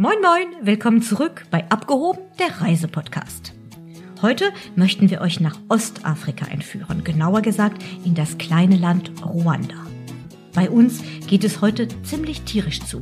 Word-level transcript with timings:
Moin 0.00 0.18
Moin, 0.22 0.64
willkommen 0.64 1.02
zurück 1.02 1.46
bei 1.50 1.68
Abgehoben, 1.72 2.20
der 2.38 2.60
Reisepodcast. 2.60 3.52
Heute 4.22 4.52
möchten 4.76 5.10
wir 5.10 5.20
euch 5.20 5.40
nach 5.40 5.58
Ostafrika 5.68 6.46
entführen, 6.46 7.02
genauer 7.02 7.42
gesagt 7.42 7.82
in 8.04 8.14
das 8.14 8.38
kleine 8.38 8.76
Land 8.76 9.10
Ruanda. 9.26 9.74
Bei 10.54 10.70
uns 10.70 11.02
geht 11.26 11.42
es 11.42 11.60
heute 11.60 11.88
ziemlich 12.04 12.42
tierisch 12.42 12.78
zu. 12.78 13.00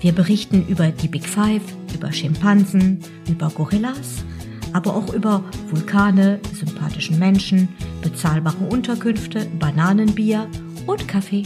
Wir 0.00 0.10
berichten 0.10 0.66
über 0.66 0.88
die 0.88 1.06
Big 1.06 1.24
Five, 1.24 1.62
über 1.94 2.10
Schimpansen, 2.10 2.98
über 3.28 3.48
Gorillas, 3.50 4.24
aber 4.72 4.96
auch 4.96 5.14
über 5.14 5.44
Vulkane, 5.70 6.40
sympathischen 6.52 7.16
Menschen, 7.20 7.68
bezahlbare 8.02 8.64
Unterkünfte, 8.64 9.46
Bananenbier 9.60 10.48
und 10.88 11.06
Kaffee. 11.06 11.44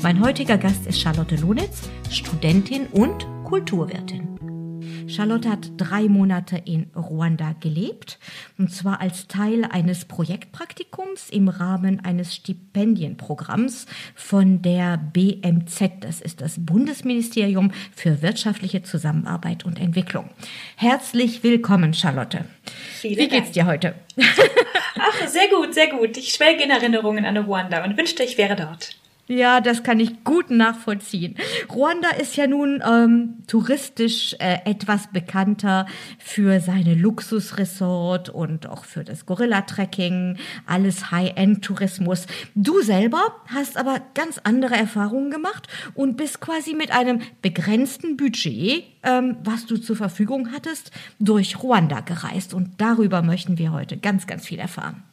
Mein 0.00 0.20
heutiger 0.20 0.58
Gast 0.58 0.86
ist 0.86 1.00
Charlotte 1.00 1.34
Lunitz, 1.34 1.90
Studentin 2.08 2.86
und 2.92 3.26
Kulturwirtin. 3.52 4.38
Charlotte 5.08 5.50
hat 5.50 5.72
drei 5.76 6.08
Monate 6.08 6.56
in 6.64 6.90
Ruanda 6.96 7.54
gelebt, 7.60 8.18
und 8.56 8.72
zwar 8.72 9.02
als 9.02 9.28
Teil 9.28 9.66
eines 9.66 10.06
Projektpraktikums 10.06 11.28
im 11.28 11.48
Rahmen 11.48 12.02
eines 12.02 12.34
Stipendienprogramms 12.34 13.84
von 14.14 14.62
der 14.62 14.96
BMZ. 14.96 16.00
Das 16.00 16.22
ist 16.22 16.40
das 16.40 16.64
Bundesministerium 16.64 17.72
für 17.94 18.22
wirtschaftliche 18.22 18.84
Zusammenarbeit 18.84 19.66
und 19.66 19.78
Entwicklung. 19.78 20.30
Herzlich 20.76 21.42
willkommen, 21.42 21.92
Charlotte. 21.92 22.46
Vielen 22.94 23.18
Wie 23.18 23.28
geht's 23.28 23.50
dir 23.50 23.66
heute? 23.66 23.94
Ach, 24.18 25.28
sehr 25.28 25.48
gut, 25.48 25.74
sehr 25.74 25.88
gut. 25.88 26.16
Ich 26.16 26.32
schwelge 26.32 26.64
in 26.64 26.70
Erinnerungen 26.70 27.26
an 27.26 27.36
Ruanda 27.36 27.84
und 27.84 27.98
wünschte, 27.98 28.22
ich 28.22 28.38
wäre 28.38 28.56
dort. 28.56 28.96
Ja, 29.34 29.62
das 29.62 29.82
kann 29.82 29.98
ich 29.98 30.24
gut 30.24 30.50
nachvollziehen. 30.50 31.36
Ruanda 31.74 32.10
ist 32.10 32.36
ja 32.36 32.46
nun 32.46 32.82
ähm, 32.86 33.38
touristisch 33.46 34.36
äh, 34.38 34.58
etwas 34.66 35.06
bekannter 35.10 35.86
für 36.18 36.60
seine 36.60 36.94
Luxusresort 36.94 38.28
und 38.28 38.66
auch 38.66 38.84
für 38.84 39.04
das 39.04 39.24
Gorilla-Trekking, 39.24 40.36
alles 40.66 41.10
High-End-Tourismus. 41.10 42.26
Du 42.54 42.82
selber 42.82 43.22
hast 43.46 43.78
aber 43.78 44.02
ganz 44.12 44.38
andere 44.44 44.74
Erfahrungen 44.74 45.30
gemacht 45.30 45.66
und 45.94 46.18
bist 46.18 46.40
quasi 46.40 46.74
mit 46.74 46.90
einem 46.90 47.22
begrenzten 47.40 48.18
Budget, 48.18 48.84
ähm, 49.02 49.38
was 49.44 49.64
du 49.64 49.78
zur 49.78 49.96
Verfügung 49.96 50.52
hattest, 50.52 50.90
durch 51.18 51.62
Ruanda 51.62 52.00
gereist. 52.00 52.52
Und 52.52 52.82
darüber 52.82 53.22
möchten 53.22 53.56
wir 53.56 53.72
heute 53.72 53.96
ganz, 53.96 54.26
ganz 54.26 54.46
viel 54.46 54.58
erfahren. 54.58 55.04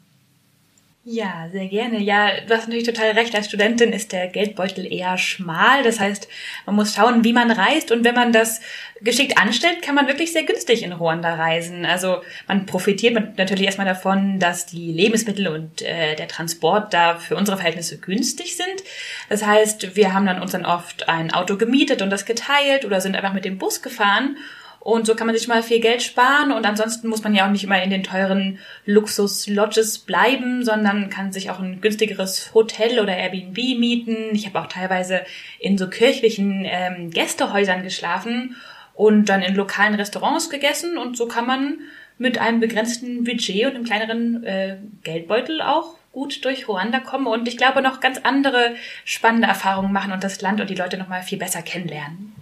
Ja, 1.05 1.47
sehr 1.49 1.67
gerne. 1.67 1.99
Ja, 1.99 2.41
du 2.45 2.53
hast 2.53 2.67
natürlich 2.67 2.85
total 2.85 3.11
recht. 3.11 3.33
Als 3.33 3.47
Studentin 3.47 3.93
ist 3.93 4.11
der 4.11 4.27
Geldbeutel 4.27 4.85
eher 4.85 5.17
schmal. 5.17 5.81
Das 5.81 5.99
heißt, 5.99 6.27
man 6.65 6.75
muss 6.75 6.93
schauen, 6.93 7.23
wie 7.23 7.31
man 7.31 7.49
reist. 7.51 7.91
Und 7.91 8.03
wenn 8.03 8.15
man 8.15 8.33
das 8.33 8.59
geschickt 9.01 9.37
anstellt, 9.37 9.81
kann 9.81 9.95
man 9.95 10.07
wirklich 10.07 10.33
sehr 10.33 10.43
günstig 10.43 10.83
in 10.83 10.91
Ruanda 10.91 11.35
reisen. 11.35 11.85
Also 11.85 12.21
man 12.47 12.65
profitiert 12.65 13.37
natürlich 13.37 13.65
erstmal 13.65 13.87
davon, 13.87 14.39
dass 14.39 14.65
die 14.65 14.91
Lebensmittel 14.91 15.47
und 15.47 15.81
äh, 15.81 16.15
der 16.15 16.27
Transport 16.27 16.93
da 16.93 17.15
für 17.17 17.37
unsere 17.37 17.55
Verhältnisse 17.55 17.97
günstig 17.97 18.57
sind. 18.57 18.83
Das 19.29 19.45
heißt, 19.45 19.95
wir 19.95 20.13
haben 20.13 20.25
dann 20.25 20.41
uns 20.41 20.51
dann 20.51 20.65
oft 20.65 21.07
ein 21.07 21.33
Auto 21.33 21.55
gemietet 21.55 22.01
und 22.01 22.09
das 22.09 22.25
geteilt 22.25 22.83
oder 22.83 22.99
sind 22.99 23.15
einfach 23.15 23.33
mit 23.33 23.45
dem 23.45 23.57
Bus 23.57 23.81
gefahren 23.81 24.35
und 24.79 25.05
so 25.05 25.13
kann 25.13 25.27
man 25.27 25.35
sich 25.35 25.47
mal 25.47 25.61
viel 25.61 25.81
Geld 25.81 26.01
sparen 26.01 26.51
und 26.51 26.65
ansonsten 26.65 27.09
muss 27.09 27.23
man 27.23 27.35
ja 27.35 27.45
auch 27.45 27.51
nicht 27.51 27.63
immer 27.63 27.81
in 27.83 27.89
den 27.89 28.03
teuren 28.03 28.59
Luxus-Lodges 28.85 29.99
bleiben, 29.99 30.63
sondern 30.63 31.09
kann 31.09 31.33
sich 31.33 31.51
auch 31.51 31.59
ein 31.59 31.81
günstigeres 31.81 32.53
Hotel 32.53 32.99
oder 32.99 33.15
Airbnb 33.15 33.57
mieten. 33.77 34.15
Ich 34.33 34.45
habe 34.45 34.59
auch 34.59 34.67
teilweise 34.67 35.21
in 35.59 35.77
so 35.77 35.89
kirchlichen 35.89 36.65
ähm, 36.65 37.11
Gästehäusern 37.11 37.83
geschlafen 37.83 38.55
und 38.93 39.25
dann 39.25 39.41
in 39.41 39.55
lokalen 39.55 39.95
Restaurants 39.95 40.49
gegessen 40.49 40.97
und 40.97 41.17
so 41.17 41.27
kann 41.27 41.45
man 41.45 41.79
mit 42.17 42.37
einem 42.37 42.59
begrenzten 42.59 43.23
Budget 43.23 43.65
und 43.65 43.75
einem 43.75 43.85
kleineren 43.85 44.43
äh, 44.43 44.77
Geldbeutel 45.03 45.61
auch 45.61 45.95
gut 46.11 46.43
durch 46.45 46.67
Ruanda 46.67 46.99
kommen 46.99 47.27
und 47.27 47.47
ich 47.47 47.57
glaube 47.57 47.81
noch 47.81 47.99
ganz 47.99 48.19
andere 48.23 48.75
spannende 49.03 49.47
Erfahrungen 49.47 49.91
machen 49.91 50.11
und 50.11 50.23
das 50.23 50.41
Land 50.41 50.61
und 50.61 50.69
die 50.69 50.75
Leute 50.75 50.97
noch 50.97 51.07
mal 51.07 51.21
viel 51.21 51.37
besser 51.37 51.61
kennenlernen. 51.61 52.38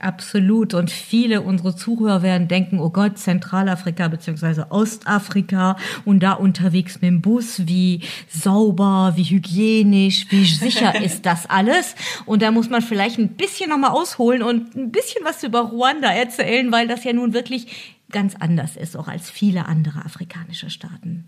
Absolut. 0.00 0.72
Und 0.72 0.90
viele 0.90 1.42
unserer 1.42 1.76
Zuhörer 1.76 2.22
werden 2.22 2.48
denken, 2.48 2.80
oh 2.80 2.88
Gott, 2.88 3.18
Zentralafrika 3.18 4.08
beziehungsweise 4.08 4.70
Ostafrika 4.70 5.76
und 6.06 6.22
da 6.22 6.32
unterwegs 6.32 6.94
mit 6.94 7.10
dem 7.10 7.20
Bus, 7.20 7.66
wie 7.66 8.00
sauber, 8.28 9.12
wie 9.16 9.24
hygienisch, 9.24 10.26
wie 10.30 10.46
sicher 10.46 10.98
ist 11.02 11.26
das 11.26 11.48
alles? 11.48 11.94
Und 12.24 12.40
da 12.40 12.50
muss 12.50 12.70
man 12.70 12.80
vielleicht 12.80 13.18
ein 13.18 13.36
bisschen 13.36 13.68
nochmal 13.68 13.90
ausholen 13.90 14.42
und 14.42 14.74
ein 14.74 14.90
bisschen 14.90 15.22
was 15.24 15.42
über 15.42 15.60
Ruanda 15.60 16.08
erzählen, 16.10 16.72
weil 16.72 16.88
das 16.88 17.04
ja 17.04 17.12
nun 17.12 17.34
wirklich 17.34 18.00
ganz 18.10 18.34
anders 18.36 18.76
ist, 18.76 18.96
auch 18.96 19.06
als 19.06 19.30
viele 19.30 19.66
andere 19.66 20.04
afrikanische 20.04 20.70
Staaten. 20.70 21.26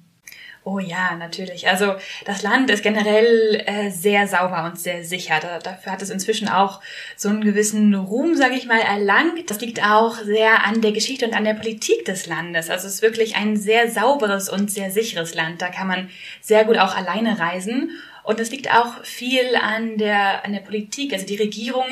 Oh 0.64 0.78
ja, 0.78 1.16
natürlich. 1.16 1.66
Also 1.68 1.96
das 2.24 2.42
Land 2.42 2.70
ist 2.70 2.84
generell 2.84 3.60
äh, 3.66 3.90
sehr 3.90 4.28
sauber 4.28 4.64
und 4.64 4.78
sehr 4.78 5.02
sicher. 5.02 5.40
Da, 5.40 5.58
dafür 5.58 5.90
hat 5.90 6.02
es 6.02 6.10
inzwischen 6.10 6.48
auch 6.48 6.80
so 7.16 7.28
einen 7.28 7.42
gewissen 7.42 7.92
Ruhm, 7.94 8.36
sage 8.36 8.54
ich 8.54 8.66
mal, 8.66 8.80
erlangt. 8.80 9.50
Das 9.50 9.60
liegt 9.60 9.82
auch 9.84 10.18
sehr 10.18 10.64
an 10.64 10.80
der 10.80 10.92
Geschichte 10.92 11.26
und 11.26 11.34
an 11.34 11.42
der 11.42 11.54
Politik 11.54 12.04
des 12.04 12.26
Landes. 12.26 12.70
Also 12.70 12.86
es 12.86 12.94
ist 12.94 13.02
wirklich 13.02 13.34
ein 13.34 13.56
sehr 13.56 13.90
sauberes 13.90 14.48
und 14.48 14.70
sehr 14.70 14.92
sicheres 14.92 15.34
Land. 15.34 15.60
Da 15.62 15.68
kann 15.68 15.88
man 15.88 16.10
sehr 16.40 16.64
gut 16.64 16.78
auch 16.78 16.94
alleine 16.94 17.40
reisen. 17.40 17.90
Und 18.22 18.38
es 18.38 18.52
liegt 18.52 18.72
auch 18.72 19.02
viel 19.02 19.56
an 19.56 19.98
der, 19.98 20.44
an 20.44 20.52
der 20.52 20.60
Politik. 20.60 21.12
Also 21.12 21.26
die 21.26 21.38
Regierung 21.38 21.86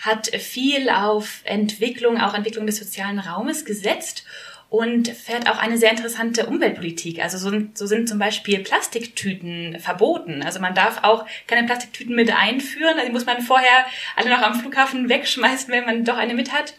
hat 0.00 0.26
viel 0.34 0.90
auf 0.90 1.42
Entwicklung, 1.44 2.20
auch 2.20 2.34
Entwicklung 2.34 2.66
des 2.66 2.78
sozialen 2.78 3.20
Raumes 3.20 3.64
gesetzt 3.64 4.24
und 4.68 5.08
fährt 5.08 5.48
auch 5.48 5.58
eine 5.58 5.78
sehr 5.78 5.90
interessante 5.90 6.46
Umweltpolitik. 6.46 7.22
Also 7.22 7.38
so, 7.38 7.56
so 7.74 7.86
sind 7.86 8.08
zum 8.08 8.18
Beispiel 8.18 8.58
Plastiktüten 8.60 9.78
verboten. 9.78 10.42
Also 10.42 10.60
man 10.60 10.74
darf 10.74 11.04
auch 11.04 11.24
keine 11.46 11.66
Plastiktüten 11.66 12.16
mit 12.16 12.36
einführen. 12.36 12.94
Also 12.94 13.06
die 13.06 13.12
muss 13.12 13.26
man 13.26 13.42
vorher 13.42 13.86
alle 14.16 14.30
noch 14.30 14.42
am 14.42 14.58
Flughafen 14.58 15.08
wegschmeißen, 15.08 15.72
wenn 15.72 15.84
man 15.84 16.04
doch 16.04 16.16
eine 16.16 16.34
mit 16.34 16.52
hat. 16.52 16.74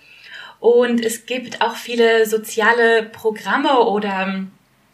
Und 0.60 1.04
es 1.04 1.26
gibt 1.26 1.62
auch 1.62 1.76
viele 1.76 2.26
soziale 2.26 3.04
Programme 3.04 3.80
oder 3.80 4.48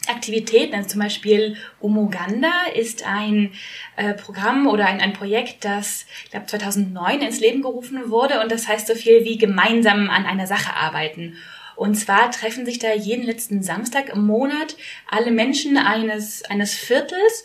Aktivitäten, 0.08 0.76
also 0.76 0.90
zum 0.90 1.00
Beispiel 1.00 1.56
Umuganda 1.80 2.52
ist 2.76 3.08
ein 3.08 3.54
äh, 3.96 4.14
Programm 4.14 4.68
oder 4.68 4.86
ein, 4.86 5.00
ein 5.00 5.14
Projekt, 5.14 5.64
das, 5.64 6.06
ich 6.26 6.32
glaube, 6.32 6.46
2009 6.46 7.22
ins 7.22 7.40
Leben 7.40 7.62
gerufen 7.62 8.10
wurde 8.10 8.42
und 8.42 8.52
das 8.52 8.68
heißt 8.68 8.88
so 8.88 8.96
viel 8.96 9.24
wie 9.24 9.38
gemeinsam 9.38 10.10
an 10.10 10.26
einer 10.26 10.46
Sache 10.46 10.76
arbeiten. 10.76 11.38
Und 11.76 11.96
zwar 11.96 12.32
treffen 12.32 12.66
sich 12.66 12.80
da 12.80 12.94
jeden 12.94 13.26
letzten 13.26 13.64
Samstag 13.64 14.10
im 14.10 14.26
Monat 14.26 14.76
alle 15.10 15.32
Menschen 15.32 15.78
eines, 15.78 16.44
eines 16.46 16.74
Viertels 16.74 17.44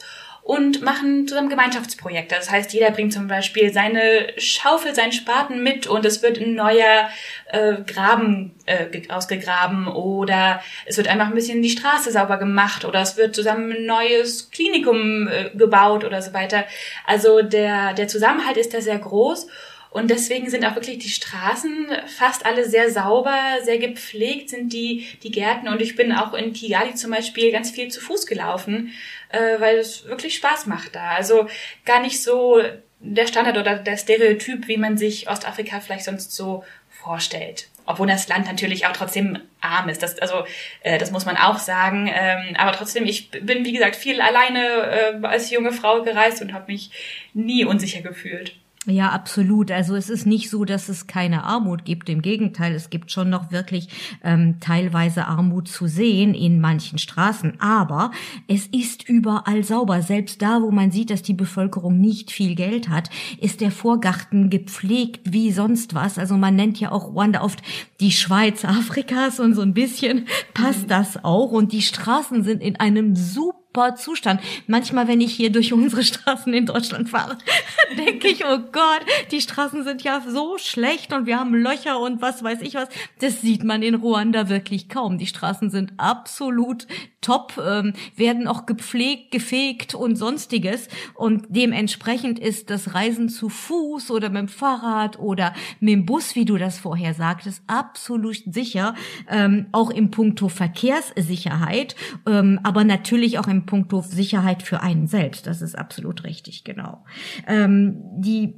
und 0.49 0.81
machen 0.81 1.29
zusammen 1.29 1.51
Gemeinschaftsprojekte. 1.51 2.35
Das 2.35 2.51
heißt, 2.51 2.73
jeder 2.73 2.91
bringt 2.91 3.13
zum 3.13 3.29
Beispiel 3.29 3.71
seine 3.71 4.29
Schaufel, 4.39 4.95
seinen 4.95 5.13
Spaten 5.13 5.63
mit 5.63 5.87
und 5.87 6.07
es 6.07 6.23
wird 6.23 6.41
ein 6.41 6.55
neuer 6.55 7.11
äh, 7.53 7.75
Graben 7.87 8.55
äh, 8.65 9.03
ausgegraben 9.11 9.89
oder 9.89 10.63
es 10.87 10.97
wird 10.97 11.07
einfach 11.07 11.27
ein 11.27 11.35
bisschen 11.35 11.61
die 11.61 11.69
Straße 11.69 12.11
sauber 12.11 12.39
gemacht 12.39 12.87
oder 12.87 13.03
es 13.03 13.19
wird 13.19 13.35
zusammen 13.35 13.73
ein 13.73 13.85
neues 13.85 14.51
Klinikum 14.51 15.29
äh, 15.29 15.51
gebaut 15.55 16.03
oder 16.03 16.23
so 16.23 16.33
weiter. 16.33 16.65
Also 17.07 17.43
der, 17.43 17.93
der 17.93 18.09
Zusammenhalt 18.09 18.57
ist 18.57 18.73
da 18.73 18.81
sehr 18.81 18.99
groß 18.99 19.49
und 19.91 20.11
deswegen 20.11 20.51
sind 20.51 20.65
auch 20.67 20.75
wirklich 20.75 20.99
die 20.99 21.09
Straßen 21.09 21.89
fast 22.07 22.45
alle 22.45 22.69
sehr 22.69 22.91
sauber, 22.91 23.39
sehr 23.63 23.79
gepflegt 23.79 24.51
sind 24.51 24.73
die, 24.73 25.07
die 25.23 25.31
Gärten. 25.31 25.69
Und 25.69 25.81
ich 25.81 25.97
bin 25.97 26.13
auch 26.13 26.35
in 26.35 26.53
Kigali 26.53 26.95
zum 26.95 27.11
Beispiel 27.11 27.51
ganz 27.53 27.71
viel 27.71 27.89
zu 27.89 28.01
Fuß 28.01 28.27
gelaufen, 28.27 28.93
äh, 29.31 29.59
weil 29.59 29.79
es 29.79 30.05
wirklich 30.07 30.35
Spaß 30.37 30.67
macht 30.67 30.95
da. 30.95 31.13
Also 31.13 31.49
gar 31.87 32.01
nicht 32.03 32.23
so 32.23 32.61
der 33.01 33.27
Standard 33.27 33.57
oder 33.57 33.77
der 33.77 33.97
Stereotyp, 33.97 34.69
wie 34.69 34.77
man 34.77 34.99
sich 34.99 35.31
Ostafrika 35.31 35.81
vielleicht 35.81 36.05
sonst 36.05 36.33
so 36.33 36.65
vorstellt. 36.91 37.69
Obwohl 37.87 38.09
das 38.09 38.29
Land 38.29 38.47
natürlich 38.47 38.87
auch 38.87 38.93
trotzdem 38.93 39.39
arm 39.63 39.89
ist. 39.89 40.03
Das, 40.03 40.19
also, 40.19 40.45
äh, 40.83 40.99
das 40.99 41.11
muss 41.13 41.25
man 41.25 41.39
auch 41.39 41.59
sagen. 41.59 42.11
Ähm, 42.13 42.55
aber 42.59 42.73
trotzdem, 42.73 43.07
ich 43.07 43.31
bin, 43.31 43.65
wie 43.65 43.73
gesagt, 43.73 43.97
viel 43.97 44.21
alleine 44.21 45.23
äh, 45.23 45.27
als 45.27 45.51
junge 45.51 45.73
Frau 45.73 46.03
gereist 46.03 46.43
und 46.43 46.53
habe 46.53 46.71
mich 46.71 46.91
nie 47.33 47.65
unsicher 47.65 48.03
gefühlt. 48.03 48.55
Ja, 48.91 49.11
absolut. 49.11 49.71
Also 49.71 49.97
es 49.97 50.09
ist 50.09 50.25
nicht 50.25 50.49
so, 50.49 50.65
dass 50.65 50.89
es 50.89 51.07
keine 51.07 51.45
Armut 51.45 51.85
gibt. 51.85 52.09
Im 52.09 52.23
Gegenteil, 52.23 52.75
es 52.75 52.89
gibt 52.89 53.13
schon 53.13 53.29
noch 53.29 53.53
wirklich 53.53 53.89
ähm, 54.25 54.61
teilweise 54.61 55.27
Armut 55.27 55.69
zu 55.69 55.87
sehen 55.87 56.33
in 56.33 56.59
manchen 56.59 56.99
Straßen. 56.99 57.61
Aber 57.61 58.13
es 58.47 58.67
ist 58.69 59.07
überall 59.07 59.63
sauber. 59.63 60.01
Selbst 60.01 60.41
da, 60.41 60.63
wo 60.63 60.71
man 60.71 60.91
sieht, 60.91 61.11
dass 61.11 61.21
die 61.21 61.35
Bevölkerung 61.35 62.01
nicht 62.01 62.31
viel 62.31 62.55
Geld 62.55 62.89
hat, 62.89 63.11
ist 63.39 63.61
der 63.61 63.73
Vorgarten 63.73 64.49
gepflegt 64.49 65.33
wie 65.35 65.53
sonst 65.53 65.95
was. 65.95 66.19
Also 66.19 66.39
man 66.39 66.57
nennt 66.57 66.81
ja 66.81 66.91
auch 66.91 67.09
Ruanda 67.09 67.43
oft 67.43 67.61
die 68.01 68.13
Schweiz 68.13 68.65
Afrikas 68.65 69.39
und 69.39 69.53
so 69.53 69.61
ein 69.61 69.75
bisschen 69.75 70.29
passt 70.55 70.91
das 70.91 71.23
auch. 71.23 71.53
Und 71.53 71.73
die 71.73 71.83
Straßen 71.83 72.43
sind 72.43 72.63
in 72.63 72.77
einem 72.77 73.15
super 73.15 73.68
super 73.79 73.95
Zustand. 73.95 74.41
Manchmal, 74.67 75.07
wenn 75.07 75.21
ich 75.21 75.35
hier 75.35 75.51
durch 75.51 75.73
unsere 75.73 76.03
Straßen 76.03 76.53
in 76.53 76.67
Deutschland 76.67 77.09
fahre, 77.09 77.39
denke 77.97 78.29
ich, 78.29 78.45
oh 78.45 78.59
Gott, 78.73 79.03
die 79.31 79.41
Straßen 79.41 79.85
sind 79.85 80.03
ja 80.03 80.21
so 80.27 80.59
schlecht 80.59 81.13
und 81.13 81.27
wir 81.27 81.39
haben 81.39 81.55
Löcher 81.55 82.01
und 82.01 82.21
was 82.21 82.43
weiß 82.43 82.61
ich 82.63 82.75
was. 82.75 82.89
Das 83.21 83.41
sieht 83.41 83.63
man 83.63 83.83
in 83.83 83.95
Ruanda 83.95 84.49
wirklich 84.49 84.89
kaum. 84.89 85.19
Die 85.19 85.27
Straßen 85.27 85.71
sind 85.71 85.93
absolut 85.97 86.87
top, 87.21 87.61
ähm, 87.65 87.93
werden 88.17 88.47
auch 88.47 88.67
gepflegt, 88.67 89.31
gefegt 89.31 89.95
und 89.95 90.17
sonstiges. 90.17 90.89
Und 91.15 91.47
dementsprechend 91.49 92.39
ist 92.39 92.71
das 92.71 92.95
Reisen 92.95 93.29
zu 93.29 93.49
Fuß 93.49 94.11
oder 94.11 94.29
mit 94.29 94.41
dem 94.41 94.49
Fahrrad 94.49 95.19
oder 95.19 95.55
mit 95.81 95.93
dem 95.93 96.07
Bus, 96.07 96.35
wie 96.35 96.45
du 96.45 96.57
das 96.57 96.79
vorher 96.79 97.15
sagtest, 97.15 97.63
absolut 97.67 98.43
sicher. 98.47 98.95
Ähm, 99.29 99.67
auch 99.73 99.91
im 99.91 100.11
Punkto 100.11 100.49
Verkehrssicherheit, 100.49 101.97
ähm, 102.27 102.61
aber 102.63 102.85
natürlich 102.85 103.39
auch 103.39 103.49
im 103.49 103.67
Punkto 103.69 104.01
Sicherheit 104.01 104.65
für 104.65 104.81
einen 104.81 105.07
selbst. 105.07 105.47
Das 105.47 105.63
ist 105.63 105.79
absolut 105.79 106.25
richtig, 106.25 106.65
genau. 106.65 107.05
Ähm, 107.47 107.99
die 108.17 108.55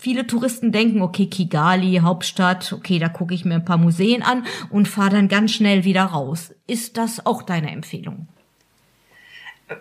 Viele 0.00 0.26
Touristen 0.26 0.72
denken, 0.72 1.02
okay, 1.02 1.26
Kigali, 1.26 2.00
Hauptstadt, 2.02 2.72
okay, 2.72 2.98
da 2.98 3.10
gucke 3.10 3.34
ich 3.34 3.44
mir 3.44 3.56
ein 3.56 3.66
paar 3.66 3.76
Museen 3.76 4.22
an 4.22 4.46
und 4.70 4.88
fahre 4.88 5.10
dann 5.10 5.28
ganz 5.28 5.52
schnell 5.52 5.84
wieder 5.84 6.04
raus. 6.04 6.54
Ist 6.66 6.96
das 6.96 7.26
auch 7.26 7.42
deine 7.42 7.70
Empfehlung? 7.70 8.26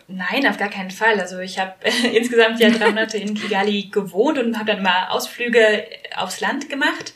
Nein, 0.10 0.46
auf 0.46 0.58
gar 0.58 0.68
keinen 0.68 0.92
Fall. 0.92 1.22
Also 1.22 1.40
ich 1.40 1.58
habe 1.58 1.74
insgesamt 2.14 2.60
ja 2.60 2.70
drei 2.70 2.90
Monate 2.90 3.18
in 3.18 3.34
Kigali 3.34 3.84
gewohnt 3.92 4.38
und 4.38 4.58
habe 4.58 4.74
dann 4.74 4.84
mal 4.84 5.08
Ausflüge 5.08 5.86
aufs 6.18 6.42
Land 6.42 6.70
gemacht. 6.70 7.14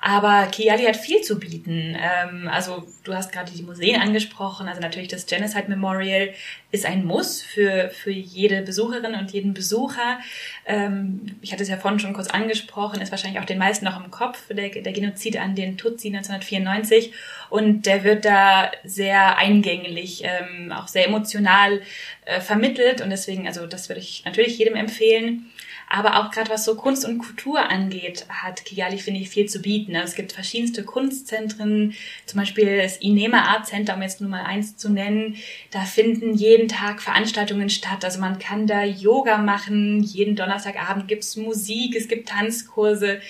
Aber 0.00 0.46
Kigali 0.46 0.84
hat 0.84 0.96
viel 0.96 1.22
zu 1.22 1.40
bieten. 1.40 1.96
Ähm, 2.00 2.48
also 2.48 2.86
du 3.02 3.14
hast 3.14 3.32
gerade 3.32 3.50
die 3.50 3.62
Museen 3.62 4.00
angesprochen. 4.00 4.68
Also 4.68 4.80
natürlich 4.80 5.08
das 5.08 5.26
Genocide 5.26 5.68
Memorial 5.68 6.30
ist 6.70 6.86
ein 6.86 7.04
Muss 7.04 7.42
für, 7.42 7.90
für 7.90 8.12
jede 8.12 8.62
Besucherin 8.62 9.16
und 9.16 9.32
jeden 9.32 9.54
Besucher. 9.54 10.20
Ähm, 10.66 11.36
ich 11.40 11.52
hatte 11.52 11.64
es 11.64 11.68
ja 11.68 11.78
vorhin 11.78 11.98
schon 11.98 12.12
kurz 12.12 12.28
angesprochen, 12.28 13.00
ist 13.00 13.10
wahrscheinlich 13.10 13.40
auch 13.40 13.44
den 13.44 13.58
meisten 13.58 13.84
noch 13.86 14.02
im 14.02 14.12
Kopf, 14.12 14.46
der, 14.48 14.68
der 14.68 14.92
Genozid 14.92 15.36
an 15.36 15.56
den 15.56 15.76
Tutsi 15.76 16.08
1994. 16.08 17.12
Und 17.50 17.86
der 17.86 18.04
wird 18.04 18.24
da 18.24 18.70
sehr 18.84 19.36
eingänglich, 19.36 20.22
ähm, 20.22 20.70
auch 20.70 20.86
sehr 20.86 21.08
emotional 21.08 21.82
äh, 22.24 22.40
vermittelt. 22.40 23.00
Und 23.00 23.10
deswegen, 23.10 23.48
also 23.48 23.66
das 23.66 23.88
würde 23.88 24.00
ich 24.00 24.24
natürlich 24.24 24.58
jedem 24.58 24.76
empfehlen. 24.76 25.50
Aber 25.90 26.20
auch 26.20 26.30
gerade 26.30 26.50
was 26.50 26.64
so 26.64 26.74
Kunst 26.74 27.06
und 27.06 27.18
Kultur 27.18 27.70
angeht, 27.70 28.26
hat 28.28 28.64
Kigali, 28.64 28.98
finde 28.98 29.20
ich, 29.20 29.30
viel 29.30 29.46
zu 29.46 29.60
bieten. 29.60 29.96
Also 29.96 30.08
es 30.08 30.14
gibt 30.14 30.32
verschiedenste 30.32 30.84
Kunstzentren, 30.84 31.94
zum 32.26 32.40
Beispiel 32.40 32.76
das 32.76 32.98
Inema 32.98 33.42
Art 33.42 33.66
Center, 33.66 33.94
um 33.94 34.02
jetzt 34.02 34.20
nur 34.20 34.28
mal 34.28 34.44
eins 34.44 34.76
zu 34.76 34.90
nennen. 34.90 35.36
Da 35.70 35.80
finden 35.80 36.34
jeden 36.34 36.68
Tag 36.68 37.00
Veranstaltungen 37.00 37.70
statt. 37.70 38.04
Also 38.04 38.20
man 38.20 38.38
kann 38.38 38.66
da 38.66 38.84
Yoga 38.84 39.38
machen. 39.38 40.02
Jeden 40.02 40.36
Donnerstagabend 40.36 41.08
gibt's 41.08 41.36
Musik, 41.36 41.96
es 41.96 42.08
gibt 42.08 42.28
Tanzkurse. 42.28 43.20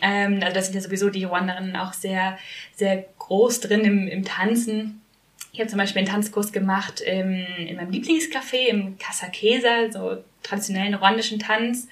Ähm, 0.00 0.40
also 0.42 0.54
das 0.54 0.66
sind 0.66 0.74
ja 0.74 0.80
sowieso 0.80 1.10
die 1.10 1.24
Ruanderinnen 1.24 1.76
auch 1.76 1.92
sehr, 1.92 2.38
sehr 2.74 3.04
groß 3.18 3.60
drin 3.60 3.82
im, 3.82 4.08
im 4.08 4.24
Tanzen. 4.24 5.02
Ich 5.52 5.60
habe 5.60 5.68
zum 5.68 5.78
Beispiel 5.78 6.00
einen 6.00 6.08
Tanzkurs 6.08 6.52
gemacht 6.52 7.00
im, 7.00 7.44
in 7.58 7.76
meinem 7.76 7.90
Lieblingscafé 7.90 8.68
im 8.68 8.96
Kasakesa, 8.98 9.90
so 9.90 10.22
traditionellen 10.48 10.94
ruandischen 10.94 11.38
Tanz 11.38 11.88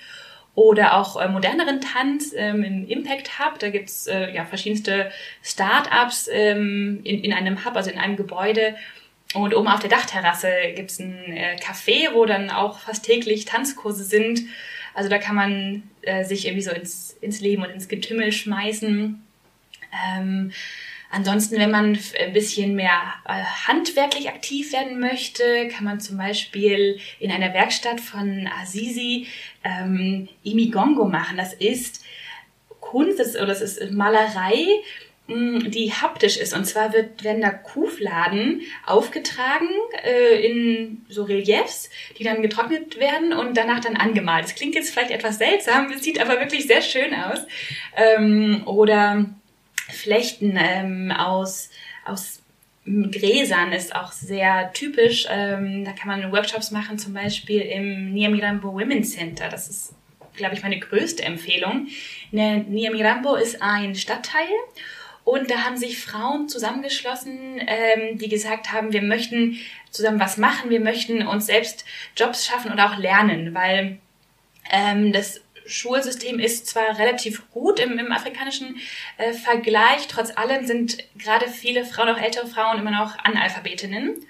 oder 0.55 0.95
auch 0.95 1.21
äh, 1.21 1.29
moderneren 1.29 1.81
Tanz 1.81 2.33
ähm, 2.35 2.65
im 2.65 2.89
Impact 2.89 3.39
Hub. 3.39 3.59
Da 3.59 3.69
gibt's 3.69 4.07
äh, 4.07 4.35
ja 4.35 4.47
verschiedenste 4.47 5.11
Start-ups 5.43 6.29
ähm, 6.33 7.01
in, 7.05 7.23
in 7.23 7.33
einem 7.33 7.65
Hub, 7.65 7.77
also 7.77 7.91
in 7.91 7.99
einem 7.99 8.17
Gebäude. 8.17 8.75
Und 9.35 9.55
oben 9.55 9.69
auf 9.69 9.81
der 9.81 9.91
Dachterrasse 9.91 10.51
gibt's 10.75 10.99
ein 10.99 11.19
äh, 11.33 11.57
Café, 11.57 12.15
wo 12.15 12.25
dann 12.25 12.51
auch 12.51 12.79
fast 12.79 13.05
täglich 13.05 13.45
Tanzkurse 13.45 14.05
sind. 14.05 14.43
Also 14.95 15.11
da 15.11 15.19
kann 15.19 15.35
man 15.37 15.83
äh, 16.03 16.25
sich 16.25 16.47
irgendwie 16.47 16.63
so 16.63 16.71
ins, 16.71 17.13
ins 17.21 17.41
Leben 17.41 17.63
und 17.63 17.71
ins 17.71 17.89
Getümmel 17.89 18.33
schmeißen. 18.33 19.23
Ähm, 20.17 20.53
Ansonsten, 21.11 21.59
wenn 21.59 21.71
man 21.71 21.99
ein 22.19 22.33
bisschen 22.33 22.75
mehr 22.75 23.01
äh, 23.27 23.43
handwerklich 23.67 24.29
aktiv 24.29 24.73
werden 24.73 24.99
möchte, 24.99 25.69
kann 25.69 25.85
man 25.85 26.01
zum 26.01 26.19
Beispiel 26.19 26.99
in 27.21 27.31
einer 27.31 27.55
Werkstatt 27.55 28.01
von 28.01 28.49
Azizi 28.61 29.27
ähm, 29.63 30.29
Imigongo 30.43 31.07
machen. 31.07 31.37
Das 31.37 31.55
ist 31.55 32.05
Kunst 32.81 33.19
das, 33.21 33.37
oder 33.37 33.47
das 33.47 33.61
ist 33.61 33.93
Malerei, 33.93 34.67
mm, 35.29 35.71
die 35.71 35.93
haptisch 35.93 36.37
ist. 36.37 36.55
Und 36.55 36.65
zwar 36.65 36.93
wird, 36.93 37.23
werden 37.23 37.43
da 37.43 37.51
Kuhfladen 37.51 38.63
aufgetragen 38.85 39.69
äh, 40.05 40.45
in 40.45 41.05
so 41.09 41.23
Reliefs, 41.23 41.89
die 42.19 42.25
dann 42.25 42.43
getrocknet 42.43 42.99
werden 42.99 43.33
und 43.33 43.57
danach 43.57 43.81
dann 43.81 43.97
angemalt. 43.97 44.45
Das 44.45 44.55
klingt 44.57 44.75
jetzt 44.75 44.91
vielleicht 44.91 45.13
etwas 45.13 45.39
seltsam, 45.39 45.91
es 45.93 46.03
sieht 46.05 46.21
aber 46.21 46.41
wirklich 46.41 46.67
sehr 46.67 46.83
schön 46.83 47.15
aus. 47.15 47.47
Ähm, 47.97 48.63
oder 48.67 49.27
Flechten 49.89 50.57
ähm, 50.59 51.11
aus, 51.13 51.71
aus 52.05 52.43
Gräsern 52.87 53.73
ist 53.73 53.95
auch 53.95 54.13
sehr 54.13 54.73
typisch. 54.73 55.27
Ähm, 55.29 55.85
da 55.85 55.93
kann 55.93 56.09
man 56.09 56.33
Workshops 56.33 56.71
machen, 56.71 56.99
zum 56.99 57.15
Beispiel 57.15 57.61
im 57.61 58.13
Niamirambo 58.13 58.73
Women's 58.73 59.15
Center. 59.15 59.49
Das 59.49 59.69
ist, 59.69 59.95
glaube 60.35 60.55
ich, 60.55 60.63
meine 60.63 60.79
größte 60.79 61.25
Empfehlung. 61.25 61.89
Ne, 62.31 62.65
Niamirambo 62.69 63.35
ist 63.35 63.61
ein 63.61 63.95
Stadtteil 63.95 64.49
und 65.27 65.51
da 65.51 65.65
haben 65.65 65.77
sich 65.77 65.99
Frauen 65.99 66.49
zusammengeschlossen, 66.49 67.61
ähm, 67.67 68.17
die 68.17 68.29
gesagt 68.29 68.73
haben, 68.73 68.93
wir 68.93 69.03
möchten 69.03 69.59
zusammen 69.91 70.21
was 70.21 70.37
machen, 70.37 70.71
wir 70.71 70.79
möchten 70.79 71.27
uns 71.27 71.47
selbst 71.47 71.85
Jobs 72.17 72.47
schaffen 72.47 72.71
und 72.71 72.79
auch 72.79 72.97
lernen, 72.97 73.53
weil 73.53 73.99
ähm, 74.71 75.13
das 75.13 75.41
Schulsystem 75.67 76.39
ist 76.39 76.67
zwar 76.67 76.99
relativ 76.99 77.51
gut 77.51 77.81
im, 77.81 77.99
im 77.99 78.13
afrikanischen 78.13 78.77
äh, 79.19 79.33
Vergleich, 79.33 80.07
trotz 80.09 80.37
allem 80.37 80.67
sind 80.67 80.99
gerade 81.19 81.49
viele 81.49 81.85
Frauen, 81.85 82.09
auch 82.09 82.21
ältere 82.21 82.47
Frauen, 82.47 82.79
immer 82.79 82.91
noch 82.91 83.19
Analphabetinnen. 83.19 84.27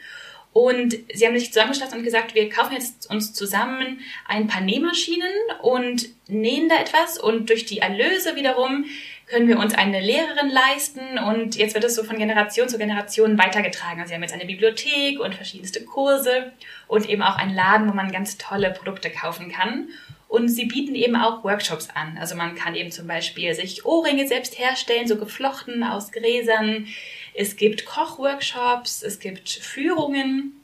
Und 0.53 0.97
sie 1.13 1.27
haben 1.27 1.39
sich 1.39 1.53
zusammengeschlossen 1.53 1.99
und 1.99 2.05
gesagt, 2.05 2.35
wir 2.35 2.49
kaufen 2.49 2.73
jetzt 2.73 3.11
uns 3.11 3.35
zusammen 3.35 4.01
ein 4.27 4.47
paar 4.47 4.63
Nähmaschinen 4.63 5.31
und 5.61 6.09
nähen 6.29 6.71
da 6.71 6.81
etwas 6.81 7.19
und 7.19 7.51
durch 7.51 7.67
die 7.67 7.81
Erlöse 7.81 8.37
wiederum 8.37 8.87
können 9.27 9.49
wir 9.49 9.59
uns 9.59 9.75
eine 9.75 10.01
Lehrerin 10.01 10.49
leisten 10.49 11.19
und 11.19 11.57
jetzt 11.57 11.75
wird 11.75 11.85
es 11.85 11.97
so 11.97 12.05
von 12.05 12.17
Generation 12.17 12.69
zu 12.69 12.79
Generation 12.79 13.37
weitergetragen. 13.37 14.01
Also 14.01 14.09
sie 14.09 14.15
haben 14.15 14.23
jetzt 14.23 14.33
eine 14.33 14.47
Bibliothek 14.47 15.21
und 15.21 15.35
verschiedenste 15.35 15.85
Kurse 15.85 16.53
und 16.87 17.09
eben 17.09 17.23
auch 17.23 17.37
einen 17.37 17.55
Laden, 17.55 17.89
wo 17.89 17.93
man 17.93 18.13
ganz 18.13 18.39
tolle 18.39 18.71
Produkte 18.71 19.11
kaufen 19.11 19.51
kann. 19.51 19.89
Und 20.29 20.49
sie 20.49 20.67
bieten 20.67 20.95
eben 20.95 21.17
auch 21.17 21.45
Workshops 21.45 21.89
an. 21.95 22.19
Also 22.19 22.35
man 22.35 22.57
kann 22.57 22.75
eben 22.75 22.91
zum 22.91 23.07
Beispiel 23.07 23.55
sich 23.55 23.85
Ohrringe 23.85 24.27
selbst 24.27 24.59
herstellen, 24.59 25.07
so 25.07 25.17
geflochten 25.17 25.85
aus 25.85 26.11
Gräsern. 26.11 26.89
Es 27.35 27.57
gibt 27.57 27.85
Kochworkshops, 27.85 29.03
es 29.03 29.21
gibt 29.21 29.49
Führungen 29.49 30.61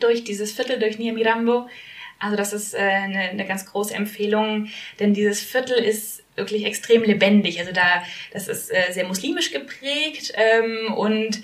durch 0.00 0.24
dieses 0.24 0.52
Viertel, 0.52 0.78
durch 0.78 0.98
Niamirambo. 0.98 1.68
Also 2.18 2.36
das 2.36 2.52
ist 2.52 2.74
äh, 2.74 2.78
eine, 2.78 3.20
eine 3.20 3.46
ganz 3.46 3.66
große 3.66 3.94
Empfehlung, 3.94 4.68
denn 5.00 5.14
dieses 5.14 5.40
Viertel 5.40 5.78
ist 5.78 6.22
wirklich 6.34 6.64
extrem 6.64 7.02
lebendig. 7.02 7.58
Also 7.58 7.72
da, 7.72 8.04
das 8.32 8.48
ist 8.48 8.70
äh, 8.70 8.92
sehr 8.92 9.06
muslimisch 9.06 9.50
geprägt 9.50 10.32
ähm, 10.34 10.94
und 10.94 11.42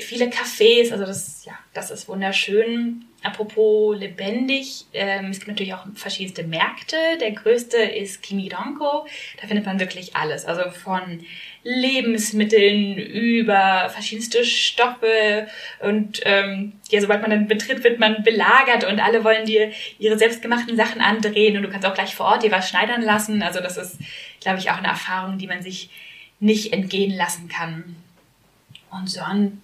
viele 0.00 0.26
Cafés, 0.26 0.92
also 0.92 1.04
das, 1.04 1.44
ja, 1.44 1.52
das 1.74 1.90
ist 1.90 2.08
wunderschön. 2.08 3.04
Apropos 3.22 3.98
lebendig, 3.98 4.86
ähm, 4.94 5.26
es 5.26 5.38
gibt 5.38 5.48
natürlich 5.48 5.74
auch 5.74 5.84
verschiedenste 5.94 6.42
Märkte. 6.42 6.96
Der 7.20 7.32
größte 7.32 7.76
ist 7.76 8.22
Kimiranko. 8.22 9.06
Da 9.40 9.46
findet 9.46 9.66
man 9.66 9.78
wirklich 9.78 10.16
alles. 10.16 10.46
Also 10.46 10.70
von 10.70 11.20
Lebensmitteln 11.62 12.96
über 12.96 13.90
verschiedenste 13.90 14.44
Stoffe 14.46 15.48
und 15.80 16.20
ähm, 16.24 16.72
ja, 16.88 17.02
sobald 17.02 17.20
man 17.20 17.30
dann 17.30 17.46
betritt, 17.48 17.84
wird 17.84 17.98
man 17.98 18.22
belagert 18.22 18.84
und 18.84 18.98
alle 18.98 19.22
wollen 19.24 19.44
dir 19.44 19.70
ihre 19.98 20.18
selbstgemachten 20.18 20.74
Sachen 20.76 21.02
andrehen 21.02 21.58
und 21.58 21.62
du 21.62 21.68
kannst 21.68 21.86
auch 21.86 21.92
gleich 21.92 22.14
vor 22.14 22.26
Ort 22.26 22.42
dir 22.42 22.50
was 22.50 22.70
schneidern 22.70 23.02
lassen. 23.02 23.42
Also 23.42 23.60
das 23.60 23.76
ist, 23.76 23.98
glaube 24.40 24.58
ich, 24.58 24.70
auch 24.70 24.78
eine 24.78 24.88
Erfahrung, 24.88 25.36
die 25.36 25.46
man 25.46 25.62
sich 25.62 25.90
nicht 26.38 26.72
entgehen 26.72 27.14
lassen 27.14 27.48
kann. 27.48 27.96
Und 28.90 29.10
sonst 29.10 29.58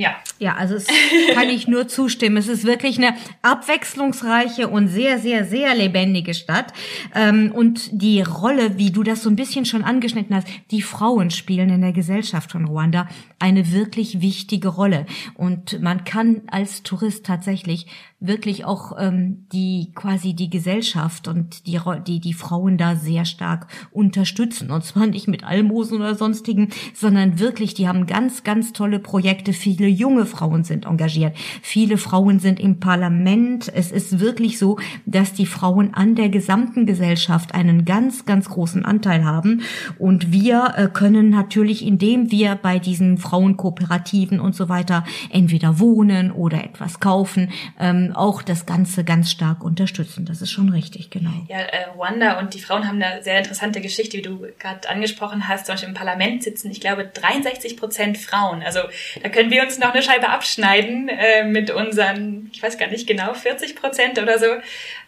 ja. 0.00 0.16
Ja, 0.38 0.54
also 0.54 0.74
es 0.74 0.86
kann 1.34 1.50
ich 1.50 1.68
nur 1.68 1.86
zustimmen. 1.86 2.38
Es 2.38 2.48
ist 2.48 2.64
wirklich 2.64 2.96
eine 2.96 3.14
abwechslungsreiche 3.42 4.68
und 4.68 4.88
sehr, 4.88 5.18
sehr, 5.18 5.44
sehr 5.44 5.74
lebendige 5.74 6.32
Stadt. 6.32 6.72
Ähm, 7.14 7.52
und 7.52 7.90
die 7.92 8.22
Rolle, 8.22 8.78
wie 8.78 8.90
du 8.90 9.02
das 9.02 9.22
so 9.22 9.28
ein 9.28 9.36
bisschen 9.36 9.66
schon 9.66 9.84
angeschnitten 9.84 10.34
hast, 10.34 10.48
die 10.70 10.80
Frauen 10.80 11.30
spielen 11.30 11.68
in 11.68 11.82
der 11.82 11.92
Gesellschaft 11.92 12.52
von 12.52 12.64
Ruanda 12.64 13.08
eine 13.38 13.72
wirklich 13.72 14.22
wichtige 14.22 14.68
Rolle. 14.68 15.04
Und 15.34 15.82
man 15.82 16.04
kann 16.04 16.42
als 16.46 16.82
Tourist 16.82 17.26
tatsächlich 17.26 17.86
wirklich 18.20 18.64
auch 18.66 18.92
ähm, 18.98 19.46
die 19.52 19.92
quasi 19.94 20.34
die 20.34 20.50
Gesellschaft 20.50 21.26
und 21.26 21.66
die, 21.66 21.80
die 22.06 22.20
die 22.20 22.34
Frauen 22.34 22.76
da 22.76 22.94
sehr 22.94 23.24
stark 23.24 23.66
unterstützen 23.90 24.70
und 24.70 24.84
zwar 24.84 25.06
nicht 25.06 25.26
mit 25.26 25.42
Almosen 25.44 25.98
oder 25.98 26.14
sonstigen, 26.14 26.68
sondern 26.94 27.38
wirklich, 27.38 27.74
die 27.74 27.88
haben 27.88 28.06
ganz 28.06 28.44
ganz 28.44 28.72
tolle 28.72 28.98
Projekte, 28.98 29.52
viele 29.54 29.86
junge 29.86 30.26
Frauen 30.26 30.64
sind 30.64 30.86
engagiert. 30.86 31.36
Viele 31.62 31.96
Frauen 31.96 32.40
sind 32.40 32.60
im 32.60 32.78
Parlament. 32.80 33.70
Es 33.74 33.90
ist 33.90 34.20
wirklich 34.20 34.58
so, 34.58 34.78
dass 35.06 35.32
die 35.32 35.46
Frauen 35.46 35.94
an 35.94 36.14
der 36.14 36.28
gesamten 36.28 36.86
Gesellschaft 36.86 37.54
einen 37.54 37.84
ganz, 37.84 38.26
ganz 38.26 38.48
großen 38.48 38.84
Anteil 38.84 39.24
haben. 39.24 39.62
Und 39.98 40.32
wir 40.32 40.74
äh, 40.76 40.88
können 40.92 41.30
natürlich, 41.30 41.86
indem 41.86 42.30
wir 42.30 42.54
bei 42.56 42.78
diesen 42.78 43.18
Frauenkooperativen 43.18 44.40
und 44.40 44.54
so 44.54 44.68
weiter 44.68 45.04
entweder 45.30 45.78
wohnen 45.78 46.30
oder 46.30 46.64
etwas 46.64 47.00
kaufen, 47.00 47.50
ähm, 47.78 48.09
auch 48.14 48.42
das 48.42 48.66
Ganze 48.66 49.04
ganz 49.04 49.30
stark 49.30 49.62
unterstützen. 49.62 50.24
Das 50.26 50.42
ist 50.42 50.50
schon 50.50 50.70
richtig, 50.70 51.10
genau. 51.10 51.32
Ja, 51.48 51.58
äh, 51.58 51.84
Ruanda 51.94 52.38
und 52.38 52.54
die 52.54 52.60
Frauen 52.60 52.86
haben 52.86 53.02
eine 53.02 53.22
sehr 53.22 53.38
interessante 53.38 53.80
Geschichte, 53.80 54.18
wie 54.18 54.22
du 54.22 54.46
gerade 54.58 54.88
angesprochen 54.88 55.48
hast. 55.48 55.66
Zum 55.66 55.74
Beispiel 55.74 55.88
im 55.88 55.94
Parlament 55.94 56.42
sitzen, 56.42 56.70
ich 56.70 56.80
glaube, 56.80 57.06
63 57.06 57.76
Prozent 57.76 58.18
Frauen. 58.18 58.62
Also 58.62 58.80
da 59.22 59.28
können 59.28 59.50
wir 59.50 59.62
uns 59.62 59.78
noch 59.78 59.92
eine 59.92 60.02
Scheibe 60.02 60.28
abschneiden 60.28 61.08
äh, 61.08 61.44
mit 61.44 61.70
unseren, 61.70 62.50
ich 62.52 62.62
weiß 62.62 62.78
gar 62.78 62.88
nicht 62.88 63.06
genau, 63.06 63.34
40 63.34 63.76
Prozent 63.76 64.18
oder 64.18 64.38
so. 64.38 64.46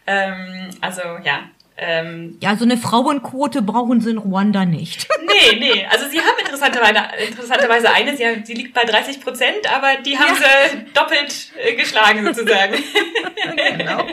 Ähm, 0.06 0.70
also 0.80 1.02
ja, 1.24 1.40
ähm, 1.84 2.38
ja, 2.40 2.56
so 2.56 2.64
eine 2.64 2.76
Frauenquote 2.76 3.62
brauchen 3.62 4.00
sie 4.00 4.10
in 4.10 4.18
Ruanda 4.18 4.64
nicht. 4.64 5.08
Nee, 5.32 5.58
nee. 5.58 5.86
Also 5.90 6.08
sie 6.08 6.20
haben 6.20 6.38
interessanterweise, 6.38 6.98
interessanterweise 7.26 7.90
eine, 7.90 8.14
sie, 8.16 8.26
haben, 8.26 8.44
sie 8.44 8.52
liegt 8.52 8.74
bei 8.74 8.84
30 8.84 9.20
Prozent, 9.20 9.72
aber 9.74 9.96
die 10.04 10.18
haben 10.18 10.36
ja. 10.40 10.68
sie 10.68 10.92
doppelt 10.92 11.52
äh, 11.58 11.74
geschlagen 11.74 12.24
sozusagen. 12.26 12.74
genau. 13.78 14.06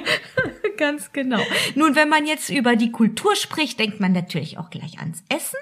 Ganz 0.79 1.11
genau. 1.11 1.41
Nun, 1.75 1.97
wenn 1.97 2.07
man 2.07 2.25
jetzt 2.25 2.49
über 2.49 2.77
die 2.77 2.89
Kultur 2.89 3.35
spricht, 3.35 3.81
denkt 3.81 3.99
man 3.99 4.13
natürlich 4.13 4.57
auch 4.57 4.69
gleich 4.69 4.97
ans 4.99 5.25
Essen. 5.27 5.59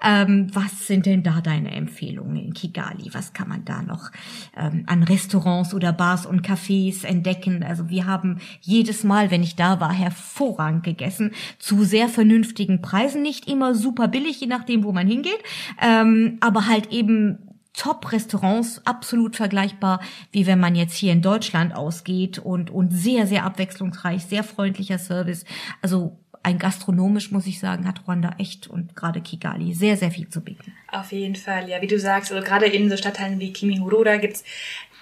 Ähm, 0.00 0.46
was 0.54 0.86
sind 0.86 1.06
denn 1.06 1.24
da 1.24 1.40
deine 1.40 1.72
Empfehlungen 1.72 2.36
in 2.36 2.54
Kigali? 2.54 3.10
Was 3.12 3.32
kann 3.32 3.48
man 3.48 3.64
da 3.64 3.82
noch 3.82 4.12
ähm, 4.56 4.84
an 4.86 5.02
Restaurants 5.02 5.74
oder 5.74 5.92
Bars 5.92 6.24
und 6.24 6.46
Cafés 6.46 7.04
entdecken? 7.04 7.64
Also 7.64 7.88
wir 7.88 8.06
haben 8.06 8.38
jedes 8.60 9.02
Mal, 9.02 9.32
wenn 9.32 9.42
ich 9.42 9.56
da 9.56 9.80
war, 9.80 9.92
hervorragend 9.92 10.84
gegessen 10.84 11.32
zu 11.58 11.82
sehr 11.82 12.08
vernünftigen 12.08 12.80
Preisen, 12.80 13.22
nicht 13.22 13.50
immer 13.50 13.74
super 13.74 14.06
billig, 14.06 14.40
je 14.40 14.46
nachdem, 14.46 14.84
wo 14.84 14.92
man 14.92 15.08
hingeht, 15.08 15.42
ähm, 15.82 16.38
aber 16.40 16.68
halt 16.68 16.92
eben 16.92 17.49
Top-Restaurants, 17.74 18.84
absolut 18.84 19.36
vergleichbar, 19.36 20.00
wie 20.32 20.46
wenn 20.46 20.60
man 20.60 20.74
jetzt 20.74 20.94
hier 20.94 21.12
in 21.12 21.22
Deutschland 21.22 21.74
ausgeht 21.74 22.38
und, 22.38 22.70
und 22.70 22.90
sehr, 22.92 23.26
sehr 23.26 23.44
abwechslungsreich, 23.44 24.24
sehr 24.24 24.44
freundlicher 24.44 24.98
Service. 24.98 25.44
Also 25.80 26.18
ein 26.42 26.58
gastronomisch, 26.58 27.30
muss 27.30 27.46
ich 27.46 27.60
sagen, 27.60 27.86
hat 27.86 28.06
Ruanda 28.06 28.34
echt 28.38 28.66
und 28.66 28.96
gerade 28.96 29.20
Kigali 29.20 29.74
sehr, 29.74 29.96
sehr 29.96 30.10
viel 30.10 30.28
zu 30.28 30.40
bieten. 30.40 30.72
Auf 30.90 31.12
jeden 31.12 31.36
Fall, 31.36 31.68
ja, 31.68 31.82
wie 31.82 31.86
du 31.86 31.98
sagst, 31.98 32.32
also 32.32 32.44
gerade 32.44 32.66
in 32.66 32.88
so 32.88 32.96
Stadtteilen 32.96 33.38
wie 33.40 33.52
Kimihurura 33.52 34.16
gibt's 34.16 34.44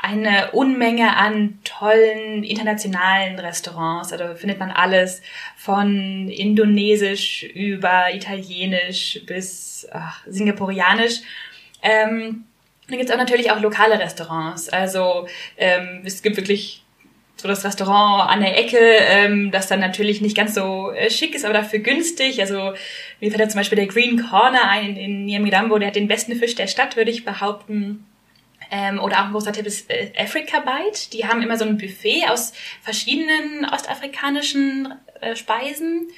eine 0.01 0.51
Unmenge 0.53 1.17
an 1.17 1.59
tollen 1.65 2.45
internationalen 2.45 3.39
Restaurants. 3.39 4.13
Also 4.13 4.35
findet 4.35 4.59
man 4.59 4.71
alles 4.71 5.23
von 5.57 6.29
Indonesisch 6.29 7.43
über 7.43 8.13
Italienisch 8.13 9.21
bis 9.27 9.87
ach, 9.93 10.25
Singapurianisch. 10.27 11.21
Ähm, 11.83 12.45
dann 12.89 12.99
gibt's 12.99 13.13
auch 13.13 13.19
natürlich 13.19 13.51
auch 13.51 13.61
lokale 13.61 13.99
Restaurants. 13.99 14.69
Also 14.69 15.29
ähm, 15.57 16.03
es 16.05 16.23
gibt 16.23 16.37
wirklich 16.37 16.83
so 17.37 17.47
das 17.47 17.65
Restaurant 17.65 18.31
an 18.31 18.41
der 18.41 18.59
Ecke, 18.59 18.79
ähm, 18.79 19.51
das 19.51 19.69
dann 19.69 19.81
natürlich 19.81 20.21
nicht 20.21 20.37
ganz 20.37 20.55
so 20.55 20.91
äh, 20.91 21.11
schick 21.11 21.35
ist, 21.35 21.45
aber 21.45 21.55
dafür 21.55 21.79
günstig. 21.79 22.41
Also 22.41 22.73
mir 23.21 23.31
fällt 23.31 23.41
da 23.41 23.49
zum 23.49 23.61
Beispiel 23.61 23.77
der 23.77 23.87
Green 23.87 24.21
Corner 24.29 24.69
ein 24.69 24.97
in 24.97 25.27
Nyamirambo, 25.27 25.79
der 25.79 25.89
hat 25.89 25.97
den 25.97 26.09
besten 26.09 26.35
Fisch 26.35 26.57
der 26.57 26.67
Stadt, 26.67 26.97
würde 26.97 27.11
ich 27.11 27.25
behaupten. 27.25 28.05
Ähm, 28.71 28.99
oder 28.99 29.21
auch 29.21 29.27
ein 29.27 29.33
großer 29.33 29.53
Tipp 29.53 29.67
ist 29.67 29.89
äh, 29.91 30.11
Africa 30.19 30.61
Bite. 30.61 31.11
Die 31.13 31.27
haben 31.27 31.43
immer 31.43 31.57
so 31.57 31.65
ein 31.65 31.79
Buffet 31.79 32.29
aus 32.29 32.53
verschiedenen 32.83 33.67
ostafrikanischen 33.73 34.95
äh, 35.21 35.37
Speisen. 35.37 36.09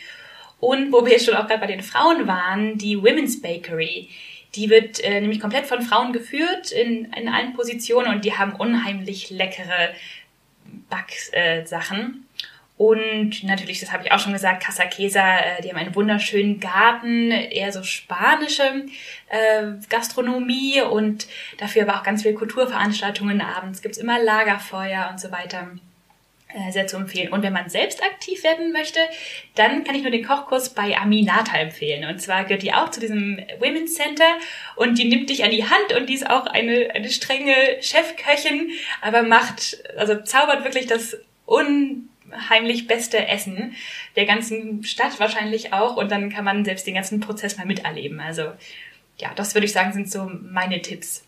Und 0.58 0.92
wo 0.92 1.04
wir 1.04 1.12
jetzt 1.12 1.26
schon 1.26 1.34
auch 1.34 1.46
gerade 1.46 1.60
bei 1.60 1.66
den 1.66 1.82
Frauen 1.82 2.26
waren, 2.26 2.76
die 2.78 3.00
Women's 3.00 3.40
Bakery. 3.40 4.08
Die 4.54 4.68
wird 4.68 5.00
äh, 5.00 5.20
nämlich 5.20 5.40
komplett 5.40 5.66
von 5.66 5.82
Frauen 5.82 6.12
geführt 6.12 6.72
in, 6.72 7.12
in 7.12 7.28
allen 7.28 7.54
Positionen 7.54 8.14
und 8.14 8.24
die 8.24 8.36
haben 8.36 8.54
unheimlich 8.54 9.30
leckere 9.30 9.90
Backsachen. 10.88 12.26
Und 12.80 13.44
natürlich, 13.44 13.78
das 13.80 13.92
habe 13.92 14.04
ich 14.04 14.12
auch 14.12 14.18
schon 14.18 14.32
gesagt, 14.32 14.62
Casa 14.62 14.86
Quesa, 14.86 15.38
äh, 15.38 15.60
die 15.62 15.68
haben 15.68 15.76
einen 15.76 15.94
wunderschönen 15.94 16.60
Garten, 16.60 17.30
eher 17.30 17.72
so 17.72 17.82
spanische 17.82 18.86
äh, 19.28 19.72
Gastronomie 19.90 20.80
und 20.80 21.26
dafür 21.58 21.82
aber 21.82 21.98
auch 21.98 22.02
ganz 22.02 22.22
viele 22.22 22.34
Kulturveranstaltungen. 22.34 23.42
Abends 23.42 23.82
gibt's 23.82 23.98
immer 23.98 24.18
Lagerfeuer 24.18 25.08
und 25.10 25.20
so 25.20 25.30
weiter. 25.30 25.68
Äh, 26.52 26.72
sehr 26.72 26.88
zu 26.88 26.96
empfehlen. 26.96 27.32
Und 27.32 27.44
wenn 27.44 27.52
man 27.52 27.68
selbst 27.68 28.02
aktiv 28.02 28.42
werden 28.42 28.72
möchte, 28.72 28.98
dann 29.54 29.84
kann 29.84 29.94
ich 29.94 30.02
nur 30.02 30.10
den 30.10 30.24
Kochkurs 30.24 30.70
bei 30.70 30.96
Aminata 30.96 31.56
empfehlen. 31.56 32.08
Und 32.10 32.20
zwar 32.20 32.42
gehört 32.42 32.62
die 32.62 32.72
auch 32.72 32.90
zu 32.90 32.98
diesem 32.98 33.38
Women's 33.60 33.94
Center 33.94 34.26
und 34.74 34.98
die 34.98 35.04
nimmt 35.04 35.30
dich 35.30 35.44
an 35.44 35.52
die 35.52 35.62
Hand 35.62 35.92
und 35.96 36.08
die 36.08 36.14
ist 36.14 36.28
auch 36.28 36.46
eine, 36.46 36.90
eine 36.92 37.08
strenge 37.08 37.54
Chefköchin, 37.80 38.70
aber 39.00 39.22
macht, 39.22 39.78
also 39.96 40.20
zaubert 40.22 40.64
wirklich 40.64 40.86
das 40.86 41.18
unheimlich 41.46 42.88
beste 42.88 43.28
Essen 43.28 43.76
der 44.16 44.26
ganzen 44.26 44.82
Stadt 44.82 45.20
wahrscheinlich 45.20 45.72
auch 45.72 45.96
und 45.96 46.10
dann 46.10 46.30
kann 46.30 46.44
man 46.44 46.64
selbst 46.64 46.84
den 46.84 46.94
ganzen 46.94 47.20
Prozess 47.20 47.58
mal 47.58 47.66
miterleben. 47.66 48.18
Also 48.18 48.42
ja, 49.18 49.32
das 49.36 49.54
würde 49.54 49.66
ich 49.66 49.72
sagen, 49.72 49.92
sind 49.92 50.10
so 50.10 50.28
meine 50.28 50.82
Tipps. 50.82 51.22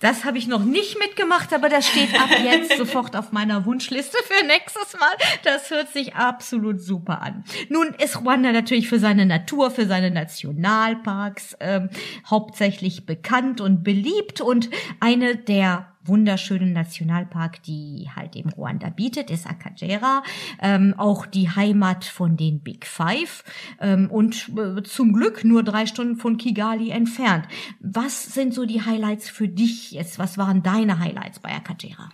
Das 0.00 0.24
habe 0.24 0.38
ich 0.38 0.48
noch 0.48 0.64
nicht 0.64 0.98
mitgemacht, 0.98 1.52
aber 1.52 1.68
das 1.68 1.86
steht 1.86 2.18
ab 2.18 2.30
jetzt 2.44 2.76
sofort 2.76 3.14
auf 3.14 3.32
meiner 3.32 3.66
Wunschliste 3.66 4.16
für 4.24 4.46
nächstes 4.46 4.98
Mal. 4.98 5.12
Das 5.44 5.70
hört 5.70 5.92
sich 5.92 6.14
absolut 6.14 6.80
super 6.80 7.20
an. 7.20 7.44
Nun 7.68 7.88
ist 8.02 8.18
Ruanda 8.20 8.50
natürlich 8.50 8.88
für 8.88 8.98
seine 8.98 9.26
Natur, 9.26 9.70
für 9.70 9.86
seine 9.86 10.10
Nationalparks 10.10 11.56
ähm, 11.60 11.90
hauptsächlich 12.26 13.04
bekannt 13.04 13.60
und 13.60 13.84
beliebt 13.84 14.40
und 14.40 14.70
eine 15.00 15.36
der 15.36 15.86
wunderschönen 16.10 16.72
Nationalpark, 16.72 17.62
die 17.62 18.08
halt 18.14 18.34
eben 18.36 18.50
Ruanda 18.50 18.90
bietet, 18.90 19.30
ist 19.30 19.46
Akagera, 19.46 20.22
ähm, 20.60 20.94
auch 20.98 21.24
die 21.24 21.48
Heimat 21.48 22.04
von 22.04 22.36
den 22.36 22.60
Big 22.60 22.84
Five 22.86 23.44
ähm, 23.80 24.10
und 24.10 24.50
äh, 24.58 24.82
zum 24.82 25.12
Glück 25.12 25.44
nur 25.44 25.62
drei 25.62 25.86
Stunden 25.86 26.16
von 26.16 26.36
Kigali 26.36 26.90
entfernt. 26.90 27.46
Was 27.78 28.34
sind 28.34 28.52
so 28.52 28.66
die 28.66 28.82
Highlights 28.82 29.30
für 29.30 29.48
dich 29.48 29.92
jetzt? 29.92 30.18
Was 30.18 30.36
waren 30.36 30.62
deine 30.62 30.98
Highlights 30.98 31.38
bei 31.38 31.50
Akagera? 31.50 32.10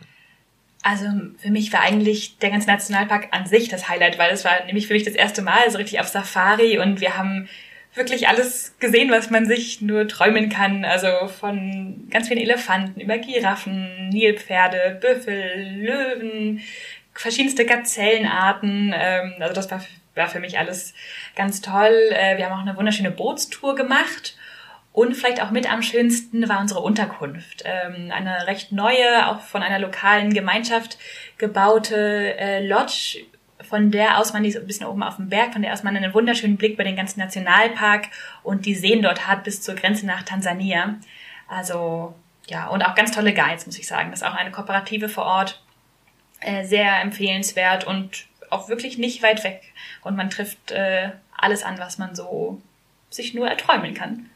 Also 0.83 1.07
für 1.39 1.51
mich 1.51 1.73
war 1.73 1.81
eigentlich 1.81 2.39
der 2.39 2.51
ganze 2.51 2.69
Nationalpark 2.69 3.29
an 3.33 3.47
sich 3.47 3.69
das 3.69 3.89
Highlight, 3.89 4.19
weil 4.19 4.33
es 4.33 4.45
war 4.45 4.65
nämlich 4.67 4.87
für 4.87 4.93
mich 4.95 5.03
das 5.03 5.15
erste 5.15 5.43
Mal 5.43 5.69
so 5.71 5.79
richtig 5.79 5.99
auf 5.99 6.07
Safari 6.07 6.79
und 6.79 7.01
wir 7.01 7.17
haben 7.19 7.49
wirklich 7.97 8.29
alles 8.29 8.75
gesehen, 8.79 9.11
was 9.11 9.31
man 9.31 9.47
sich 9.47 9.81
nur 9.81 10.07
träumen 10.07 10.49
kann. 10.49 10.85
Also 10.85 11.09
von 11.29 12.09
ganz 12.11 12.29
vielen 12.29 12.41
Elefanten 12.41 13.01
über 13.01 13.19
Giraffen, 13.19 14.09
Nilpferde, 14.11 14.99
Büffel, 15.01 15.79
Löwen, 15.79 16.63
verschiedenste 17.15 17.65
Gazellenarten. 17.65 18.95
Ähm, 18.97 19.35
also 19.41 19.55
das 19.55 19.71
war, 19.71 19.85
war 20.15 20.29
für 20.29 20.41
mich 20.41 20.59
alles 20.59 20.95
ganz 21.35 21.61
toll. 21.61 22.11
Äh, 22.13 22.37
wir 22.37 22.47
haben 22.47 22.59
auch 22.59 22.67
eine 22.67 22.77
wunderschöne 22.77 23.11
Bootstour 23.11 23.75
gemacht. 23.75 24.37
Und 24.93 25.15
vielleicht 25.15 25.43
auch 25.43 25.51
mit 25.51 25.71
am 25.71 25.83
schönsten 25.83 26.49
war 26.49 26.59
unsere 26.59 26.81
Unterkunft. 26.81 27.65
Ähm, 27.67 28.11
eine 28.11 28.47
recht 28.47 28.73
neue, 28.73 29.29
auch 29.29 29.41
von 29.41 29.63
einer 29.63 29.79
lokalen 29.79 30.33
Gemeinschaft 30.33 30.97
gebaute 31.37 32.35
äh, 32.39 32.67
Lodge 32.67 33.19
von 33.77 33.91
der 33.91 34.19
aus 34.19 34.33
man 34.33 34.43
die 34.43 34.51
so 34.51 34.59
ein 34.59 34.67
bisschen 34.67 34.87
oben 34.87 35.03
auf 35.03 35.17
dem 35.17 35.29
Berg, 35.29 35.53
von 35.53 35.61
der 35.61 35.75
aus 35.75 35.83
man 35.83 35.95
einen 35.95 36.15
wunderschönen 36.15 36.57
Blick 36.57 36.73
über 36.73 36.85
den 36.85 36.97
ganzen 36.97 37.21
Nationalpark 37.21 38.09
und 38.43 38.65
die 38.65 38.75
Seen 38.75 39.03
dort 39.03 39.27
hat 39.27 39.45
bis 39.45 39.61
zur 39.61 39.75
Grenze 39.75 40.07
nach 40.07 40.23
Tansania. 40.23 40.95
Also 41.47 42.15
ja, 42.47 42.69
und 42.69 42.83
auch 42.83 42.95
ganz 42.95 43.11
tolle 43.11 43.35
Guides, 43.35 43.67
muss 43.67 43.79
ich 43.79 43.87
sagen. 43.87 44.11
Das 44.11 44.23
ist 44.23 44.27
auch 44.27 44.35
eine 44.35 44.51
Kooperative 44.51 45.11
vor 45.11 45.25
Ort. 45.25 45.63
Äh, 46.41 46.65
sehr 46.65 47.03
empfehlenswert 47.03 47.87
und 47.87 48.25
auch 48.49 48.71
wirklich 48.71 48.97
nicht 48.97 49.23
weit 49.23 49.45
weg. 49.45 49.61
Und 50.03 50.17
man 50.17 50.31
trifft 50.31 50.71
äh, 50.71 51.11
alles 51.37 51.63
an, 51.63 51.79
was 51.79 51.99
man 51.99 52.15
so 52.15 52.63
sich 53.11 53.35
nur 53.35 53.47
erträumen 53.47 53.93
kann. 53.93 54.31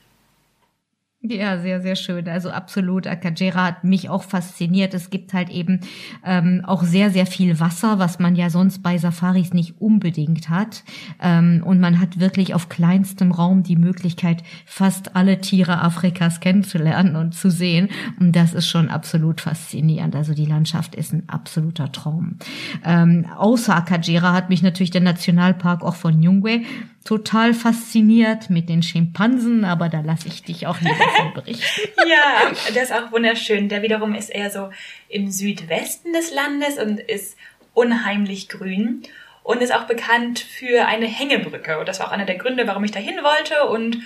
Ja, 1.23 1.59
sehr, 1.59 1.83
sehr 1.83 1.97
schön. 1.97 2.27
Also 2.29 2.51
absolut. 2.51 3.07
Akajera 3.07 3.67
hat 3.67 3.85
mich 3.85 4.09
auch 4.09 4.23
fasziniert. 4.23 4.95
Es 4.95 5.11
gibt 5.11 5.35
halt 5.35 5.51
eben 5.51 5.81
ähm, 6.25 6.63
auch 6.65 6.83
sehr, 6.83 7.11
sehr 7.11 7.27
viel 7.27 7.61
Wasser, 7.61 7.99
was 7.99 8.19
man 8.19 8.37
ja 8.37 8.49
sonst 8.49 8.83
bei 8.83 8.97
Safaris 8.97 9.53
nicht 9.53 9.83
unbedingt 9.83 10.49
hat. 10.49 10.83
Ähm, 11.21 11.63
und 11.63 11.79
man 11.79 12.01
hat 12.01 12.21
wirklich 12.21 12.55
auf 12.55 12.71
kleinstem 12.71 13.33
Raum 13.33 13.63
die 13.63 13.77
Möglichkeit, 13.77 14.43
fast 14.65 15.15
alle 15.15 15.43
Tiere 15.43 15.83
Afrikas 15.83 16.41
kennenzulernen 16.41 17.17
und 17.17 17.35
zu 17.35 17.51
sehen. 17.51 17.91
Und 18.19 18.35
das 18.35 18.55
ist 18.55 18.69
schon 18.69 18.89
absolut 18.89 19.43
faszinierend. 19.43 20.17
Also 20.17 20.33
die 20.33 20.47
Landschaft 20.47 20.95
ist 20.95 21.13
ein 21.13 21.29
absoluter 21.29 21.93
Traum. 21.93 22.39
Ähm, 22.83 23.27
außer 23.37 23.77
Akajera 23.77 24.33
hat 24.33 24.49
mich 24.49 24.63
natürlich 24.63 24.91
der 24.91 25.03
Nationalpark 25.03 25.83
auch 25.83 25.97
von 25.97 26.19
Nyungwe 26.19 26.63
total 27.05 27.55
fasziniert 27.55 28.51
mit 28.51 28.69
den 28.69 28.83
Schimpansen, 28.83 29.65
aber 29.65 29.89
da 29.89 30.01
lasse 30.01 30.29
ich 30.29 30.43
dich 30.43 30.67
auch 30.67 30.79
hier 30.79 30.91
davon 30.91 31.33
berichten. 31.35 31.91
ja, 32.09 32.53
der 32.75 32.83
ist 32.83 32.93
auch 32.93 33.11
wunderschön. 33.11 33.69
Der 33.69 33.83
wiederum 33.83 34.15
ist 34.15 34.29
eher 34.29 34.51
so 34.51 34.71
im 35.09 35.31
Südwesten 35.31 36.13
des 36.13 36.33
Landes 36.33 36.79
und 36.79 37.01
ist 37.01 37.37
unheimlich 37.73 38.49
grün 38.49 39.03
und 39.43 39.63
ist 39.63 39.75
auch 39.75 39.85
bekannt 39.85 40.39
für 40.41 40.87
eine 40.87 41.07
Hängebrücke. 41.07 41.79
Und 41.79 41.89
das 41.89 42.01
war 42.01 42.09
auch 42.09 42.13
einer 42.13 42.27
der 42.27 42.37
Gründe, 42.37 42.67
warum 42.67 42.85
ich 42.85 42.91
dahin 42.91 43.17
wollte. 43.23 43.65
Und 43.71 43.99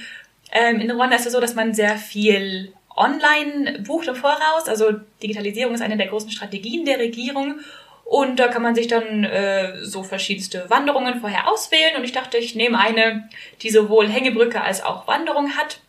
ähm, 0.53 0.81
in 0.81 0.91
Ruanda 0.91 1.17
ist 1.17 1.27
es 1.27 1.33
so, 1.33 1.41
dass 1.41 1.55
man 1.55 1.75
sehr 1.75 1.97
viel 1.97 2.73
online 2.97 3.81
bucht 3.81 4.07
im 4.07 4.15
Voraus. 4.15 4.69
Also 4.69 4.93
Digitalisierung 5.23 5.75
ist 5.75 5.83
eine 5.83 5.97
der 5.97 6.07
großen 6.07 6.31
Strategien 6.31 6.85
der 6.85 6.99
Regierung. 6.99 7.57
Und 8.05 8.39
da 8.39 8.49
kann 8.49 8.63
man 8.63 8.75
sich 8.75 8.87
dann 8.87 9.25
äh, 9.25 9.83
so 9.83 10.03
verschiedenste 10.03 10.69
Wanderungen 10.69 11.21
vorher 11.21 11.49
auswählen. 11.51 11.97
Und 11.97 12.05
ich 12.05 12.13
dachte, 12.13 12.37
ich 12.37 12.55
nehme 12.55 12.79
eine, 12.79 13.29
die 13.63 13.71
sowohl 13.71 14.09
Hängebrücke 14.09 14.61
als 14.61 14.83
auch 14.83 15.07
Wanderung 15.07 15.57
hat. 15.57 15.81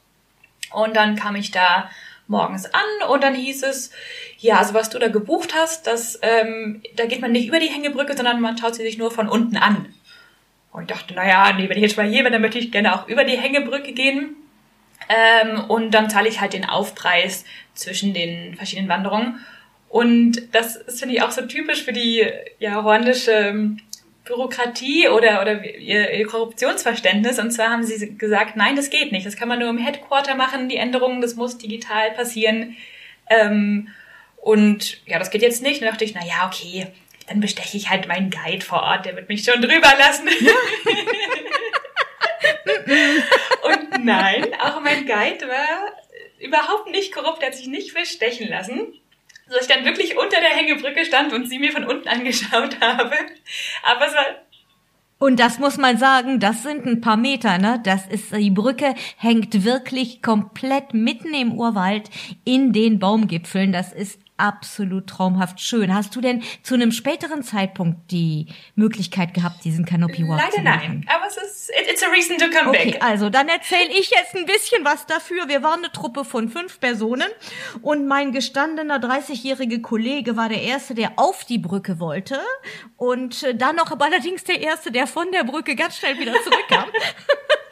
Und 0.71 0.95
dann 0.95 1.15
kam 1.15 1.35
ich 1.35 1.51
da 1.51 1.89
morgens 2.27 2.65
an 2.65 3.09
und 3.09 3.23
dann 3.23 3.35
hieß 3.35 3.63
es, 3.63 3.91
ja, 4.39 4.57
also 4.57 4.73
was 4.73 4.89
du 4.89 4.97
da 4.97 5.09
gebucht 5.09 5.53
hast, 5.55 5.87
das, 5.87 6.19
ähm, 6.21 6.81
da 6.95 7.05
geht 7.05 7.21
man 7.21 7.31
nicht 7.31 7.47
über 7.47 7.59
die 7.59 7.69
Hängebrücke, 7.69 8.15
sondern 8.15 8.41
man 8.41 8.57
schaut 8.57 8.75
sie 8.75 8.81
sich 8.81 8.97
nur 8.97 9.11
von 9.11 9.29
unten 9.29 9.57
an. 9.57 9.93
Und 10.71 10.83
ich 10.83 10.87
dachte, 10.87 11.13
naja, 11.13 11.53
nee, 11.53 11.69
wenn 11.69 11.77
ich 11.77 11.83
jetzt 11.83 11.97
mal 11.97 12.07
hier 12.07 12.23
bin, 12.23 12.33
dann 12.33 12.41
möchte 12.41 12.59
ich 12.59 12.71
gerne 12.71 12.95
auch 12.95 13.07
über 13.07 13.23
die 13.23 13.37
Hängebrücke 13.37 13.93
gehen. 13.93 14.35
Ähm, 15.07 15.65
und 15.69 15.91
dann 15.91 16.09
zahle 16.09 16.27
ich 16.27 16.41
halt 16.41 16.53
den 16.53 16.65
Aufpreis 16.65 17.45
zwischen 17.73 18.13
den 18.13 18.55
verschiedenen 18.55 18.89
Wanderungen. 18.89 19.45
Und 19.95 20.53
das 20.53 20.75
ist, 20.75 20.99
finde 20.99 21.15
ich, 21.15 21.21
auch 21.21 21.31
so 21.31 21.43
typisch 21.43 21.83
für 21.83 21.93
die 21.93 22.27
ja, 22.59 22.81
ruandische 22.81 23.77
Bürokratie 24.25 25.07
oder, 25.07 25.41
oder 25.41 25.63
ihr, 25.63 26.11
ihr 26.11 26.27
Korruptionsverständnis. 26.27 27.39
Und 27.39 27.51
zwar 27.51 27.69
haben 27.69 27.85
sie 27.85 28.17
gesagt, 28.17 28.57
nein, 28.57 28.75
das 28.75 28.89
geht 28.89 29.13
nicht. 29.13 29.25
Das 29.25 29.37
kann 29.37 29.47
man 29.47 29.59
nur 29.59 29.69
im 29.69 29.77
Headquarter 29.77 30.35
machen, 30.35 30.67
die 30.67 30.75
Änderungen, 30.75 31.21
das 31.21 31.35
muss 31.35 31.57
digital 31.57 32.11
passieren. 32.11 32.75
Ähm, 33.29 33.87
und 34.35 34.99
ja, 35.05 35.17
das 35.17 35.31
geht 35.31 35.41
jetzt 35.41 35.63
nicht. 35.63 35.75
Und 35.75 35.83
dann 35.83 35.91
dachte 35.91 36.03
ich, 36.03 36.13
na 36.13 36.25
ja, 36.25 36.45
okay, 36.45 36.87
dann 37.29 37.39
besteche 37.39 37.77
ich 37.77 37.89
halt 37.89 38.09
meinen 38.09 38.31
Guide 38.31 38.65
vor 38.65 38.83
Ort, 38.83 39.05
der 39.05 39.15
wird 39.15 39.29
mich 39.29 39.45
schon 39.45 39.61
drüber 39.61 39.93
lassen. 39.97 40.27
und 43.63 44.03
nein, 44.03 44.45
auch 44.61 44.81
mein 44.81 45.05
Guide 45.05 45.47
war 45.47 45.93
überhaupt 46.39 46.91
nicht 46.91 47.13
korrupt, 47.13 47.41
der 47.41 47.47
hat 47.47 47.55
sich 47.55 47.67
nicht 47.67 47.93
bestechen 47.93 48.49
lassen 48.49 48.99
dass 49.49 49.61
ich 49.61 49.73
dann 49.73 49.85
wirklich 49.85 50.17
unter 50.17 50.39
der 50.39 50.49
Hängebrücke 50.49 51.05
stand 51.05 51.33
und 51.33 51.47
sie 51.47 51.59
mir 51.59 51.71
von 51.71 51.85
unten 51.85 52.07
angeschaut 52.07 52.79
habe. 52.81 53.15
Aber 53.83 54.07
es 54.07 54.13
war 54.13 54.25
und 55.17 55.39
das 55.39 55.59
muss 55.59 55.77
man 55.77 55.97
sagen, 55.97 56.41
das 56.41 56.61
sind 56.61 56.85
ein 56.85 56.99
paar 56.99 57.15
Meter, 57.15 57.57
ne? 57.57 57.79
Das 57.83 58.05
ist, 58.05 58.35
die 58.35 58.51
Brücke 58.51 58.93
hängt 59.17 59.63
wirklich 59.63 60.21
komplett 60.21 60.93
mitten 60.93 61.33
im 61.33 61.53
Urwald 61.53 62.09
in 62.43 62.73
den 62.73 62.99
Baumgipfeln. 62.99 63.71
Das 63.71 63.93
ist 63.93 64.19
absolut 64.37 65.07
traumhaft 65.07 65.61
schön. 65.61 65.93
Hast 65.93 66.15
du 66.15 66.21
denn 66.21 66.43
zu 66.63 66.73
einem 66.75 66.91
späteren 66.91 67.43
Zeitpunkt 67.43 68.11
die 68.11 68.47
Möglichkeit 68.75 69.33
gehabt, 69.33 69.63
diesen 69.63 69.85
Canopy 69.85 70.27
Walk 70.27 70.39
Leider 70.39 70.51
zu 70.51 70.61
machen? 70.61 70.81
nein, 70.81 71.05
aber 71.07 71.27
es 71.27 71.37
ist 71.37 71.71
it's 71.89 72.03
a 72.03 72.07
reason 72.09 72.37
to 72.37 72.45
come 72.49 72.69
okay, 72.69 72.91
back. 72.91 73.03
also 73.03 73.29
dann 73.29 73.47
erzähle 73.47 73.89
ich 73.91 74.11
jetzt 74.11 74.35
ein 74.35 74.45
bisschen 74.45 74.83
was 74.83 75.05
dafür. 75.05 75.47
Wir 75.47 75.63
waren 75.63 75.79
eine 75.79 75.91
Truppe 75.91 76.25
von 76.25 76.49
fünf 76.49 76.79
Personen 76.79 77.27
und 77.81 78.07
mein 78.07 78.31
gestandener 78.31 78.97
30-jährige 78.97 79.81
Kollege 79.81 80.35
war 80.35 80.49
der 80.49 80.61
erste, 80.61 80.95
der 80.95 81.13
auf 81.17 81.45
die 81.45 81.57
Brücke 81.57 81.99
wollte 81.99 82.39
und 82.97 83.43
äh, 83.43 83.55
dann 83.55 83.75
noch 83.75 83.91
aber 83.91 84.05
allerdings 84.05 84.43
der 84.43 84.61
erste, 84.61 84.91
der 84.91 85.07
von 85.07 85.31
der 85.31 85.43
Brücke 85.43 85.75
ganz 85.75 85.97
schnell 85.97 86.17
wieder 86.19 86.33
zurückkam. 86.43 86.85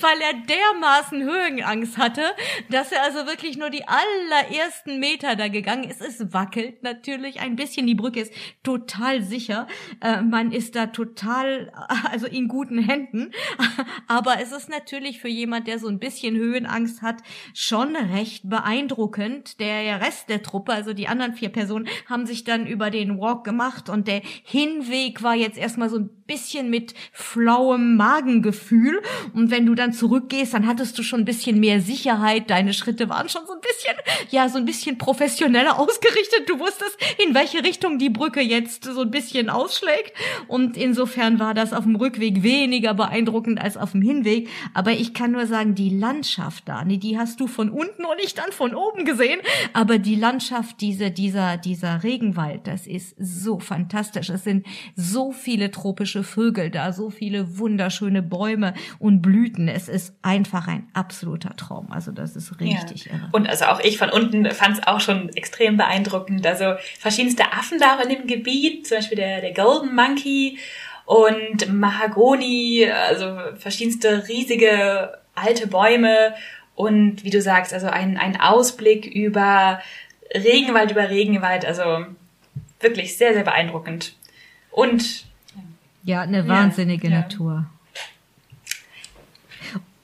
weil 0.00 0.20
er 0.20 0.34
dermaßen 0.34 1.22
Höhenangst 1.22 1.98
hatte, 1.98 2.22
dass 2.70 2.92
er 2.92 3.02
also 3.02 3.26
wirklich 3.26 3.56
nur 3.56 3.70
die 3.70 3.84
allerersten 3.86 4.98
Meter 5.00 5.36
da 5.36 5.48
gegangen 5.48 5.84
ist. 5.84 6.00
Es 6.00 6.32
wackelt 6.32 6.82
natürlich 6.82 7.40
ein 7.40 7.56
bisschen. 7.56 7.86
Die 7.86 7.94
Brücke 7.94 8.20
ist 8.20 8.32
total 8.62 9.22
sicher. 9.22 9.66
Äh, 10.00 10.22
man 10.22 10.52
ist 10.52 10.76
da 10.76 10.86
total, 10.86 11.72
also 12.10 12.26
in 12.26 12.48
guten 12.48 12.78
Händen. 12.78 13.32
Aber 14.06 14.40
es 14.40 14.52
ist 14.52 14.68
natürlich 14.68 15.20
für 15.20 15.28
jemand, 15.28 15.66
der 15.66 15.78
so 15.78 15.88
ein 15.88 15.98
bisschen 15.98 16.36
Höhenangst 16.36 17.02
hat, 17.02 17.22
schon 17.54 17.96
recht 17.96 18.48
beeindruckend. 18.48 19.60
Der 19.60 20.00
Rest 20.00 20.28
der 20.28 20.42
Truppe, 20.42 20.72
also 20.72 20.92
die 20.92 21.08
anderen 21.08 21.34
vier 21.34 21.50
Personen, 21.50 21.88
haben 22.06 22.26
sich 22.26 22.44
dann 22.44 22.66
über 22.66 22.90
den 22.90 23.18
Walk 23.18 23.44
gemacht 23.44 23.88
und 23.88 24.08
der 24.08 24.22
Hinweg 24.44 25.22
war 25.22 25.34
jetzt 25.34 25.58
erstmal 25.58 25.88
so 25.88 25.98
ein 25.98 26.19
bisschen 26.30 26.70
mit 26.70 26.94
flauem 27.12 27.96
Magengefühl. 27.96 29.02
Und 29.34 29.50
wenn 29.50 29.66
du 29.66 29.74
dann 29.74 29.92
zurückgehst, 29.92 30.54
dann 30.54 30.66
hattest 30.66 30.96
du 30.96 31.02
schon 31.02 31.22
ein 31.22 31.24
bisschen 31.24 31.58
mehr 31.58 31.80
Sicherheit. 31.80 32.48
Deine 32.50 32.72
Schritte 32.72 33.08
waren 33.08 33.28
schon 33.28 33.46
so 33.46 33.52
ein 33.52 33.60
bisschen, 33.60 33.96
ja, 34.30 34.48
so 34.48 34.58
ein 34.58 34.64
bisschen 34.64 34.96
professioneller 34.96 35.78
ausgerichtet. 35.78 36.48
Du 36.48 36.60
wusstest, 36.60 36.96
in 37.24 37.34
welche 37.34 37.64
Richtung 37.64 37.98
die 37.98 38.10
Brücke 38.10 38.40
jetzt 38.40 38.84
so 38.84 39.00
ein 39.02 39.10
bisschen 39.10 39.50
ausschlägt. 39.50 40.12
Und 40.46 40.76
insofern 40.76 41.40
war 41.40 41.52
das 41.52 41.72
auf 41.72 41.84
dem 41.84 41.96
Rückweg 41.96 42.44
weniger 42.44 42.94
beeindruckend 42.94 43.60
als 43.60 43.76
auf 43.76 43.92
dem 43.92 44.02
Hinweg. 44.02 44.48
Aber 44.72 44.92
ich 44.92 45.14
kann 45.14 45.32
nur 45.32 45.46
sagen, 45.46 45.74
die 45.74 45.90
Landschaft 45.90 46.68
da, 46.68 46.84
nee, 46.84 46.98
die 46.98 47.18
hast 47.18 47.40
du 47.40 47.48
von 47.48 47.70
unten 47.70 48.04
und 48.04 48.16
nicht 48.18 48.38
dann 48.38 48.52
von 48.52 48.74
oben 48.74 49.04
gesehen. 49.04 49.40
Aber 49.72 49.98
die 49.98 50.14
Landschaft, 50.14 50.80
diese, 50.80 51.10
dieser, 51.10 51.56
dieser 51.56 52.04
Regenwald, 52.04 52.68
das 52.68 52.86
ist 52.86 53.16
so 53.18 53.58
fantastisch. 53.58 54.30
Es 54.30 54.44
sind 54.44 54.64
so 54.94 55.32
viele 55.32 55.72
tropische 55.72 56.19
tropische 56.20 56.22
Vögel 56.22 56.70
da, 56.70 56.92
so 56.92 57.10
viele 57.10 57.58
wunderschöne 57.58 58.22
Bäume 58.22 58.74
und 58.98 59.22
Blüten. 59.22 59.68
Es 59.68 59.88
ist 59.88 60.14
einfach 60.22 60.68
ein 60.68 60.88
absoluter 60.94 61.56
Traum. 61.56 61.90
Also 61.90 62.12
das 62.12 62.36
ist 62.36 62.60
richtig 62.60 63.06
ja. 63.06 63.12
irre. 63.14 63.28
Und 63.32 63.48
also 63.48 63.66
auch 63.66 63.80
ich 63.80 63.98
von 63.98 64.10
unten 64.10 64.50
fand 64.50 64.78
es 64.78 64.86
auch 64.86 65.00
schon 65.00 65.28
extrem 65.30 65.76
beeindruckend. 65.76 66.46
Also 66.46 66.74
verschiedenste 66.98 67.52
Affen 67.52 67.78
da 67.78 67.96
auch 67.96 68.02
in 68.02 68.08
dem 68.10 68.26
Gebiet, 68.26 68.86
zum 68.86 68.98
Beispiel 68.98 69.16
der, 69.16 69.40
der 69.40 69.52
Golden 69.52 69.94
Monkey 69.94 70.58
und 71.06 71.72
Mahagoni, 71.72 72.88
also 72.90 73.36
verschiedenste 73.56 74.28
riesige 74.28 75.18
alte 75.34 75.66
Bäume 75.66 76.34
und 76.74 77.24
wie 77.24 77.30
du 77.30 77.42
sagst, 77.42 77.74
also 77.74 77.88
ein, 77.88 78.16
ein 78.16 78.40
Ausblick 78.40 79.06
über 79.06 79.80
Regenwald 80.32 80.92
über 80.92 81.10
Regenwald, 81.10 81.64
also 81.64 82.06
wirklich 82.78 83.16
sehr, 83.16 83.34
sehr 83.34 83.42
beeindruckend. 83.42 84.14
Und 84.70 85.24
ja, 86.02 86.22
eine 86.22 86.46
wahnsinnige 86.48 87.08
ja, 87.08 87.20
Natur. 87.20 87.66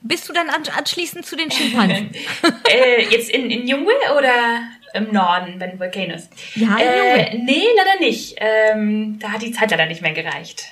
Bist 0.02 0.28
du 0.28 0.32
dann 0.32 0.48
anschließend 0.50 1.26
zu 1.26 1.36
den 1.36 1.50
Schimpansen? 1.50 2.10
äh, 2.70 3.02
jetzt 3.10 3.28
in, 3.28 3.50
in 3.50 3.66
Jungwe 3.66 3.92
oder 4.16 4.62
im 4.94 5.12
Norden 5.12 5.58
bei 5.58 5.66
den 5.66 5.80
Volcanoes? 5.80 6.28
Ja, 6.54 6.76
in 6.76 6.86
äh. 6.86 7.38
Nee, 7.38 7.64
leider 7.76 7.98
nicht. 8.00 8.36
Ähm, 8.38 9.18
da 9.18 9.32
hat 9.32 9.42
die 9.42 9.50
Zeit 9.50 9.70
leider 9.72 9.86
nicht 9.86 10.02
mehr 10.02 10.12
gereicht. 10.12 10.64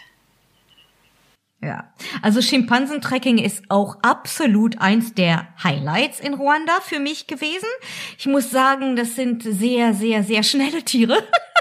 Ja, 1.65 1.93
also 2.21 2.43
Schimpansentrekking 2.43 3.39
ist 3.39 3.63
auch 3.71 3.97
absolut 4.03 4.81
eins 4.81 5.15
der 5.15 5.49
Highlights 5.63 6.21
in 6.21 6.35
Ruanda 6.35 6.81
für 6.83 7.01
mich 7.01 7.27
gewesen. 7.27 7.69
Ich 8.19 8.27
muss 8.27 8.51
sagen, 8.51 8.97
das 8.97 9.17
sind 9.17 9.43
sehr, 9.43 9.95
sehr, 9.95 10.23
sehr 10.23 10.43
schnelle 10.43 10.83
Tiere. 10.83 11.17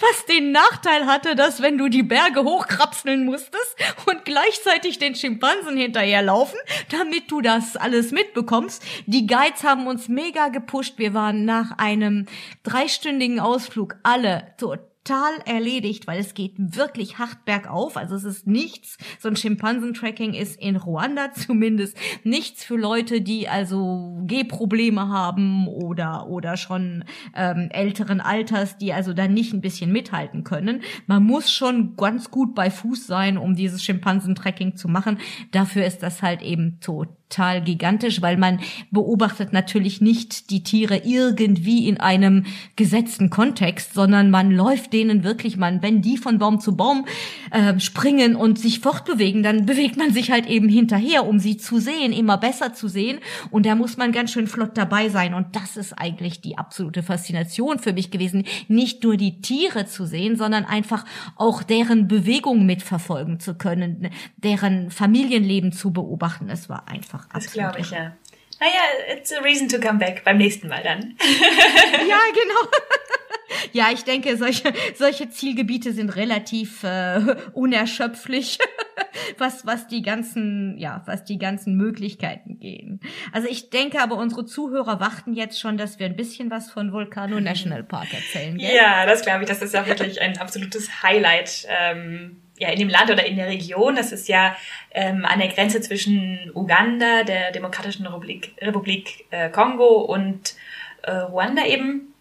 Was 0.00 0.26
den 0.26 0.52
Nachteil 0.52 1.06
hatte, 1.06 1.34
dass 1.34 1.62
wenn 1.62 1.78
du 1.78 1.88
die 1.88 2.02
Berge 2.02 2.44
hochkrapseln 2.44 3.24
musstest 3.24 3.76
und 4.06 4.24
gleichzeitig 4.24 4.98
den 4.98 5.14
Schimpansen 5.14 5.76
hinterherlaufen, 5.76 6.58
damit 6.90 7.30
du 7.30 7.40
das 7.40 7.76
alles 7.76 8.10
mitbekommst. 8.10 8.82
Die 9.06 9.26
Guides 9.26 9.64
haben 9.64 9.86
uns 9.86 10.08
mega 10.08 10.48
gepusht. 10.48 10.98
Wir 10.98 11.14
waren 11.14 11.44
nach 11.44 11.78
einem 11.78 12.26
dreistündigen 12.62 13.40
Ausflug 13.40 13.96
alle 14.02 14.54
total 14.58 14.91
total 15.04 15.32
erledigt, 15.46 16.06
weil 16.06 16.20
es 16.20 16.34
geht 16.34 16.54
wirklich 16.56 17.18
hart 17.18 17.44
bergauf. 17.44 17.96
Also 17.96 18.14
es 18.14 18.24
ist 18.24 18.46
nichts, 18.46 18.98
so 19.18 19.28
ein 19.28 19.36
Schimpansentracking 19.36 20.34
ist 20.34 20.60
in 20.60 20.76
Ruanda 20.76 21.32
zumindest 21.34 21.96
nichts 22.24 22.64
für 22.64 22.76
Leute, 22.76 23.20
die 23.20 23.48
also 23.48 24.22
Gehprobleme 24.24 25.08
haben 25.08 25.66
oder, 25.68 26.28
oder 26.28 26.56
schon 26.56 27.04
ähm, 27.34 27.68
älteren 27.70 28.20
Alters, 28.20 28.78
die 28.78 28.92
also 28.92 29.12
dann 29.12 29.34
nicht 29.34 29.52
ein 29.52 29.60
bisschen 29.60 29.92
mithalten 29.92 30.44
können. 30.44 30.82
Man 31.06 31.24
muss 31.24 31.52
schon 31.52 31.96
ganz 31.96 32.30
gut 32.30 32.54
bei 32.54 32.70
Fuß 32.70 33.06
sein, 33.06 33.38
um 33.38 33.54
dieses 33.54 33.82
Schimpansentracking 33.82 34.76
zu 34.76 34.88
machen. 34.88 35.18
Dafür 35.50 35.84
ist 35.84 36.02
das 36.02 36.22
halt 36.22 36.42
eben 36.42 36.78
total 36.80 37.21
total 37.32 37.62
gigantisch, 37.62 38.20
weil 38.20 38.36
man 38.36 38.60
beobachtet 38.90 39.52
natürlich 39.52 40.00
nicht 40.00 40.50
die 40.50 40.62
Tiere 40.62 40.98
irgendwie 40.98 41.88
in 41.88 41.98
einem 41.98 42.44
gesetzten 42.76 43.30
Kontext, 43.30 43.94
sondern 43.94 44.30
man 44.30 44.50
läuft 44.50 44.92
denen 44.92 45.24
wirklich, 45.24 45.56
man, 45.56 45.82
wenn 45.82 46.02
die 46.02 46.18
von 46.18 46.38
Baum 46.38 46.60
zu 46.60 46.76
Baum 46.76 47.06
äh, 47.50 47.78
springen 47.80 48.36
und 48.36 48.58
sich 48.58 48.80
fortbewegen, 48.80 49.42
dann 49.42 49.66
bewegt 49.66 49.96
man 49.96 50.12
sich 50.12 50.30
halt 50.30 50.46
eben 50.46 50.68
hinterher, 50.68 51.26
um 51.26 51.38
sie 51.38 51.56
zu 51.56 51.78
sehen, 51.78 52.12
immer 52.12 52.36
besser 52.36 52.74
zu 52.74 52.88
sehen. 52.88 53.18
Und 53.50 53.66
da 53.66 53.74
muss 53.74 53.96
man 53.96 54.12
ganz 54.12 54.32
schön 54.32 54.46
flott 54.46 54.76
dabei 54.76 55.08
sein. 55.08 55.32
Und 55.32 55.56
das 55.56 55.76
ist 55.76 55.94
eigentlich 55.94 56.40
die 56.40 56.58
absolute 56.58 57.02
Faszination 57.02 57.78
für 57.78 57.92
mich 57.92 58.10
gewesen, 58.10 58.44
nicht 58.68 59.02
nur 59.04 59.16
die 59.16 59.40
Tiere 59.40 59.86
zu 59.86 60.04
sehen, 60.04 60.36
sondern 60.36 60.64
einfach 60.64 61.04
auch 61.36 61.62
deren 61.62 62.08
Bewegung 62.08 62.66
mitverfolgen 62.66 63.40
zu 63.40 63.54
können, 63.54 64.10
deren 64.36 64.90
Familienleben 64.90 65.72
zu 65.72 65.92
beobachten. 65.92 66.50
Es 66.50 66.68
war 66.68 66.88
einfach 66.88 67.21
absolut. 67.30 67.44
Das 67.44 67.52
glaube 67.52 67.80
ich, 67.80 67.90
ja. 67.90 68.16
Naja, 68.60 69.16
it's 69.16 69.32
a 69.32 69.40
reason 69.40 69.68
to 69.68 69.80
come 69.80 69.98
back 69.98 70.22
beim 70.24 70.38
nächsten 70.38 70.68
Mal 70.68 70.82
dann. 70.84 71.16
ja, 72.08 72.18
genau. 72.32 72.70
Ja, 73.72 73.90
ich 73.92 74.04
denke, 74.04 74.36
solche, 74.36 74.72
solche 74.96 75.30
Zielgebiete 75.30 75.92
sind 75.92 76.16
relativ 76.16 76.82
äh, 76.84 77.36
unerschöpflich, 77.52 78.58
was, 79.38 79.66
was 79.66 79.86
die 79.88 80.02
ganzen, 80.02 80.76
ja, 80.78 81.02
was 81.06 81.24
die 81.24 81.38
ganzen 81.38 81.76
Möglichkeiten 81.76 82.58
gehen. 82.58 83.00
Also 83.30 83.48
ich 83.48 83.70
denke 83.70 84.00
aber, 84.00 84.16
unsere 84.16 84.44
Zuhörer 84.46 85.00
warten 85.00 85.34
jetzt 85.34 85.60
schon, 85.60 85.76
dass 85.76 85.98
wir 85.98 86.06
ein 86.06 86.16
bisschen 86.16 86.50
was 86.50 86.70
von 86.70 86.92
Volcano 86.92 87.40
National 87.40 87.84
Park 87.84 88.12
erzählen. 88.12 88.58
Gell? 88.58 88.74
Ja, 88.74 89.06
das 89.06 89.22
glaube 89.22 89.42
ich, 89.42 89.48
das 89.48 89.62
ist 89.62 89.74
ja 89.74 89.86
wirklich 89.86 90.20
ein 90.20 90.38
absolutes 90.38 91.02
Highlight. 91.02 91.66
Ähm 91.68 92.41
ja, 92.58 92.68
in 92.68 92.78
dem 92.78 92.88
Land 92.88 93.10
oder 93.10 93.24
in 93.24 93.36
der 93.36 93.48
Region. 93.48 93.96
Das 93.96 94.12
ist 94.12 94.28
ja 94.28 94.56
ähm, 94.92 95.24
an 95.24 95.38
der 95.38 95.48
Grenze 95.48 95.80
zwischen 95.80 96.50
Uganda, 96.54 97.24
der 97.24 97.52
Demokratischen 97.52 98.06
Republik, 98.06 98.54
Republik 98.60 99.24
äh, 99.30 99.48
Kongo 99.50 100.00
und 100.02 100.54
äh, 101.02 101.12
Ruanda 101.12 101.64
eben. 101.66 102.12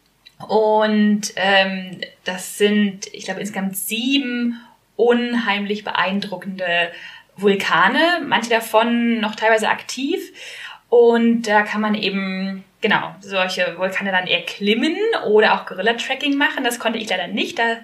Und 0.47 1.33
ähm, 1.35 2.01
das 2.23 2.57
sind, 2.57 3.07
ich 3.13 3.25
glaube, 3.25 3.41
insgesamt 3.41 3.77
sieben 3.77 4.59
unheimlich 4.95 5.83
beeindruckende 5.83 6.91
Vulkane, 7.35 8.21
manche 8.25 8.49
davon 8.49 9.19
noch 9.19 9.35
teilweise 9.35 9.69
aktiv. 9.69 10.31
Und 10.89 11.43
da 11.43 11.63
kann 11.63 11.81
man 11.81 11.95
eben, 11.95 12.63
genau, 12.81 13.15
solche 13.19 13.77
Vulkane 13.77 14.11
dann 14.11 14.27
erklimmen 14.27 14.97
oder 15.27 15.53
auch 15.53 15.65
Gorilla-Tracking 15.65 16.37
machen. 16.37 16.63
Das 16.63 16.79
konnte 16.79 16.99
ich 16.99 17.09
leider 17.09 17.27
nicht. 17.27 17.59
Das 17.59 17.77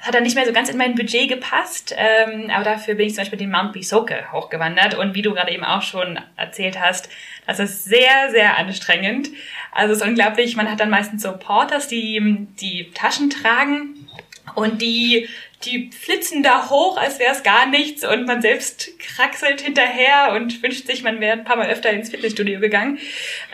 hat 0.00 0.14
dann 0.14 0.22
nicht 0.22 0.36
mehr 0.36 0.46
so 0.46 0.52
ganz 0.52 0.68
in 0.68 0.76
mein 0.76 0.94
Budget 0.94 1.28
gepasst. 1.28 1.94
Ähm, 1.96 2.50
aber 2.50 2.64
dafür 2.64 2.94
bin 2.94 3.06
ich 3.06 3.14
zum 3.14 3.22
Beispiel 3.22 3.38
den 3.38 3.50
Mount 3.50 3.72
Bisoke 3.72 4.30
hochgewandert. 4.30 4.94
Und 4.94 5.14
wie 5.14 5.22
du 5.22 5.32
gerade 5.32 5.52
eben 5.52 5.64
auch 5.64 5.82
schon 5.82 6.20
erzählt 6.36 6.78
hast, 6.78 7.08
das 7.46 7.58
ist 7.58 7.84
sehr, 7.84 8.30
sehr 8.30 8.58
anstrengend. 8.58 9.30
Also 9.72 9.94
es 9.94 10.00
ist 10.00 10.06
unglaublich. 10.06 10.54
Man 10.54 10.70
hat 10.70 10.80
dann 10.80 10.90
meistens 10.90 11.22
so 11.22 11.36
Porters, 11.36 11.88
die 11.88 12.46
die 12.60 12.90
Taschen 12.92 13.30
tragen 13.30 14.08
und 14.54 14.82
die 14.82 15.28
die 15.64 15.90
flitzen 15.90 16.42
da 16.42 16.70
hoch, 16.70 16.96
als 16.96 17.18
wäre 17.18 17.32
es 17.32 17.42
gar 17.42 17.66
nichts 17.66 18.04
und 18.04 18.26
man 18.26 18.42
selbst 18.42 18.98
kraxelt 18.98 19.60
hinterher 19.60 20.32
und 20.34 20.62
wünscht 20.62 20.86
sich, 20.86 21.02
man 21.02 21.20
wäre 21.20 21.32
ein 21.32 21.44
paar 21.44 21.56
Mal 21.56 21.68
öfter 21.68 21.90
ins 21.90 22.10
Fitnessstudio 22.10 22.60
gegangen. 22.60 22.98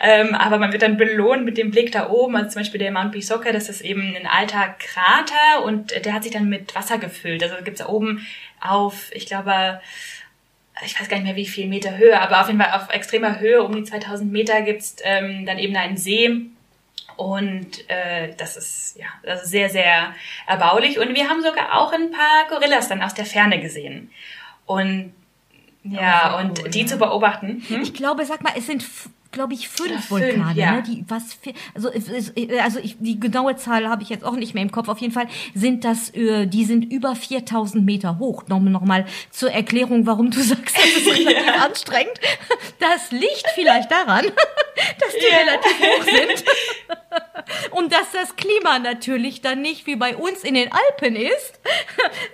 Ähm, 0.01 0.35
aber 0.35 0.57
man 0.57 0.71
wird 0.71 0.81
dann 0.81 0.97
belohnt 0.97 1.45
mit 1.45 1.57
dem 1.57 1.71
Blick 1.71 1.91
da 1.91 2.09
oben, 2.09 2.35
also 2.35 2.49
zum 2.49 2.61
Beispiel 2.61 2.79
der 2.79 2.91
Mount 2.91 3.11
Bisoka, 3.11 3.51
das 3.51 3.69
ist 3.69 3.81
eben 3.81 4.15
ein 4.15 4.27
alter 4.27 4.75
Krater 4.79 5.63
und 5.63 6.05
der 6.05 6.13
hat 6.13 6.23
sich 6.23 6.31
dann 6.31 6.49
mit 6.49 6.75
Wasser 6.75 6.97
gefüllt. 6.97 7.43
Also 7.43 7.55
gibt's 7.63 7.79
da 7.79 7.87
oben 7.87 8.25
auf, 8.59 9.11
ich 9.13 9.25
glaube, 9.25 9.81
ich 10.85 10.99
weiß 10.99 11.09
gar 11.09 11.17
nicht 11.17 11.25
mehr 11.25 11.35
wie 11.35 11.45
viel 11.45 11.67
Meter 11.67 11.97
Höhe, 11.97 12.19
aber 12.19 12.41
auf 12.41 12.47
jeden 12.47 12.61
Fall 12.61 12.73
auf 12.73 12.89
extremer 12.89 13.39
Höhe, 13.39 13.63
um 13.63 13.75
die 13.75 13.83
2000 13.83 14.31
Meter 14.31 14.61
gibt's 14.61 14.97
ähm, 15.03 15.45
dann 15.45 15.59
eben 15.59 15.75
einen 15.75 15.97
See, 15.97 16.49
und 17.19 17.89
äh, 17.89 18.33
das 18.37 18.55
ist 18.55 18.97
ja 18.97 19.07
also 19.29 19.45
sehr, 19.45 19.69
sehr 19.69 20.13
erbaulich. 20.47 20.99
Und 20.99 21.13
wir 21.15 21.27
haben 21.27 21.41
sogar 21.41 21.77
auch 21.77 21.91
ein 21.91 22.11
paar 22.11 22.47
Gorillas 22.47 22.87
dann 22.87 23.01
aus 23.01 23.13
der 23.13 23.25
Ferne 23.25 23.59
gesehen. 23.59 24.09
Und 24.65 25.13
ja, 25.83 26.39
und 26.39 26.63
cool, 26.63 26.69
die 26.69 26.81
ja. 26.81 26.85
zu 26.85 26.97
beobachten. 26.97 27.61
Hm? 27.67 27.81
Ich 27.81 27.93
glaube, 27.93 28.23
sag 28.23 28.41
mal, 28.41 28.53
es 28.55 28.67
sind 28.67 28.85
glaube 29.31 29.53
ich, 29.53 29.69
fünf 29.69 29.91
ja, 29.91 30.09
Vulkane, 30.09 30.43
fünf, 30.45 30.55
ja. 30.55 30.71
ne? 30.73 30.83
Die 30.83 31.05
was 31.07 31.37
also 31.75 31.89
also 32.61 32.79
ich, 32.79 32.97
die 32.99 33.19
genaue 33.19 33.55
Zahl 33.55 33.87
habe 33.87 34.03
ich 34.03 34.09
jetzt 34.09 34.23
auch 34.23 34.35
nicht 34.35 34.53
mehr 34.53 34.63
im 34.63 34.71
Kopf. 34.71 34.87
Auf 34.87 34.99
jeden 34.99 35.13
Fall 35.13 35.27
sind 35.53 35.85
das 35.85 36.13
äh, 36.13 36.47
die 36.47 36.65
sind 36.65 36.91
über 36.91 37.15
4000 37.15 37.85
Meter 37.85 38.19
hoch. 38.19 38.47
Nochmal 38.47 38.71
noch 38.71 38.81
mal 38.81 39.05
zur 39.31 39.51
Erklärung, 39.51 40.05
warum 40.05 40.31
du 40.31 40.39
sagst, 40.41 40.75
das 40.75 40.85
ist 40.85 41.07
relativ 41.17 41.45
ja. 41.45 41.65
anstrengend. 41.65 42.19
Das 42.79 43.11
liegt 43.11 43.45
vielleicht 43.53 43.91
daran, 43.91 44.25
dass 44.99 45.13
die 45.13 45.35
relativ 45.35 45.79
hoch 45.79 46.03
sind. 46.03 46.45
Und 47.71 47.91
dass 47.91 48.11
das 48.11 48.35
Klima 48.35 48.79
natürlich 48.79 49.41
dann 49.41 49.61
nicht 49.61 49.87
wie 49.87 49.95
bei 49.95 50.15
uns 50.15 50.43
in 50.43 50.53
den 50.53 50.69
Alpen 50.71 51.15
ist, 51.15 51.59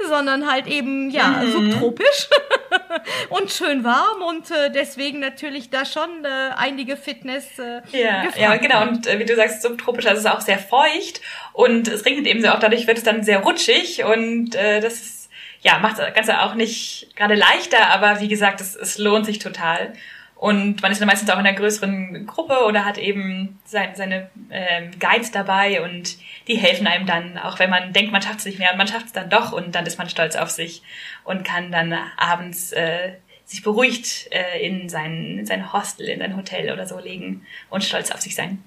sondern 0.07 0.49
halt 0.49 0.67
eben, 0.67 1.09
ja, 1.09 1.43
mhm. 1.43 1.51
subtropisch 1.51 2.29
und 3.29 3.51
schön 3.51 3.83
warm 3.83 4.21
und 4.21 4.51
äh, 4.51 4.71
deswegen 4.71 5.19
natürlich 5.19 5.69
da 5.69 5.85
schon 5.85 6.23
äh, 6.23 6.27
einige 6.55 6.97
Fitness. 6.97 7.59
Äh, 7.59 7.81
ja, 7.91 8.25
ja, 8.37 8.57
genau. 8.57 8.83
Und 8.83 9.07
äh, 9.07 9.19
wie 9.19 9.25
du 9.25 9.35
sagst, 9.35 9.61
subtropisch, 9.61 10.05
also 10.05 10.19
es 10.19 10.25
ist 10.25 10.31
auch 10.31 10.41
sehr 10.41 10.59
feucht 10.59 11.21
und 11.53 11.87
es 11.87 12.05
regnet 12.05 12.27
eben 12.27 12.41
sehr 12.41 12.53
oft, 12.53 12.63
dadurch 12.63 12.87
wird 12.87 12.97
es 12.97 13.03
dann 13.03 13.23
sehr 13.23 13.39
rutschig 13.39 14.03
und 14.03 14.55
äh, 14.55 14.81
das 14.81 14.93
ist, 14.93 15.29
ja, 15.61 15.79
macht 15.79 15.97
das 15.99 16.13
Ganze 16.13 16.41
auch 16.41 16.55
nicht 16.55 17.15
gerade 17.15 17.35
leichter, 17.35 17.87
aber 17.87 18.19
wie 18.21 18.27
gesagt, 18.27 18.61
es, 18.61 18.75
es 18.75 18.97
lohnt 18.97 19.25
sich 19.25 19.39
total. 19.39 19.93
Und 20.35 20.81
man 20.81 20.91
ist 20.91 20.99
dann 20.99 21.07
meistens 21.07 21.29
auch 21.29 21.39
in 21.39 21.47
einer 21.47 21.57
größeren 21.57 22.27
Gruppe 22.27 22.65
oder 22.67 22.83
hat 22.83 22.97
eben 22.97 23.57
sein, 23.63 23.95
seine 23.95 24.29
ähm, 24.51 24.91
Guides 24.99 25.31
dabei 25.31 25.81
und 25.81 26.17
die 26.47 26.57
helfen 26.57 26.87
einem 26.87 27.05
dann, 27.05 27.37
auch 27.37 27.57
wenn 27.57 27.69
man 27.69 27.93
denkt, 27.93 28.11
man 28.11 28.21
schafft 28.21 28.39
es 28.39 28.45
nicht 28.45 28.59
mehr 28.59 28.71
und 28.71 28.77
man 28.77 28.87
schafft 28.87 29.07
es 29.07 29.13
dann 29.13 29.29
doch 29.29 29.53
und 29.53 29.73
dann 29.73 29.85
ist 29.85 29.97
man 29.97 30.09
stolz 30.09 30.35
auf 30.35 30.49
sich 30.49 30.83
und 31.23 31.45
kann 31.45 31.71
dann 31.71 31.95
abends 32.17 32.73
äh, 32.73 33.13
sich 33.45 33.63
beruhigt 33.63 34.27
äh, 34.31 34.59
in, 34.65 34.89
sein, 34.89 35.39
in 35.39 35.45
sein 35.45 35.71
Hostel, 35.71 36.09
in 36.09 36.19
sein 36.19 36.35
Hotel 36.35 36.71
oder 36.73 36.85
so 36.85 36.99
legen 36.99 37.45
und 37.69 37.83
stolz 37.83 38.11
auf 38.11 38.19
sich 38.19 38.35
sein. 38.35 38.61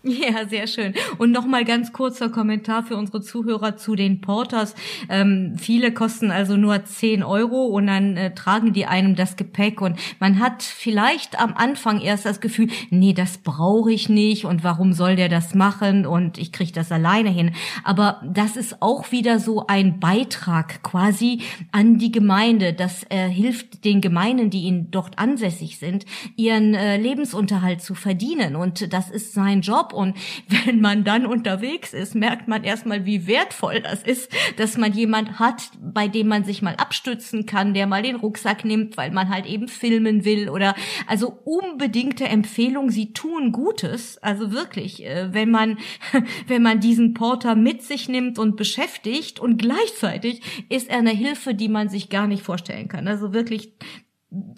Ja, 0.20 0.48
sehr 0.48 0.66
schön. 0.66 0.94
Und 1.18 1.30
nochmal 1.30 1.64
ganz 1.64 1.92
kurzer 1.92 2.30
Kommentar 2.30 2.82
für 2.82 2.96
unsere 2.96 3.20
Zuhörer 3.20 3.76
zu 3.76 3.96
den 3.96 4.22
Porters. 4.22 4.74
Ähm, 5.10 5.56
viele 5.58 5.92
kosten 5.92 6.30
also 6.30 6.56
nur 6.56 6.84
10 6.84 7.22
Euro 7.22 7.66
und 7.66 7.86
dann 7.86 8.16
äh, 8.16 8.34
tragen 8.34 8.72
die 8.72 8.86
einem 8.86 9.14
das 9.14 9.36
Gepäck 9.36 9.82
und 9.82 9.98
man 10.18 10.38
hat 10.38 10.62
vielleicht 10.62 11.38
am 11.38 11.52
Anfang 11.54 12.00
erst 12.00 12.24
das 12.24 12.40
Gefühl, 12.40 12.68
nee, 12.88 13.12
das 13.12 13.38
brauche 13.38 13.92
ich 13.92 14.08
nicht 14.08 14.46
und 14.46 14.64
warum 14.64 14.94
soll 14.94 15.16
der 15.16 15.28
das 15.28 15.54
machen 15.54 16.06
und 16.06 16.38
ich 16.38 16.50
kriege 16.50 16.72
das 16.72 16.90
alleine 16.92 17.30
hin. 17.30 17.52
Aber 17.84 18.22
das 18.24 18.56
ist 18.56 18.80
auch 18.80 19.12
wieder 19.12 19.38
so 19.38 19.66
ein 19.66 20.00
Beitrag 20.00 20.82
quasi 20.82 21.42
an 21.72 21.98
die 21.98 22.10
Gemeinde. 22.10 22.72
Das 22.72 23.04
äh, 23.10 23.28
hilft 23.28 23.84
den 23.84 24.00
Gemeinden, 24.00 24.48
die 24.48 24.62
ihnen 24.62 24.90
dort 24.90 25.18
ansässig 25.18 25.78
sind, 25.78 26.06
ihren 26.36 26.72
äh, 26.74 26.96
Lebensunterhalt 26.96 27.82
zu 27.82 27.94
verdienen 27.94 28.56
und 28.56 28.92
das 28.94 29.10
ist 29.10 29.34
sein 29.34 29.60
Und 29.92 30.16
wenn 30.66 30.80
man 30.80 31.04
dann 31.04 31.26
unterwegs 31.26 31.92
ist, 31.92 32.14
merkt 32.14 32.48
man 32.48 32.64
erstmal, 32.64 33.06
wie 33.06 33.26
wertvoll 33.26 33.80
das 33.80 34.02
ist, 34.02 34.32
dass 34.56 34.76
man 34.76 34.92
jemand 34.92 35.38
hat, 35.38 35.70
bei 35.80 36.08
dem 36.08 36.28
man 36.28 36.44
sich 36.44 36.62
mal 36.62 36.74
abstützen 36.76 37.46
kann, 37.46 37.74
der 37.74 37.86
mal 37.86 38.02
den 38.02 38.16
Rucksack 38.16 38.64
nimmt, 38.64 38.96
weil 38.96 39.10
man 39.10 39.28
halt 39.28 39.46
eben 39.46 39.68
filmen 39.68 40.24
will 40.24 40.48
oder 40.48 40.74
also 41.06 41.38
unbedingte 41.44 42.24
Empfehlung, 42.24 42.90
sie 42.90 43.12
tun 43.12 43.52
Gutes, 43.52 44.18
also 44.18 44.52
wirklich, 44.52 45.04
äh, 45.04 45.32
wenn 45.32 45.50
man 45.50 45.78
wenn 46.46 46.62
man 46.62 46.80
diesen 46.80 47.14
Porter 47.14 47.54
mit 47.54 47.82
sich 47.82 48.08
nimmt 48.08 48.38
und 48.38 48.56
beschäftigt 48.56 49.40
und 49.40 49.58
gleichzeitig 49.58 50.42
ist 50.68 50.88
er 50.90 50.98
eine 50.98 51.10
Hilfe, 51.10 51.54
die 51.54 51.68
man 51.68 51.88
sich 51.88 52.08
gar 52.08 52.26
nicht 52.26 52.42
vorstellen 52.42 52.88
kann. 52.88 53.08
Also 53.08 53.32
wirklich 53.32 53.74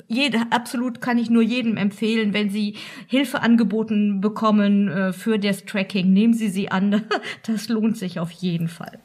jede, 0.06 0.38
absolut 0.50 1.00
kann 1.00 1.18
ich 1.18 1.30
nur 1.30 1.42
jedem 1.42 1.76
empfehlen, 1.76 2.34
wenn 2.34 2.50
Sie 2.50 2.76
Hilfe 3.06 3.40
angeboten 3.40 4.20
bekommen 4.20 4.88
äh, 4.88 5.12
für 5.12 5.38
das 5.38 5.64
Tracking, 5.64 6.12
nehmen 6.12 6.34
Sie 6.34 6.48
sie 6.48 6.70
an. 6.70 7.02
Das 7.46 7.68
lohnt 7.68 7.96
sich 7.96 8.20
auf 8.20 8.30
jeden 8.30 8.68
Fall. 8.68 8.98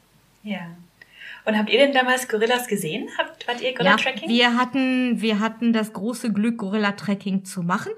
Ja. 0.44 0.76
Und 1.48 1.58
habt 1.58 1.70
ihr 1.70 1.80
denn 1.80 1.94
damals 1.94 2.28
Gorillas 2.28 2.68
gesehen? 2.68 3.08
Habt, 3.18 3.48
wart 3.48 3.62
ihr 3.62 3.74
Gorilla-Tracking? 3.74 4.30
Ja, 4.30 4.36
wir 4.36 4.58
hatten, 4.58 5.22
wir 5.22 5.40
hatten 5.40 5.72
das 5.72 5.94
große 5.94 6.34
Glück, 6.34 6.58
Gorilla-Tracking 6.58 7.46
zu 7.46 7.64
machen. 7.64 7.94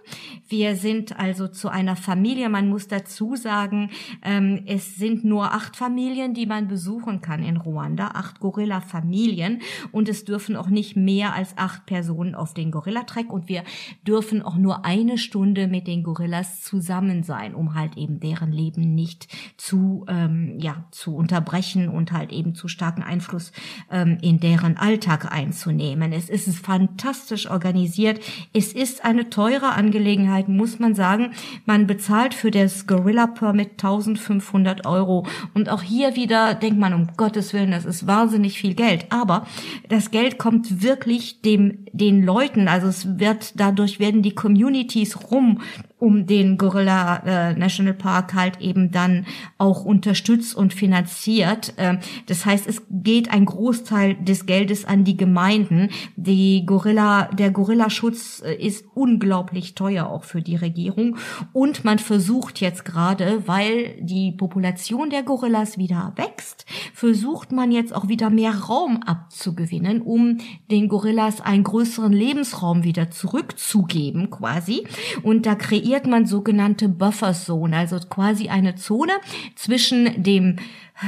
Wir 0.47 0.75
sind 0.75 1.17
also 1.17 1.47
zu 1.47 1.67
einer 1.67 1.95
Familie. 1.95 2.47
Man 2.49 2.69
muss 2.69 2.87
dazu 2.87 3.35
sagen, 3.35 3.89
ähm, 4.21 4.65
es 4.67 4.97
sind 4.97 5.25
nur 5.25 5.51
acht 5.51 5.75
Familien, 5.75 6.35
die 6.35 6.45
man 6.45 6.67
besuchen 6.67 7.21
kann 7.21 7.41
in 7.41 7.57
Ruanda. 7.57 8.11
Acht 8.13 8.39
Gorilla-Familien. 8.39 9.63
Und 9.91 10.09
es 10.09 10.25
dürfen 10.25 10.55
auch 10.55 10.69
nicht 10.69 10.95
mehr 10.95 11.33
als 11.33 11.57
acht 11.57 11.87
Personen 11.87 12.35
auf 12.35 12.53
den 12.53 12.69
Gorilla-Track. 12.69 13.33
Und 13.33 13.49
wir 13.49 13.63
dürfen 14.05 14.43
auch 14.43 14.57
nur 14.57 14.85
eine 14.85 15.17
Stunde 15.17 15.67
mit 15.67 15.87
den 15.87 16.03
Gorillas 16.03 16.61
zusammen 16.61 17.23
sein, 17.23 17.55
um 17.55 17.73
halt 17.73 17.97
eben 17.97 18.19
deren 18.19 18.51
Leben 18.51 18.93
nicht 18.93 19.27
zu, 19.57 20.05
ähm, 20.07 20.59
ja, 20.59 20.85
zu 20.91 21.15
unterbrechen 21.15 21.89
und 21.89 22.11
halt 22.11 22.31
eben 22.31 22.53
zu 22.53 22.67
starken 22.67 23.01
Einfluss 23.01 23.38
Einfluss 23.39 23.51
ähm, 23.91 24.17
in 24.21 24.39
deren 24.39 24.77
Alltag 24.77 25.31
einzunehmen. 25.31 26.11
Es 26.11 26.29
ist 26.29 26.49
fantastisch 26.59 27.49
organisiert. 27.49 28.19
Es 28.53 28.73
ist 28.73 29.05
eine 29.05 29.29
teure 29.29 29.69
Angelegenheit, 29.69 30.47
muss 30.47 30.79
man 30.79 30.95
sagen. 30.95 31.31
Man 31.65 31.87
bezahlt 31.87 32.33
für 32.33 32.51
das 32.51 32.87
Gorilla 32.87 33.27
Permit 33.27 33.71
1500 33.71 34.85
Euro. 34.85 35.25
Und 35.53 35.69
auch 35.69 35.81
hier 35.81 36.15
wieder 36.15 36.53
denkt 36.53 36.79
man, 36.79 36.93
um 36.93 37.07
Gottes 37.17 37.53
Willen, 37.53 37.71
das 37.71 37.85
ist 37.85 38.07
wahnsinnig 38.07 38.59
viel 38.59 38.73
Geld. 38.73 39.07
Aber 39.11 39.47
das 39.87 40.11
Geld 40.11 40.37
kommt 40.37 40.83
wirklich 40.83 41.41
dem, 41.41 41.85
den 41.93 42.23
Leuten, 42.23 42.67
also 42.67 42.87
es 42.87 43.19
wird, 43.19 43.59
dadurch 43.59 43.99
werden 43.99 44.21
die 44.21 44.35
Communities 44.35 45.31
rum 45.31 45.59
um 45.99 46.25
den 46.25 46.57
Gorilla 46.57 47.17
äh, 47.25 47.53
National 47.53 47.93
Park 47.93 48.33
halt 48.33 48.61
eben 48.61 48.91
dann 48.91 49.25
auch 49.57 49.83
unterstützt 49.83 50.55
und 50.55 50.73
finanziert. 50.73 51.73
Ähm, 51.77 51.99
das 52.25 52.45
heißt, 52.45 52.67
es 52.67 52.81
geht 52.89 53.31
ein 53.31 53.45
Großteil 53.45 54.15
des 54.15 54.45
Geldes 54.45 54.85
an 54.85 55.03
die 55.03 55.17
Gemeinden. 55.17 55.89
Die 56.15 56.65
Gorilla, 56.65 57.25
der 57.25 57.51
Gorillaschutz 57.51 58.41
äh, 58.45 58.55
ist 58.55 58.85
unglaublich 58.95 59.75
teuer 59.75 60.07
auch 60.07 60.23
für 60.23 60.41
die 60.41 60.55
Regierung 60.55 61.17
und 61.51 61.83
man 61.83 61.99
versucht 61.99 62.61
jetzt 62.61 62.85
gerade, 62.85 63.43
weil 63.47 63.97
die 63.99 64.31
Population 64.31 65.09
der 65.09 65.23
Gorillas 65.23 65.77
wieder 65.77 66.13
wächst, 66.15 66.65
versucht 66.93 67.51
man 67.51 67.71
jetzt 67.71 67.93
auch 67.93 68.07
wieder 68.07 68.29
mehr 68.29 68.55
Raum 68.55 69.03
abzugewinnen, 69.05 70.01
um 70.01 70.37
den 70.71 70.87
Gorillas 70.87 71.41
einen 71.41 71.63
größeren 71.63 72.13
Lebensraum 72.13 72.83
wieder 72.83 73.11
zurückzugeben 73.11 74.29
quasi 74.29 74.87
und 75.23 75.45
da 75.45 75.55
kreiert 75.55 75.88
kreiert 75.89 76.05
man 76.05 76.27
sogenannte 76.27 76.87
Buffer 76.87 77.33
Zone, 77.33 77.75
also 77.75 77.97
quasi 77.97 78.49
eine 78.49 78.75
Zone 78.75 79.13
zwischen 79.55 80.21
dem 80.21 80.57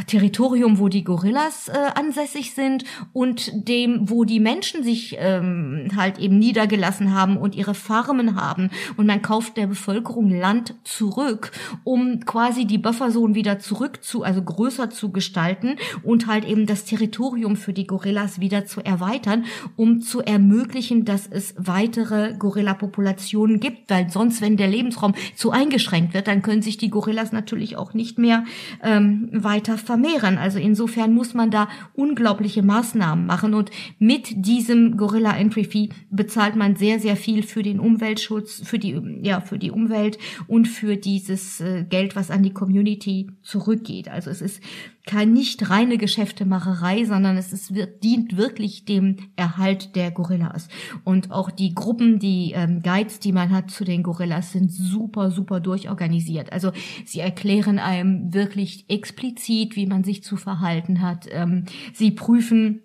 Territorium, 0.07 0.79
wo 0.79 0.87
die 0.87 1.03
Gorillas 1.03 1.67
äh, 1.67 1.73
ansässig 1.95 2.53
sind 2.53 2.85
und 3.11 3.51
dem, 3.67 4.09
wo 4.09 4.23
die 4.23 4.39
Menschen 4.39 4.83
sich 4.83 5.17
ähm, 5.19 5.89
halt 5.95 6.17
eben 6.17 6.39
niedergelassen 6.39 7.13
haben 7.13 7.35
und 7.35 7.55
ihre 7.55 7.73
Farmen 7.73 8.35
haben. 8.35 8.69
Und 8.95 9.05
man 9.05 9.21
kauft 9.21 9.57
der 9.57 9.67
Bevölkerung 9.67 10.29
Land 10.29 10.75
zurück, 10.85 11.51
um 11.83 12.21
quasi 12.21 12.65
die 12.65 12.77
Bufferzone 12.77 13.35
wieder 13.35 13.59
zurück 13.59 14.01
zu, 14.01 14.23
also 14.23 14.41
größer 14.41 14.89
zu 14.89 15.11
gestalten 15.11 15.75
und 16.03 16.27
halt 16.27 16.45
eben 16.45 16.65
das 16.67 16.85
Territorium 16.85 17.57
für 17.57 17.73
die 17.73 17.87
Gorillas 17.87 18.39
wieder 18.39 18.65
zu 18.65 18.79
erweitern, 18.81 19.45
um 19.75 20.01
zu 20.01 20.21
ermöglichen, 20.21 21.03
dass 21.03 21.27
es 21.27 21.53
weitere 21.57 22.33
Gorilla-Populationen 22.37 23.59
gibt, 23.59 23.89
weil 23.89 24.09
sonst, 24.09 24.41
wenn 24.41 24.55
der 24.55 24.67
Lebensraum 24.67 25.13
zu 25.35 25.51
eingeschränkt 25.51 26.13
wird, 26.13 26.27
dann 26.27 26.41
können 26.41 26.61
sich 26.61 26.77
die 26.77 26.89
Gorillas 26.89 27.33
natürlich 27.33 27.75
auch 27.75 27.93
nicht 27.93 28.17
mehr 28.17 28.45
ähm, 28.81 29.29
weiter 29.33 29.77
vermehren. 29.81 30.37
Also 30.37 30.59
insofern 30.59 31.13
muss 31.13 31.33
man 31.33 31.51
da 31.51 31.67
unglaubliche 31.93 32.63
Maßnahmen 32.63 33.25
machen 33.25 33.53
und 33.53 33.71
mit 33.99 34.45
diesem 34.45 34.97
Gorilla 34.97 35.35
Entry 35.35 35.63
Fee 35.63 35.89
bezahlt 36.09 36.55
man 36.55 36.75
sehr 36.75 36.99
sehr 36.99 37.15
viel 37.15 37.43
für 37.43 37.63
den 37.63 37.79
Umweltschutz, 37.79 38.61
für 38.63 38.79
die 38.79 38.99
ja 39.21 39.41
für 39.41 39.57
die 39.57 39.71
Umwelt 39.71 40.17
und 40.47 40.67
für 40.67 40.97
dieses 40.97 41.61
äh, 41.61 41.83
Geld, 41.83 42.15
was 42.15 42.31
an 42.31 42.43
die 42.43 42.53
Community 42.53 43.27
zurückgeht. 43.41 44.09
Also 44.09 44.29
es 44.29 44.41
ist 44.41 44.61
kein 45.05 45.33
nicht 45.33 45.69
reine 45.69 45.97
Geschäftemacherei, 45.97 47.05
sondern 47.05 47.37
es 47.37 47.53
ist, 47.53 47.73
wird, 47.73 48.03
dient 48.03 48.37
wirklich 48.37 48.85
dem 48.85 49.17
Erhalt 49.35 49.95
der 49.95 50.11
Gorillas. 50.11 50.67
Und 51.03 51.31
auch 51.31 51.49
die 51.51 51.73
Gruppen, 51.73 52.19
die 52.19 52.53
ähm, 52.55 52.81
Guides, 52.81 53.19
die 53.19 53.31
man 53.31 53.49
hat 53.51 53.71
zu 53.71 53.83
den 53.83 54.03
Gorillas, 54.03 54.51
sind 54.51 54.71
super, 54.71 55.31
super 55.31 55.59
durchorganisiert. 55.59 56.51
Also 56.51 56.71
sie 57.05 57.19
erklären 57.19 57.79
einem 57.79 58.33
wirklich 58.33 58.85
explizit, 58.89 59.75
wie 59.75 59.87
man 59.87 60.03
sich 60.03 60.23
zu 60.23 60.37
verhalten 60.37 61.01
hat. 61.01 61.27
Ähm, 61.31 61.65
sie 61.93 62.11
prüfen 62.11 62.81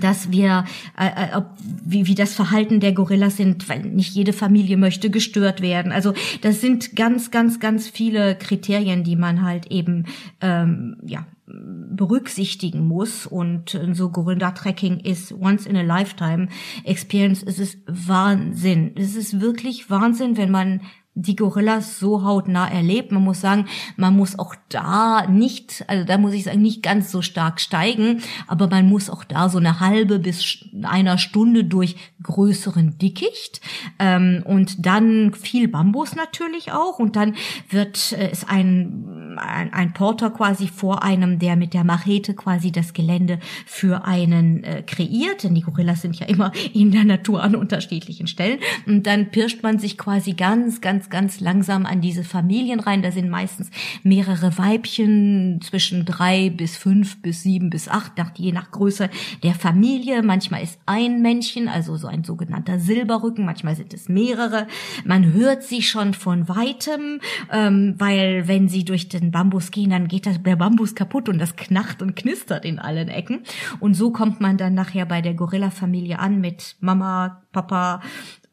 dass 0.00 0.30
wir, 0.30 0.64
äh, 0.98 1.06
äh, 1.06 1.36
ob, 1.36 1.50
wie, 1.84 2.06
wie 2.06 2.14
das 2.14 2.34
Verhalten 2.34 2.80
der 2.80 2.92
Gorillas 2.92 3.36
sind, 3.36 3.68
weil 3.68 3.80
nicht 3.82 4.14
jede 4.14 4.32
Familie 4.32 4.76
möchte 4.76 5.10
gestört 5.10 5.60
werden. 5.60 5.92
Also 5.92 6.14
das 6.40 6.60
sind 6.60 6.96
ganz, 6.96 7.30
ganz, 7.30 7.60
ganz 7.60 7.88
viele 7.88 8.36
Kriterien, 8.36 9.04
die 9.04 9.16
man 9.16 9.42
halt 9.42 9.66
eben 9.70 10.06
ähm, 10.40 10.96
ja 11.04 11.26
berücksichtigen 11.54 12.86
muss 12.86 13.26
und 13.26 13.78
so 13.92 14.10
Gorilla-Tracking 14.10 15.00
ist 15.00 15.32
once 15.32 15.66
in 15.66 15.76
a 15.76 15.82
lifetime 15.82 16.48
Experience. 16.84 17.42
Es 17.42 17.58
ist 17.58 17.78
Wahnsinn. 17.86 18.92
Es 18.96 19.14
ist 19.14 19.40
wirklich 19.40 19.90
Wahnsinn, 19.90 20.36
wenn 20.36 20.50
man 20.50 20.80
die 21.14 21.36
Gorillas 21.36 21.98
so 21.98 22.24
hautnah 22.24 22.68
erlebt. 22.68 23.12
Man 23.12 23.22
muss 23.22 23.40
sagen, 23.40 23.66
man 23.96 24.16
muss 24.16 24.38
auch 24.38 24.54
da 24.70 25.26
nicht, 25.26 25.84
also 25.86 26.04
da 26.04 26.16
muss 26.16 26.32
ich 26.32 26.44
sagen, 26.44 26.62
nicht 26.62 26.82
ganz 26.82 27.10
so 27.10 27.20
stark 27.20 27.60
steigen, 27.60 28.22
aber 28.46 28.68
man 28.68 28.88
muss 28.88 29.10
auch 29.10 29.24
da 29.24 29.50
so 29.50 29.58
eine 29.58 29.80
halbe 29.80 30.18
bis 30.18 30.64
einer 30.82 31.18
Stunde 31.18 31.64
durch 31.64 31.96
größeren 32.22 32.96
Dickicht. 32.98 33.60
Ähm, 33.98 34.42
und 34.46 34.86
dann 34.86 35.34
viel 35.34 35.68
Bambus 35.68 36.16
natürlich 36.16 36.72
auch. 36.72 36.98
Und 36.98 37.16
dann 37.16 37.34
wird 37.68 38.12
äh, 38.12 38.30
ist 38.30 38.48
ein, 38.48 39.36
ein 39.38 39.82
ein 39.82 39.92
Porter 39.92 40.30
quasi 40.30 40.68
vor 40.68 41.02
einem, 41.02 41.38
der 41.38 41.56
mit 41.56 41.74
der 41.74 41.84
Machete 41.84 42.34
quasi 42.34 42.70
das 42.70 42.92
Gelände 42.92 43.38
für 43.66 44.04
einen 44.04 44.62
äh, 44.64 44.82
kreiert, 44.82 45.42
denn 45.42 45.54
die 45.54 45.62
Gorillas 45.62 46.02
sind 46.02 46.18
ja 46.18 46.26
immer 46.26 46.52
in 46.72 46.92
der 46.92 47.04
Natur 47.04 47.42
an 47.42 47.56
unterschiedlichen 47.56 48.26
Stellen. 48.26 48.60
Und 48.86 49.06
dann 49.06 49.30
pirscht 49.30 49.62
man 49.62 49.78
sich 49.78 49.98
quasi 49.98 50.32
ganz 50.32 50.80
ganz 50.80 51.01
ganz, 51.10 51.22
ganz 51.22 51.40
langsam 51.40 51.86
an 51.86 52.00
diese 52.00 52.24
Familien 52.24 52.80
rein. 52.80 53.02
Da 53.02 53.10
sind 53.10 53.30
meistens 53.30 53.70
mehrere 54.02 54.58
Weibchen 54.58 55.60
zwischen 55.62 56.04
drei 56.04 56.50
bis 56.50 56.76
fünf 56.76 57.22
bis 57.22 57.42
sieben 57.42 57.70
bis 57.70 57.88
acht, 57.88 58.18
nach, 58.18 58.32
je 58.36 58.52
nach 58.52 58.70
Größe 58.70 59.08
der 59.42 59.54
Familie. 59.54 60.22
Manchmal 60.22 60.62
ist 60.62 60.78
ein 60.86 61.22
Männchen, 61.22 61.68
also 61.68 61.96
so 61.96 62.08
ein 62.08 62.24
sogenannter 62.24 62.78
Silberrücken, 62.78 63.44
manchmal 63.44 63.76
sind 63.76 63.94
es 63.94 64.08
mehrere. 64.08 64.66
Man 65.04 65.32
hört 65.32 65.62
sie 65.62 65.82
schon 65.82 66.14
von 66.14 66.48
weitem, 66.48 67.20
ähm, 67.50 67.94
weil 67.98 68.48
wenn 68.48 68.68
sie 68.68 68.84
durch 68.84 69.08
den 69.08 69.30
Bambus 69.30 69.70
gehen, 69.70 69.90
dann 69.90 70.08
geht 70.08 70.26
das, 70.26 70.42
der 70.42 70.56
Bambus 70.56 70.94
kaputt 70.94 71.28
und 71.28 71.38
das 71.38 71.56
knacht 71.56 72.02
und 72.02 72.16
knistert 72.16 72.64
in 72.64 72.78
allen 72.78 73.08
Ecken. 73.08 73.42
Und 73.80 73.94
so 73.94 74.10
kommt 74.10 74.40
man 74.40 74.56
dann 74.56 74.74
nachher 74.74 75.06
bei 75.06 75.20
der 75.22 75.34
Gorilla-Familie 75.34 76.18
an 76.18 76.40
mit 76.40 76.76
Mama, 76.80 77.42
Papa, 77.52 78.00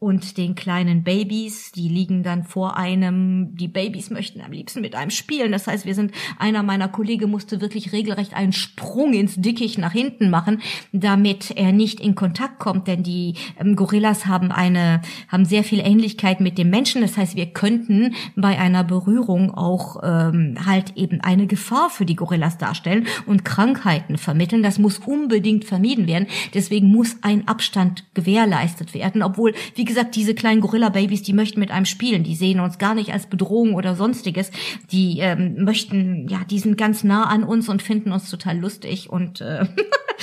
und 0.00 0.38
den 0.38 0.54
kleinen 0.54 1.04
Babys, 1.04 1.72
die 1.72 1.88
liegen 1.90 2.22
dann 2.22 2.42
vor 2.44 2.78
einem, 2.78 3.54
die 3.54 3.68
Babys 3.68 4.08
möchten 4.08 4.40
am 4.40 4.50
liebsten 4.50 4.80
mit 4.80 4.94
einem 4.94 5.10
spielen. 5.10 5.52
Das 5.52 5.66
heißt, 5.66 5.84
wir 5.84 5.94
sind, 5.94 6.12
einer 6.38 6.62
meiner 6.62 6.88
Kollegen 6.88 7.30
musste 7.30 7.60
wirklich 7.60 7.92
regelrecht 7.92 8.32
einen 8.32 8.54
Sprung 8.54 9.12
ins 9.12 9.36
Dickicht 9.36 9.76
nach 9.76 9.92
hinten 9.92 10.30
machen, 10.30 10.62
damit 10.92 11.50
er 11.50 11.72
nicht 11.72 12.00
in 12.00 12.14
Kontakt 12.14 12.58
kommt, 12.58 12.88
denn 12.88 13.02
die 13.02 13.34
ähm, 13.60 13.76
Gorillas 13.76 14.24
haben 14.24 14.50
eine, 14.50 15.02
haben 15.28 15.44
sehr 15.44 15.64
viel 15.64 15.80
Ähnlichkeit 15.80 16.40
mit 16.40 16.56
dem 16.56 16.70
Menschen. 16.70 17.02
Das 17.02 17.18
heißt, 17.18 17.36
wir 17.36 17.52
könnten 17.52 18.14
bei 18.36 18.58
einer 18.58 18.84
Berührung 18.84 19.50
auch 19.50 20.00
ähm, 20.02 20.56
halt 20.64 20.96
eben 20.96 21.20
eine 21.20 21.46
Gefahr 21.46 21.90
für 21.90 22.06
die 22.06 22.16
Gorillas 22.16 22.56
darstellen 22.56 23.06
und 23.26 23.44
Krankheiten 23.44 24.16
vermitteln. 24.16 24.62
Das 24.62 24.78
muss 24.78 24.98
unbedingt 24.98 25.66
vermieden 25.66 26.06
werden. 26.06 26.26
Deswegen 26.54 26.88
muss 26.88 27.16
ein 27.20 27.46
Abstand 27.46 28.04
gewährleistet 28.14 28.94
werden, 28.94 29.22
obwohl, 29.22 29.52
wie 29.74 29.89
gesagt, 29.90 30.16
diese 30.16 30.34
kleinen 30.34 30.60
Gorilla-Babys, 30.60 31.22
die 31.22 31.32
möchten 31.32 31.60
mit 31.60 31.70
einem 31.70 31.84
spielen. 31.84 32.24
Die 32.24 32.34
sehen 32.34 32.60
uns 32.60 32.78
gar 32.78 32.94
nicht 32.94 33.12
als 33.12 33.26
Bedrohung 33.26 33.74
oder 33.74 33.94
sonstiges. 33.94 34.50
Die 34.90 35.18
ähm, 35.20 35.64
möchten, 35.64 36.28
ja, 36.28 36.40
die 36.48 36.58
sind 36.58 36.78
ganz 36.78 37.04
nah 37.04 37.24
an 37.24 37.44
uns 37.44 37.68
und 37.68 37.82
finden 37.82 38.12
uns 38.12 38.30
total 38.30 38.58
lustig 38.58 39.10
und 39.10 39.40
äh, 39.40 39.66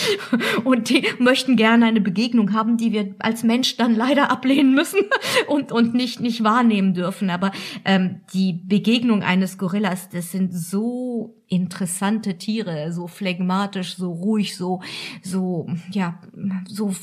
und 0.64 0.90
die 0.90 1.06
möchten 1.20 1.56
gerne 1.56 1.86
eine 1.86 2.02
Begegnung 2.02 2.54
haben, 2.54 2.78
die 2.78 2.92
wir 2.92 3.16
als 3.20 3.44
Mensch 3.44 3.78
dann 3.78 3.96
leider 3.96 4.32
ablehnen 4.32 4.74
müssen 4.74 5.00
und 5.48 5.72
und 5.72 5.94
nicht 5.94 6.20
nicht 6.20 6.44
wahrnehmen 6.44 6.94
dürfen. 6.94 7.30
Aber 7.30 7.52
ähm, 7.86 8.22
die 8.34 8.54
Begegnung 8.54 9.24
eines 9.24 9.58
Gorillas, 9.58 10.10
das 10.10 10.32
sind 10.32 10.54
so 10.54 11.36
interessante 11.48 12.38
Tiere, 12.38 12.92
so 12.92 13.08
phlegmatisch, 13.08 13.96
so 13.96 14.12
ruhig, 14.12 14.56
so 14.56 14.82
so 15.22 15.68
ja 15.92 16.20
so 16.68 16.94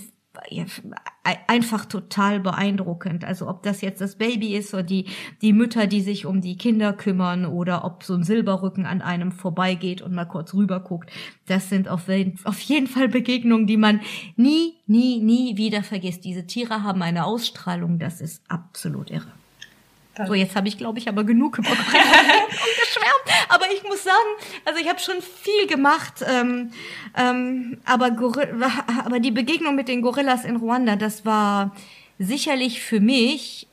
einfach 1.46 1.84
total 1.86 2.40
beeindruckend. 2.40 3.24
Also 3.24 3.48
ob 3.48 3.62
das 3.62 3.80
jetzt 3.80 4.00
das 4.00 4.16
Baby 4.16 4.56
ist 4.56 4.74
oder 4.74 4.82
die, 4.82 5.06
die 5.42 5.52
Mütter, 5.52 5.86
die 5.86 6.00
sich 6.00 6.26
um 6.26 6.40
die 6.40 6.56
Kinder 6.56 6.92
kümmern 6.92 7.46
oder 7.46 7.84
ob 7.84 8.02
so 8.02 8.14
ein 8.14 8.24
Silberrücken 8.24 8.86
an 8.86 9.02
einem 9.02 9.32
vorbeigeht 9.32 10.02
und 10.02 10.14
mal 10.14 10.24
kurz 10.24 10.54
rüber 10.54 10.80
guckt. 10.80 11.10
Das 11.46 11.68
sind 11.68 11.88
auf, 11.88 12.08
auf 12.44 12.60
jeden 12.60 12.86
Fall 12.86 13.08
Begegnungen, 13.08 13.66
die 13.66 13.76
man 13.76 14.00
nie, 14.36 14.74
nie, 14.86 15.20
nie 15.20 15.56
wieder 15.56 15.82
vergisst. 15.82 16.24
Diese 16.24 16.46
Tiere 16.46 16.82
haben 16.82 17.02
eine 17.02 17.24
Ausstrahlung, 17.24 17.98
das 17.98 18.20
ist 18.20 18.42
absolut 18.48 19.10
irre. 19.10 19.32
So, 20.26 20.34
jetzt 20.34 20.54
habe 20.54 20.68
ich, 20.68 20.78
glaube 20.78 20.98
ich, 20.98 21.08
aber 21.08 21.24
genug 21.24 21.58
über 21.58 21.68
geschwärmt. 21.76 23.48
Aber 23.48 23.64
ich 23.74 23.82
muss 23.82 24.04
sagen, 24.04 24.16
also 24.64 24.80
ich 24.80 24.88
habe 24.88 25.00
schon 25.00 25.16
viel 25.20 25.66
gemacht, 25.66 26.24
ähm, 26.26 26.70
ähm, 27.16 27.78
aber, 27.84 28.12
aber 29.04 29.20
die 29.20 29.32
Begegnung 29.32 29.74
mit 29.74 29.88
den 29.88 30.02
Gorillas 30.02 30.44
in 30.44 30.56
Ruanda, 30.56 30.96
das 30.96 31.24
war 31.24 31.74
sicherlich 32.18 32.80
für 32.80 33.00
mich 33.00 33.66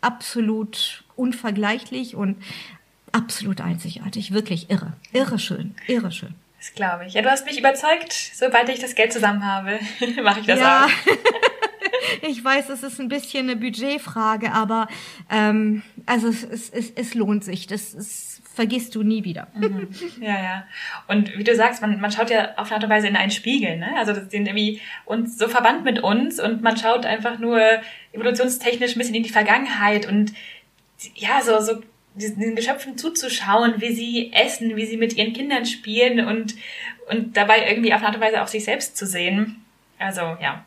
absolut 0.00 1.04
unvergleichlich 1.16 2.16
und 2.16 2.42
absolut 3.12 3.60
einzigartig. 3.60 4.32
Wirklich 4.32 4.70
irre. 4.70 4.94
Irre 5.12 5.38
schön. 5.38 5.74
Irre 5.86 6.10
schön. 6.10 6.34
Das 6.58 6.74
glaube 6.74 7.06
ich. 7.06 7.14
Ja, 7.14 7.22
du 7.22 7.30
hast 7.30 7.44
mich 7.46 7.58
überzeugt. 7.58 8.12
Sobald 8.12 8.68
ich 8.68 8.80
das 8.80 8.94
Geld 8.94 9.12
zusammen 9.12 9.44
habe, 9.44 9.78
mache 10.22 10.40
ich 10.40 10.46
das 10.46 10.60
ja. 10.60 10.86
auch. 10.86 10.90
ich 12.22 12.44
weiß, 12.44 12.68
es 12.68 12.82
ist 12.82 13.00
ein 13.00 13.08
bisschen 13.08 13.48
eine 13.48 13.56
Budgetfrage, 13.56 14.52
aber 14.52 14.88
ähm, 15.30 15.82
also 16.06 16.28
es, 16.28 16.44
es, 16.44 16.70
es, 16.70 16.90
es 16.94 17.14
lohnt 17.14 17.44
sich. 17.44 17.66
Das 17.66 17.94
ist, 17.94 18.42
vergisst 18.54 18.94
du 18.94 19.02
nie 19.02 19.24
wieder. 19.24 19.48
Mhm. 19.54 19.88
Ja, 20.20 20.42
ja. 20.42 20.66
Und 21.08 21.36
wie 21.38 21.44
du 21.44 21.54
sagst, 21.54 21.80
man, 21.82 22.00
man 22.00 22.12
schaut 22.12 22.30
ja 22.30 22.54
auf 22.56 22.66
eine 22.66 22.76
Art 22.76 22.84
und 22.84 22.90
Weise 22.90 23.08
in 23.08 23.16
einen 23.16 23.30
Spiegel, 23.30 23.78
ne? 23.78 23.96
Also 23.96 24.12
das 24.12 24.30
sind 24.30 24.46
irgendwie 24.46 24.80
uns 25.04 25.38
so 25.38 25.48
verwandt 25.48 25.84
mit 25.84 26.02
uns 26.02 26.40
und 26.40 26.62
man 26.62 26.76
schaut 26.76 27.06
einfach 27.06 27.38
nur 27.38 27.60
evolutionstechnisch 28.12 28.94
ein 28.94 28.98
bisschen 28.98 29.14
in 29.14 29.22
die 29.22 29.30
Vergangenheit 29.30 30.06
und 30.06 30.32
ja, 31.14 31.40
so, 31.42 31.60
so 31.60 31.82
diesen 32.14 32.54
Geschöpfen 32.54 32.98
zuzuschauen, 32.98 33.74
wie 33.78 33.94
sie 33.94 34.32
essen, 34.32 34.76
wie 34.76 34.86
sie 34.86 34.96
mit 34.96 35.16
ihren 35.16 35.32
Kindern 35.32 35.64
spielen 35.64 36.26
und, 36.26 36.54
und 37.10 37.36
dabei 37.36 37.68
irgendwie 37.68 37.94
auf 37.94 38.00
eine 38.00 38.08
Art 38.08 38.16
und 38.16 38.22
Weise 38.22 38.42
auch 38.42 38.48
sich 38.48 38.64
selbst 38.64 38.96
zu 38.96 39.06
sehen. 39.06 39.64
Also 39.98 40.20
ja, 40.40 40.64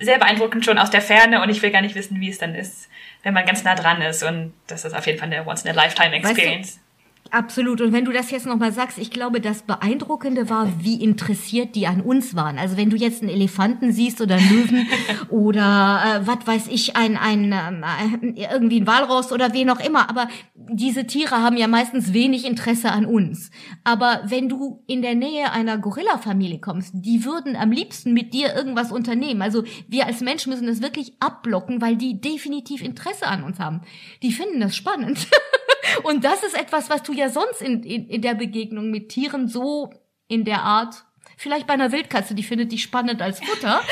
sehr 0.00 0.18
beeindruckend 0.18 0.64
schon 0.64 0.78
aus 0.78 0.90
der 0.90 1.02
Ferne 1.02 1.42
und 1.42 1.50
ich 1.50 1.62
will 1.62 1.70
gar 1.70 1.82
nicht 1.82 1.94
wissen, 1.94 2.20
wie 2.20 2.28
es 2.28 2.38
dann 2.38 2.54
ist, 2.54 2.88
wenn 3.22 3.34
man 3.34 3.46
ganz 3.46 3.64
nah 3.64 3.74
dran 3.74 4.00
ist 4.02 4.22
und 4.22 4.54
das 4.66 4.84
ist 4.84 4.94
auf 4.94 5.06
jeden 5.06 5.18
Fall 5.18 5.32
eine 5.32 5.46
Once-in-a-Lifetime-Experience. 5.46 6.66
Weißt 6.66 6.76
du, 6.76 6.87
Absolut. 7.30 7.80
Und 7.80 7.92
wenn 7.92 8.04
du 8.04 8.12
das 8.12 8.30
jetzt 8.30 8.46
nochmal 8.46 8.72
sagst, 8.72 8.98
ich 8.98 9.10
glaube, 9.10 9.40
das 9.40 9.62
Beeindruckende 9.62 10.48
war, 10.48 10.72
wie 10.80 11.02
interessiert 11.02 11.74
die 11.74 11.86
an 11.86 12.00
uns 12.00 12.34
waren. 12.34 12.58
Also 12.58 12.76
wenn 12.76 12.90
du 12.90 12.96
jetzt 12.96 13.22
einen 13.22 13.30
Elefanten 13.30 13.92
siehst 13.92 14.20
oder 14.20 14.36
einen 14.36 14.50
Löwen 14.50 14.88
oder 15.28 16.02
äh, 16.04 16.26
was 16.26 16.46
weiß 16.46 16.68
ich, 16.68 16.96
ein, 16.96 17.16
ein 17.16 17.52
äh, 17.52 18.46
irgendwie 18.50 18.80
ein 18.80 18.86
Walross 18.86 19.32
oder 19.32 19.52
wen 19.52 19.68
auch 19.70 19.80
immer. 19.80 20.08
Aber 20.08 20.28
diese 20.54 21.06
Tiere 21.06 21.42
haben 21.42 21.56
ja 21.56 21.68
meistens 21.68 22.12
wenig 22.12 22.46
Interesse 22.46 22.90
an 22.90 23.04
uns. 23.04 23.50
Aber 23.84 24.22
wenn 24.24 24.48
du 24.48 24.82
in 24.86 25.02
der 25.02 25.14
Nähe 25.14 25.52
einer 25.52 25.76
Gorilla-Familie 25.76 26.60
kommst, 26.60 26.92
die 26.94 27.24
würden 27.24 27.56
am 27.56 27.72
liebsten 27.72 28.14
mit 28.14 28.32
dir 28.32 28.54
irgendwas 28.54 28.90
unternehmen. 28.90 29.42
Also 29.42 29.64
wir 29.86 30.06
als 30.06 30.20
Mensch 30.20 30.46
müssen 30.46 30.66
das 30.66 30.80
wirklich 30.80 31.12
abblocken, 31.20 31.82
weil 31.82 31.96
die 31.96 32.20
definitiv 32.20 32.82
Interesse 32.82 33.26
an 33.26 33.42
uns 33.42 33.58
haben. 33.58 33.82
Die 34.22 34.32
finden 34.32 34.60
das 34.60 34.74
spannend. 34.74 35.26
Und 36.02 36.24
das 36.24 36.42
ist 36.42 36.58
etwas, 36.58 36.90
was 36.90 37.02
du 37.02 37.12
ja 37.12 37.28
sonst 37.28 37.62
in, 37.62 37.82
in, 37.82 38.08
in 38.08 38.22
der 38.22 38.34
Begegnung 38.34 38.90
mit 38.90 39.08
Tieren 39.10 39.48
so 39.48 39.90
in 40.28 40.44
der 40.44 40.62
Art 40.62 41.04
Vielleicht 41.36 41.68
bei 41.68 41.74
einer 41.74 41.92
Wildkatze, 41.92 42.34
die 42.34 42.42
findet 42.42 42.72
dich 42.72 42.82
spannend 42.82 43.22
als 43.22 43.38
Futter. 43.38 43.80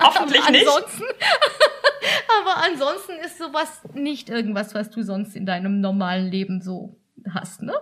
Hoffentlich 0.00 0.40
aber 0.40 0.56
ansonsten, 0.56 1.02
nicht. 1.02 1.16
aber 2.40 2.56
ansonsten 2.64 3.12
ist 3.24 3.38
sowas 3.38 3.82
nicht 3.92 4.30
irgendwas, 4.30 4.72
was 4.74 4.90
du 4.90 5.02
sonst 5.02 5.34
in 5.34 5.44
deinem 5.44 5.80
normalen 5.80 6.30
Leben 6.30 6.60
so 6.62 6.96
hast, 7.28 7.62
ne? 7.62 7.74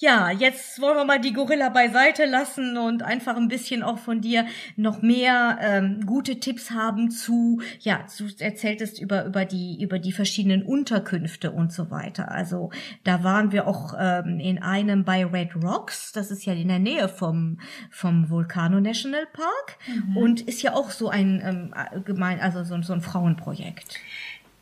Ja, 0.00 0.30
jetzt 0.30 0.80
wollen 0.80 0.96
wir 0.96 1.04
mal 1.04 1.20
die 1.20 1.34
Gorilla 1.34 1.68
beiseite 1.68 2.24
lassen 2.24 2.78
und 2.78 3.02
einfach 3.02 3.36
ein 3.36 3.48
bisschen 3.48 3.82
auch 3.82 3.98
von 3.98 4.22
dir 4.22 4.46
noch 4.74 5.02
mehr 5.02 5.58
ähm, 5.60 6.06
gute 6.06 6.40
Tipps 6.40 6.70
haben 6.70 7.10
zu, 7.10 7.60
ja, 7.80 8.06
du 8.16 8.24
erzähltest 8.38 8.98
über 8.98 9.26
über 9.26 9.44
die 9.44 9.82
über 9.82 9.98
die 9.98 10.12
verschiedenen 10.12 10.62
Unterkünfte 10.62 11.50
und 11.50 11.70
so 11.70 11.90
weiter. 11.90 12.30
Also 12.30 12.70
da 13.04 13.24
waren 13.24 13.52
wir 13.52 13.68
auch 13.68 13.92
ähm, 14.00 14.40
in 14.40 14.62
einem 14.62 15.04
bei 15.04 15.26
Red 15.26 15.54
Rocks, 15.56 16.12
das 16.12 16.30
ist 16.30 16.46
ja 16.46 16.54
in 16.54 16.68
der 16.68 16.78
Nähe 16.78 17.06
vom 17.06 17.60
vom 17.90 18.30
Volcano 18.30 18.80
National 18.80 19.26
Park 19.30 19.76
mhm. 19.86 20.16
und 20.16 20.40
ist 20.40 20.62
ja 20.62 20.72
auch 20.72 20.92
so 20.92 21.10
ein 21.10 21.42
ähm, 21.44 22.04
gemein, 22.04 22.40
also 22.40 22.64
so, 22.64 22.80
so 22.80 22.94
ein 22.94 23.02
Frauenprojekt. 23.02 23.98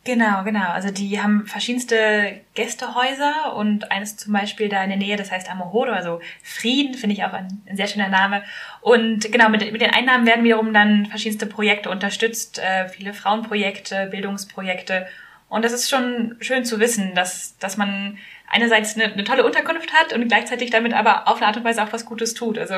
Genau, 0.05 0.43
genau. 0.43 0.69
Also 0.69 0.91
die 0.91 1.21
haben 1.21 1.45
verschiedenste 1.45 2.39
Gästehäuser 2.55 3.53
und 3.55 3.91
eines 3.91 4.15
zum 4.15 4.31
Beispiel 4.31 4.69
da 4.69 4.81
in 4.83 4.89
der 4.89 4.97
Nähe, 4.97 5.17
das 5.17 5.29
heißt 5.29 5.51
Amohoro, 5.51 5.91
also 5.91 6.21
Frieden, 6.41 6.93
finde 6.93 7.15
ich 7.15 7.23
auch 7.25 7.33
ein, 7.33 7.61
ein, 7.69 7.75
sehr 7.75 7.87
schöner 7.87 8.07
Name. 8.07 8.43
Und 8.81 9.29
genau, 9.31 9.49
mit, 9.49 9.71
mit 9.71 9.81
den 9.81 9.91
Einnahmen 9.91 10.25
werden 10.25 10.45
wiederum 10.45 10.73
dann 10.73 11.05
verschiedenste 11.07 11.45
Projekte 11.45 11.89
unterstützt, 11.89 12.59
äh, 12.59 12.87
viele 12.87 13.13
Frauenprojekte, 13.13 14.07
Bildungsprojekte. 14.07 15.07
Und 15.49 15.65
das 15.65 15.73
ist 15.73 15.89
schon 15.89 16.37
schön 16.39 16.63
zu 16.63 16.79
wissen, 16.79 17.13
dass, 17.13 17.57
dass 17.57 17.75
man 17.75 18.17
einerseits 18.47 18.95
eine, 18.95 19.11
eine 19.11 19.23
tolle 19.25 19.45
Unterkunft 19.45 19.93
hat 19.93 20.13
und 20.13 20.27
gleichzeitig 20.27 20.69
damit 20.69 20.93
aber 20.93 21.27
auf 21.27 21.37
eine 21.37 21.47
Art 21.47 21.57
und 21.57 21.65
Weise 21.65 21.83
auch 21.83 21.91
was 21.91 22.05
Gutes 22.05 22.33
tut. 22.33 22.57
Also 22.57 22.75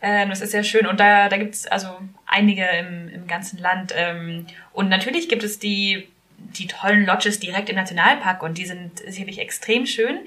äh, 0.00 0.28
das 0.28 0.40
ist 0.40 0.52
sehr 0.52 0.64
schön. 0.64 0.86
Und 0.86 1.00
da, 1.00 1.28
da 1.28 1.36
gibt 1.38 1.54
es 1.54 1.66
also 1.66 1.88
einige 2.24 2.64
im, 2.64 3.08
im 3.08 3.26
ganzen 3.26 3.58
Land. 3.58 3.92
Ähm, 3.96 4.46
und 4.72 4.88
natürlich 4.88 5.28
gibt 5.28 5.42
es 5.42 5.58
die 5.58 6.08
die 6.56 6.66
tollen 6.66 7.06
Lodges 7.06 7.40
direkt 7.40 7.68
im 7.70 7.76
Nationalpark 7.76 8.42
und 8.42 8.58
die 8.58 8.66
sind 8.66 8.98
sicherlich 8.98 9.38
extrem 9.38 9.86
schön. 9.86 10.20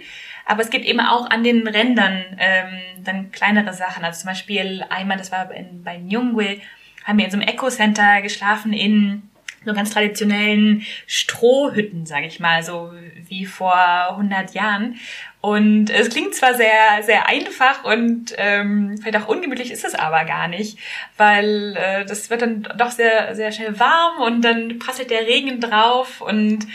Aber 0.45 0.61
es 0.61 0.69
gibt 0.69 0.85
eben 0.85 0.99
auch 0.99 1.29
an 1.29 1.43
den 1.43 1.67
Rändern 1.67 2.23
ähm, 2.37 2.79
dann 3.03 3.31
kleinere 3.31 3.73
Sachen. 3.73 4.03
Also 4.03 4.21
zum 4.21 4.29
Beispiel 4.29 4.85
einmal, 4.89 5.17
das 5.17 5.31
war 5.31 5.51
in, 5.51 5.83
bei 5.83 5.97
Nyungwe, 5.97 6.61
haben 7.03 7.17
wir 7.17 7.25
in 7.25 7.31
so 7.31 7.37
einem 7.37 7.47
Eco-Center 7.47 8.21
geschlafen 8.21 8.73
in 8.73 9.29
so 9.65 9.73
ganz 9.73 9.91
traditionellen 9.91 10.85
Strohhütten, 11.07 12.05
sage 12.05 12.27
ich 12.27 12.39
mal, 12.39 12.63
so 12.63 12.91
wie 13.27 13.45
vor 13.45 13.75
100 14.11 14.53
Jahren. 14.53 14.97
Und 15.41 15.89
es 15.91 16.09
klingt 16.09 16.33
zwar 16.33 16.55
sehr, 16.55 17.03
sehr 17.03 17.27
einfach 17.27 17.83
und 17.83 18.33
ähm, 18.37 18.97
vielleicht 18.97 19.17
auch 19.23 19.27
ungemütlich 19.27 19.71
ist 19.71 19.85
es 19.85 19.93
aber 19.93 20.25
gar 20.25 20.47
nicht, 20.47 20.79
weil 21.17 21.75
äh, 21.77 22.05
das 22.05 22.29
wird 22.29 22.41
dann 22.41 22.67
doch 22.77 22.89
sehr, 22.89 23.35
sehr 23.35 23.51
schnell 23.51 23.79
warm 23.79 24.21
und 24.23 24.41
dann 24.41 24.79
prasselt 24.79 25.11
der 25.11 25.27
Regen 25.27 25.59
drauf 25.61 26.21
und 26.21 26.65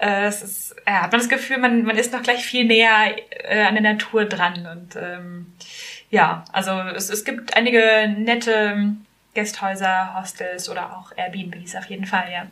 äh, 0.00 0.26
es 0.26 0.42
ist, 0.42 0.76
ja, 0.86 1.02
hat 1.02 1.12
man 1.12 1.20
das 1.20 1.28
Gefühl, 1.28 1.58
man, 1.58 1.84
man 1.84 1.96
ist 1.96 2.12
noch 2.12 2.22
gleich 2.22 2.44
viel 2.44 2.64
näher 2.64 3.16
äh, 3.30 3.62
an 3.62 3.74
der 3.74 3.82
Natur 3.82 4.24
dran. 4.24 4.66
Und 4.70 4.96
ähm, 4.96 5.52
ja, 6.10 6.44
also 6.52 6.72
es, 6.94 7.10
es 7.10 7.24
gibt 7.24 7.56
einige 7.56 8.14
nette 8.16 8.96
Gästhäuser, 9.34 10.14
Hostels 10.18 10.68
oder 10.68 10.96
auch 10.96 11.12
Airbnbs 11.16 11.76
auf 11.76 11.86
jeden 11.86 12.06
Fall, 12.06 12.30
ja. 12.32 12.46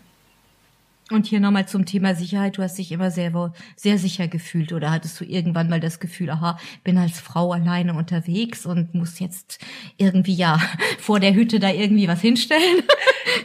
Und 1.10 1.26
hier 1.26 1.40
nochmal 1.40 1.66
zum 1.66 1.86
Thema 1.86 2.14
Sicherheit. 2.14 2.58
Du 2.58 2.62
hast 2.62 2.76
dich 2.76 2.92
immer 2.92 3.10
sehr, 3.10 3.32
sehr 3.76 3.98
sicher 3.98 4.28
gefühlt 4.28 4.74
oder 4.74 4.90
hattest 4.90 5.18
du 5.18 5.24
irgendwann 5.24 5.70
mal 5.70 5.80
das 5.80 6.00
Gefühl, 6.00 6.28
aha, 6.28 6.58
bin 6.84 6.98
als 6.98 7.18
Frau 7.18 7.52
alleine 7.52 7.94
unterwegs 7.94 8.66
und 8.66 8.94
muss 8.94 9.18
jetzt 9.18 9.58
irgendwie 9.96 10.34
ja 10.34 10.60
vor 10.98 11.18
der 11.18 11.32
Hütte 11.32 11.60
da 11.60 11.70
irgendwie 11.70 12.08
was 12.08 12.20
hinstellen? 12.20 12.82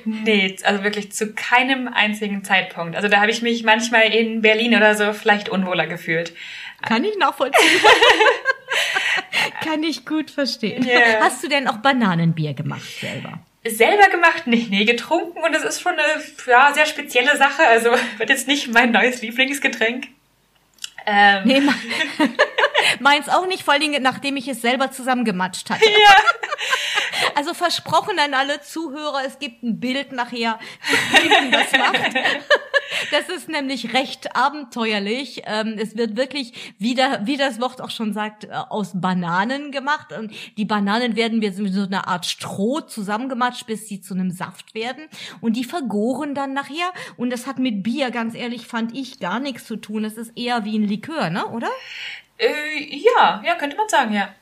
Nee, 0.06 0.56
also 0.64 0.84
wirklich 0.84 1.12
zu 1.12 1.34
keinem 1.34 1.88
einzigen 1.88 2.44
Zeitpunkt. 2.44 2.96
Also 2.96 3.08
da 3.10 3.22
habe 3.22 3.32
ich 3.32 3.42
mich 3.42 3.64
manchmal 3.64 4.14
in 4.14 4.42
Berlin 4.42 4.76
oder 4.76 4.96
so 4.96 5.14
vielleicht 5.14 5.50
unwohler 5.50 5.88
gefühlt. 5.88 6.34
Kann 6.82 7.04
ich 7.04 7.18
nachvollziehen. 7.18 7.62
Kann 9.64 9.84
ich 9.84 10.06
gut 10.06 10.32
verstehen. 10.32 10.86
Yeah. 10.86 11.22
Hast 11.22 11.44
du 11.44 11.48
denn 11.48 11.68
auch 11.68 11.78
Bananenbier 11.78 12.54
gemacht 12.54 13.00
selber? 13.00 13.40
selber 13.66 14.10
gemacht, 14.10 14.48
nicht 14.48 14.70
nee, 14.70 14.86
getrunken 14.86 15.40
und 15.40 15.56
es 15.56 15.64
ist 15.64 15.82
schon 15.82 15.94
eine 15.94 16.22
ja, 16.48 16.74
sehr 16.74 16.86
spezielle 16.86 17.38
Sache. 17.38 17.66
Also 17.66 17.92
wird 18.18 18.30
jetzt 18.30 18.48
nicht 18.48 18.74
mein 18.74 18.92
neues 18.92 19.22
Lieblingsgetränk. 19.22 20.08
Ähm. 21.06 21.42
Nee, 21.46 21.62
meins 23.00 23.30
auch 23.30 23.48
nicht, 23.48 23.64
vor 23.64 23.74
allen 23.74 23.82
Dingen, 23.82 24.04
nachdem 24.04 24.38
ich 24.38 24.48
es 24.48 24.62
selber 24.62 24.92
zusammengematscht 24.92 25.70
hatte. 25.70 25.86
Ja. 25.86 26.16
Also 27.36 27.54
versprochen 27.54 28.20
an 28.20 28.34
alle 28.34 28.62
Zuhörer, 28.62 29.22
es 29.26 29.40
gibt 29.40 29.64
ein 29.64 29.80
Bild 29.80 30.12
nachher, 30.12 30.60
wie 31.22 31.30
man 31.30 31.52
das 31.52 31.72
macht. 31.72 32.16
Das 33.12 33.30
ist 33.30 33.50
nämlich 33.50 33.94
recht 33.94 34.36
abenteuerlich. 34.36 35.44
Ähm, 35.46 35.76
es 35.78 35.98
wird 35.98 36.16
wirklich, 36.16 36.74
wie, 36.78 36.96
da, 36.96 37.26
wie 37.26 37.38
das 37.38 37.60
Wort 37.60 37.82
auch 37.82 37.90
schon 37.90 38.14
sagt, 38.14 38.46
äh, 38.46 38.50
aus 38.52 38.92
Bananen 38.94 39.72
gemacht. 39.72 40.14
Und 40.18 40.32
die 40.58 40.66
Bananen 40.66 41.16
werden 41.16 41.42
wir 41.42 41.52
mit 41.54 41.74
so 41.74 41.84
einer 41.84 42.08
Art 42.08 42.26
Stroh 42.26 42.82
zusammengematscht, 42.82 43.66
bis 43.66 43.88
sie 43.88 44.02
zu 44.02 44.14
einem 44.14 44.32
Saft 44.32 44.76
werden. 44.76 45.06
Und 45.42 45.56
die 45.56 45.64
vergoren 45.64 46.36
dann 46.36 46.54
nachher. 46.54 46.92
Und 47.18 47.32
das 47.32 47.48
hat 47.48 47.60
mit 47.60 47.84
Bier, 47.84 48.12
ganz 48.12 48.36
ehrlich, 48.36 48.68
fand 48.68 48.96
ich 48.96 49.20
gar 49.20 49.40
nichts 49.40 49.66
zu 49.66 49.76
tun. 49.76 50.04
Das 50.04 50.14
ist 50.14 50.38
eher 50.38 50.66
wie 50.66 50.78
ein 50.78 50.88
Likör, 50.88 51.30
ne? 51.30 51.48
Oder? 51.48 51.70
Äh, 52.38 52.80
ja, 52.80 53.42
ja, 53.46 53.56
könnte 53.56 53.78
man 53.78 53.90
sagen, 53.90 54.14
ja. 54.14 54.34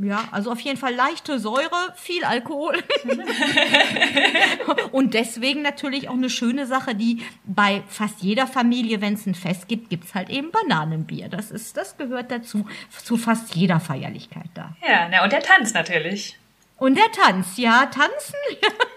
Ja, 0.00 0.28
also 0.30 0.52
auf 0.52 0.60
jeden 0.60 0.78
Fall 0.78 0.94
leichte 0.94 1.40
Säure, 1.40 1.92
viel 1.96 2.22
Alkohol. 2.24 2.78
und 4.92 5.14
deswegen 5.14 5.62
natürlich 5.62 6.08
auch 6.08 6.14
eine 6.14 6.30
schöne 6.30 6.66
Sache, 6.66 6.94
die 6.94 7.24
bei 7.44 7.82
fast 7.88 8.20
jeder 8.20 8.46
Familie, 8.46 9.00
wenn 9.00 9.14
es 9.14 9.26
ein 9.26 9.34
Fest 9.34 9.66
gibt, 9.66 9.90
gibt's 9.90 10.14
halt 10.14 10.30
eben 10.30 10.52
Bananenbier. 10.52 11.28
Das 11.28 11.50
ist, 11.50 11.76
das 11.76 11.96
gehört 11.96 12.30
dazu, 12.30 12.64
zu 13.02 13.16
fast 13.16 13.56
jeder 13.56 13.80
Feierlichkeit 13.80 14.48
da. 14.54 14.76
Ja, 14.86 15.08
na, 15.10 15.24
und 15.24 15.32
der 15.32 15.42
Tanz 15.42 15.74
natürlich. 15.74 16.38
Und 16.76 16.96
der 16.96 17.10
Tanz, 17.10 17.56
ja, 17.56 17.86
tanzen. 17.86 18.36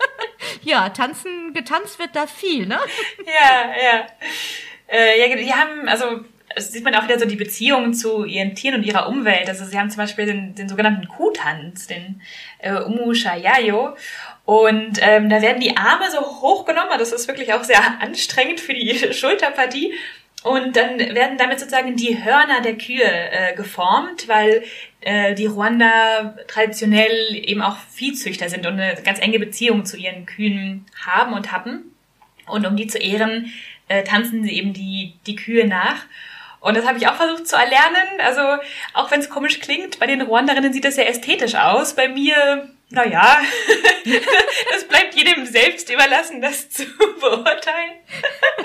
ja, 0.61 0.89
tanzen, 0.89 1.53
getanzt 1.55 1.97
wird 1.97 2.15
da 2.15 2.27
viel, 2.27 2.67
ne? 2.67 2.77
ja, 3.25 3.71
ja. 3.71 4.07
Äh, 4.87 5.19
ja, 5.19 5.35
die 5.35 5.51
haben, 5.51 5.87
also 5.87 6.25
es 6.55 6.71
sieht 6.71 6.83
man 6.83 6.95
auch 6.95 7.03
wieder 7.03 7.19
so 7.19 7.25
die 7.25 7.35
Beziehung 7.35 7.93
zu 7.93 8.25
ihren 8.25 8.55
Tieren 8.55 8.75
und 8.75 8.83
ihrer 8.83 9.07
Umwelt. 9.07 9.47
Also 9.47 9.65
sie 9.65 9.77
haben 9.77 9.89
zum 9.89 9.97
Beispiel 9.97 10.25
den, 10.25 10.55
den 10.55 10.69
sogenannten 10.69 11.07
Kuhtanz, 11.07 11.87
den 11.87 12.21
äh, 12.59 12.73
Umushayayo. 12.73 13.95
Und 14.45 14.99
ähm, 15.01 15.29
da 15.29 15.41
werden 15.41 15.61
die 15.61 15.77
Arme 15.77 16.09
so 16.11 16.19
hochgenommen. 16.19 16.97
Das 16.99 17.11
ist 17.11 17.27
wirklich 17.27 17.53
auch 17.53 17.63
sehr 17.63 18.01
anstrengend 18.01 18.59
für 18.59 18.73
die 18.73 18.95
Schulterpartie. 19.13 19.93
Und 20.43 20.75
dann 20.75 20.97
werden 20.97 21.37
damit 21.37 21.59
sozusagen 21.59 21.95
die 21.95 22.23
Hörner 22.23 22.61
der 22.61 22.75
Kühe 22.75 23.03
äh, 23.03 23.55
geformt, 23.55 24.27
weil 24.27 24.63
äh, 25.01 25.35
die 25.35 25.45
Ruanda 25.45 26.35
traditionell 26.47 27.35
eben 27.35 27.61
auch 27.61 27.77
Viehzüchter 27.91 28.49
sind 28.49 28.65
und 28.65 28.79
eine 28.79 28.99
ganz 29.03 29.19
enge 29.19 29.37
Beziehung 29.37 29.85
zu 29.85 29.97
ihren 29.97 30.25
Kühen 30.25 30.87
haben 31.05 31.33
und 31.33 31.51
hatten. 31.51 31.93
Und 32.47 32.65
um 32.65 32.75
die 32.75 32.87
zu 32.87 32.97
ehren, 32.97 33.53
äh, 33.87 34.03
tanzen 34.03 34.43
sie 34.43 34.57
eben 34.57 34.73
die, 34.73 35.13
die 35.27 35.35
Kühe 35.35 35.67
nach. 35.67 36.05
Und 36.61 36.77
das 36.77 36.85
habe 36.85 36.99
ich 36.99 37.07
auch 37.07 37.15
versucht 37.15 37.47
zu 37.47 37.55
erlernen. 37.55 38.21
Also 38.23 38.41
auch 38.93 39.09
wenn 39.09 39.19
es 39.19 39.29
komisch 39.29 39.59
klingt, 39.59 39.99
bei 39.99 40.05
den 40.05 40.21
Ruanderinnen 40.21 40.71
sieht 40.71 40.85
das 40.85 40.95
sehr 40.95 41.09
ästhetisch 41.09 41.55
aus. 41.55 41.95
Bei 41.95 42.07
mir, 42.07 42.69
naja, 42.89 43.39
das 44.71 44.83
bleibt 44.85 45.15
jedem 45.15 45.45
selbst 45.47 45.91
überlassen, 45.91 46.39
das 46.39 46.69
zu 46.69 46.83
beurteilen. 47.19 47.93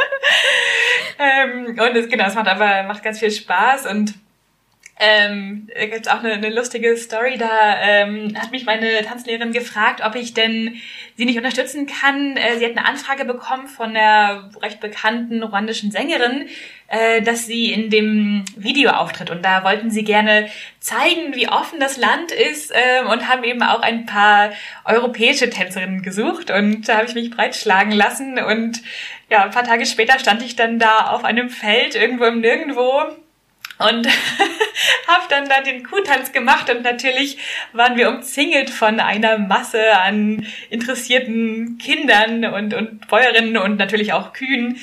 ähm, 1.18 1.66
und 1.68 1.96
es, 1.96 2.08
genau, 2.08 2.26
es 2.26 2.34
macht 2.34 2.48
aber 2.48 2.82
macht 2.82 3.02
ganz 3.02 3.18
viel 3.18 3.30
Spaß 3.30 3.86
und 3.86 4.14
ähm, 4.98 5.68
da 5.74 5.84
gibt 5.86 6.10
auch 6.10 6.20
eine, 6.20 6.32
eine 6.32 6.48
lustige 6.48 6.96
Story. 6.96 7.36
Da 7.36 7.76
ähm, 7.82 8.34
hat 8.38 8.50
mich 8.50 8.64
meine 8.64 9.02
Tanzlehrerin 9.04 9.52
gefragt, 9.52 10.00
ob 10.02 10.14
ich 10.14 10.32
denn 10.32 10.76
sie 11.16 11.26
nicht 11.26 11.36
unterstützen 11.36 11.86
kann. 11.86 12.38
Äh, 12.38 12.56
sie 12.56 12.64
hat 12.64 12.76
eine 12.78 12.86
Anfrage 12.86 13.26
bekommen 13.26 13.66
von 13.68 13.90
einer 13.90 14.50
recht 14.62 14.80
bekannten 14.80 15.42
ruandischen 15.42 15.90
Sängerin, 15.90 16.48
äh, 16.88 17.20
dass 17.20 17.44
sie 17.44 17.72
in 17.72 17.90
dem 17.90 18.46
Video 18.56 18.90
auftritt. 18.90 19.28
Und 19.28 19.44
da 19.44 19.64
wollten 19.64 19.90
sie 19.90 20.02
gerne 20.02 20.48
zeigen, 20.80 21.34
wie 21.34 21.48
offen 21.48 21.78
das 21.78 21.98
Land 21.98 22.32
ist 22.32 22.70
äh, 22.70 23.04
und 23.04 23.28
haben 23.28 23.44
eben 23.44 23.62
auch 23.62 23.82
ein 23.82 24.06
paar 24.06 24.52
europäische 24.86 25.50
Tänzerinnen 25.50 26.00
gesucht. 26.00 26.50
Und 26.50 26.88
da 26.88 26.96
habe 26.96 27.06
ich 27.06 27.14
mich 27.14 27.30
breitschlagen 27.30 27.92
lassen. 27.92 28.38
Und 28.38 28.80
ja, 29.28 29.44
ein 29.44 29.50
paar 29.50 29.64
Tage 29.64 29.84
später 29.84 30.18
stand 30.18 30.42
ich 30.42 30.56
dann 30.56 30.78
da 30.78 31.10
auf 31.10 31.22
einem 31.22 31.50
Feld 31.50 31.96
irgendwo 31.96 32.24
im 32.24 32.40
Nirgendwo 32.40 33.14
und 33.78 34.06
habe 35.06 35.24
dann 35.28 35.48
da 35.48 35.60
den 35.60 35.84
Kuhtanz 35.84 36.32
gemacht 36.32 36.70
und 36.70 36.82
natürlich 36.82 37.38
waren 37.72 37.96
wir 37.96 38.08
umzingelt 38.08 38.70
von 38.70 39.00
einer 39.00 39.38
Masse 39.38 39.98
an 39.98 40.46
interessierten 40.70 41.78
Kindern 41.78 42.44
und, 42.44 42.74
und 42.74 43.06
Bäuerinnen 43.08 43.56
und 43.56 43.78
natürlich 43.78 44.12
auch 44.12 44.32
Kühen, 44.32 44.78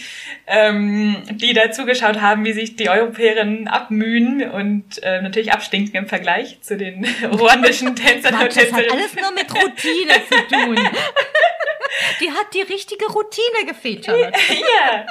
ähm, 0.48 1.24
die 1.32 1.54
da 1.54 1.72
zugeschaut 1.72 2.22
haben, 2.22 2.46
wie 2.46 2.54
sich 2.54 2.76
die 2.76 2.90
Europäerinnen 2.90 3.68
abmühen 3.68 4.50
und 4.50 5.02
äh, 5.04 5.22
natürlich 5.22 5.54
abstinken 5.54 5.96
im 5.98 6.08
Vergleich 6.08 6.62
zu 6.62 6.78
den 6.78 7.06
ruandischen 7.32 7.96
Tänzern 7.96 8.36
und 8.36 8.50
Tänzerinnen. 8.50 8.90
Das 8.90 8.92
hat 8.92 8.92
alles 8.92 9.16
nur 9.16 9.32
mit 9.32 9.54
Routine 9.54 10.14
zu 10.30 10.48
tun. 10.56 10.90
Die 12.20 12.32
hat 12.32 12.54
die 12.54 12.62
richtige 12.62 13.06
Routine 13.06 13.44
Charlotte. 14.04 14.40
ja. 14.50 15.06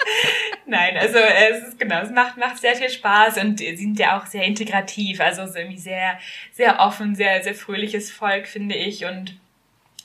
Nein, 0.66 0.96
also 0.96 1.18
es 1.18 1.68
ist 1.68 1.78
genau, 1.78 2.02
es 2.02 2.10
macht, 2.10 2.36
macht 2.36 2.58
sehr 2.58 2.74
viel 2.74 2.90
Spaß 2.90 3.38
und 3.38 3.58
sie 3.58 3.76
sind 3.76 3.98
ja 3.98 4.18
auch 4.18 4.26
sehr 4.26 4.44
integrativ, 4.44 5.20
also 5.20 5.46
so 5.46 5.58
irgendwie 5.58 5.78
sehr, 5.78 6.18
sehr 6.52 6.80
offen, 6.80 7.14
sehr, 7.14 7.42
sehr 7.42 7.54
fröhliches 7.54 8.10
Volk, 8.10 8.46
finde 8.46 8.74
ich. 8.74 9.04
Und 9.04 9.36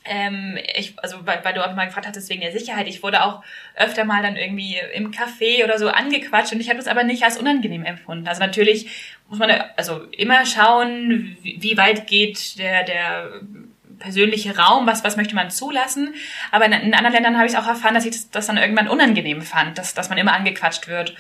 ähm, 0.05 0.57
ich, 0.75 0.93
also 0.97 1.25
weil, 1.25 1.43
weil 1.43 1.53
du 1.53 1.65
auch 1.65 1.75
mal 1.75 1.85
gefragt 1.85 2.07
hattest 2.07 2.29
wegen 2.29 2.41
der 2.41 2.51
Sicherheit, 2.51 2.87
ich 2.87 3.03
wurde 3.03 3.23
auch 3.23 3.43
öfter 3.75 4.05
mal 4.05 4.21
dann 4.21 4.35
irgendwie 4.35 4.77
im 4.93 5.11
Café 5.11 5.63
oder 5.63 5.77
so 5.77 5.89
angequatscht 5.89 6.53
und 6.53 6.61
ich 6.61 6.69
habe 6.69 6.77
das 6.77 6.87
aber 6.87 7.03
nicht 7.03 7.23
als 7.23 7.37
unangenehm 7.37 7.83
empfunden. 7.83 8.27
Also 8.27 8.41
natürlich 8.41 8.87
muss 9.29 9.39
man 9.39 9.51
also 9.75 10.03
immer 10.11 10.45
schauen, 10.45 11.37
wie, 11.41 11.61
wie 11.61 11.77
weit 11.77 12.07
geht 12.07 12.57
der, 12.57 12.83
der 12.83 13.41
persönliche 13.99 14.57
Raum, 14.57 14.87
was, 14.87 15.03
was 15.03 15.17
möchte 15.17 15.35
man 15.35 15.49
zulassen. 15.49 16.13
Aber 16.51 16.65
in, 16.65 16.73
in 16.73 16.93
anderen 16.93 17.13
Ländern 17.13 17.37
habe 17.37 17.47
ich 17.47 17.57
auch 17.57 17.67
erfahren, 17.67 17.93
dass 17.93 18.05
ich 18.05 18.11
das, 18.11 18.29
das 18.29 18.47
dann 18.47 18.57
irgendwann 18.57 18.87
unangenehm 18.87 19.41
fand, 19.41 19.77
dass, 19.77 19.93
dass 19.93 20.09
man 20.09 20.17
immer 20.17 20.33
angequatscht 20.33 20.87
wird. 20.87 21.15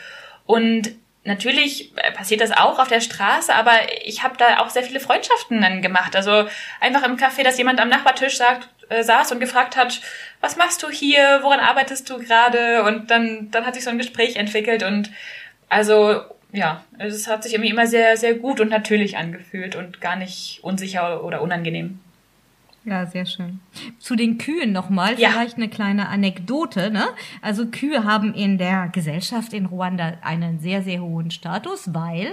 Und 0.45 0.91
natürlich 1.23 1.93
passiert 2.15 2.41
das 2.41 2.51
auch 2.51 2.79
auf 2.79 2.87
der 2.87 3.01
Straße, 3.01 3.53
aber 3.53 3.73
ich 4.05 4.23
habe 4.23 4.37
da 4.37 4.59
auch 4.59 4.69
sehr 4.69 4.83
viele 4.83 4.99
Freundschaften 4.99 5.61
dann 5.61 5.81
gemacht. 5.81 6.15
Also 6.15 6.47
einfach 6.79 7.03
im 7.03 7.17
Café, 7.17 7.43
dass 7.43 7.57
jemand 7.57 7.79
am 7.79 7.89
Nachbartisch 7.89 8.37
sagt, 8.37 8.69
äh, 8.89 9.03
saß 9.03 9.33
und 9.33 9.39
gefragt 9.39 9.75
hat, 9.75 10.01
was 10.39 10.55
machst 10.55 10.81
du 10.83 10.89
hier, 10.89 11.39
woran 11.41 11.59
arbeitest 11.59 12.09
du 12.09 12.19
gerade? 12.19 12.83
Und 12.83 13.11
dann, 13.11 13.51
dann 13.51 13.65
hat 13.65 13.75
sich 13.75 13.83
so 13.83 13.89
ein 13.89 13.97
Gespräch 13.97 14.37
entwickelt 14.37 14.83
und 14.83 15.11
also 15.69 16.21
ja, 16.53 16.83
es 16.97 17.27
hat 17.27 17.43
sich 17.43 17.53
irgendwie 17.53 17.71
immer 17.71 17.87
sehr, 17.87 18.15
sehr 18.15 18.33
gut 18.35 18.61
und 18.61 18.69
natürlich 18.69 19.17
angefühlt 19.17 19.75
und 19.75 19.99
gar 19.99 20.15
nicht 20.15 20.59
unsicher 20.63 21.23
oder 21.23 21.41
unangenehm. 21.41 21.99
Ja, 22.87 23.05
sehr 23.05 23.25
schön. 23.25 23.59
Zu 23.99 24.15
den 24.15 24.37
Kühen 24.37 24.71
nochmal, 24.71 25.19
ja. 25.19 25.31
vielleicht 25.31 25.57
eine 25.57 25.67
kleine 25.67 26.07
Anekdote. 26.07 26.89
Ne? 26.89 27.03
Also 27.41 27.65
Kühe 27.65 28.05
haben 28.05 28.33
in 28.33 28.57
der 28.57 28.87
Gesellschaft 28.87 29.51
in 29.51 29.65
Ruanda 29.65 30.13
einen 30.21 30.61
sehr, 30.61 30.81
sehr 30.81 31.01
hohen 31.01 31.29
Status, 31.29 31.93
weil 31.93 32.29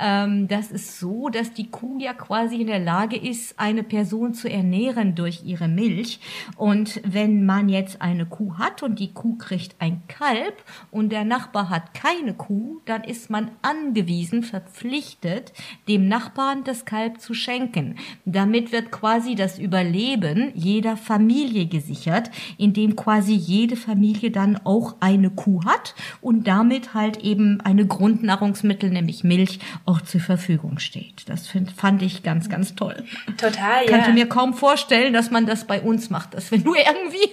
ähm, 0.00 0.48
das 0.48 0.72
ist 0.72 0.98
so, 0.98 1.28
dass 1.28 1.52
die 1.52 1.70
Kuh 1.70 2.00
ja 2.00 2.14
quasi 2.14 2.62
in 2.62 2.66
der 2.66 2.80
Lage 2.80 3.16
ist, 3.16 3.60
eine 3.60 3.84
Person 3.84 4.34
zu 4.34 4.50
ernähren 4.50 5.14
durch 5.14 5.44
ihre 5.44 5.68
Milch. 5.68 6.18
Und 6.56 7.00
wenn 7.04 7.46
man 7.46 7.68
jetzt 7.68 8.02
eine 8.02 8.26
Kuh 8.26 8.58
hat 8.58 8.82
und 8.82 8.98
die 8.98 9.12
Kuh 9.12 9.36
kriegt 9.38 9.76
ein 9.78 10.02
Kalb 10.08 10.64
und 10.90 11.10
der 11.12 11.24
Nachbar 11.24 11.70
hat 11.70 11.94
keine 11.94 12.34
Kuh, 12.34 12.80
dann 12.86 13.04
ist 13.04 13.30
man 13.30 13.52
angewiesen, 13.62 14.42
verpflichtet, 14.42 15.52
dem 15.86 16.08
Nachbarn 16.08 16.64
das 16.64 16.86
Kalb 16.86 17.20
zu 17.20 17.34
schenken. 17.34 17.98
Damit 18.24 18.72
wird 18.72 18.90
quasi 18.90 19.36
das 19.36 19.60
Überleben 19.60 19.91
Überleben 19.92 20.52
jeder 20.54 20.96
Familie 20.96 21.66
gesichert, 21.66 22.30
indem 22.56 22.96
quasi 22.96 23.34
jede 23.34 23.76
Familie 23.76 24.30
dann 24.30 24.58
auch 24.64 24.96
eine 25.00 25.28
Kuh 25.28 25.64
hat 25.66 25.94
und 26.22 26.46
damit 26.48 26.94
halt 26.94 27.18
eben 27.18 27.60
eine 27.60 27.86
Grundnahrungsmittel, 27.86 28.88
nämlich 28.88 29.22
Milch, 29.22 29.58
auch 29.84 30.00
zur 30.00 30.22
Verfügung 30.22 30.78
steht. 30.78 31.28
Das 31.28 31.46
find, 31.46 31.70
fand 31.70 32.00
ich 32.00 32.22
ganz, 32.22 32.48
ganz 32.48 32.74
toll. 32.74 33.04
Total, 33.36 33.84
ja. 33.84 33.90
Kannte 33.90 34.12
mir 34.12 34.26
kaum 34.26 34.54
vorstellen, 34.54 35.12
dass 35.12 35.30
man 35.30 35.44
das 35.44 35.66
bei 35.66 35.82
uns 35.82 36.08
macht, 36.08 36.32
dass 36.32 36.50
wenn 36.50 36.64
du 36.64 36.74
irgendwie, 36.74 37.30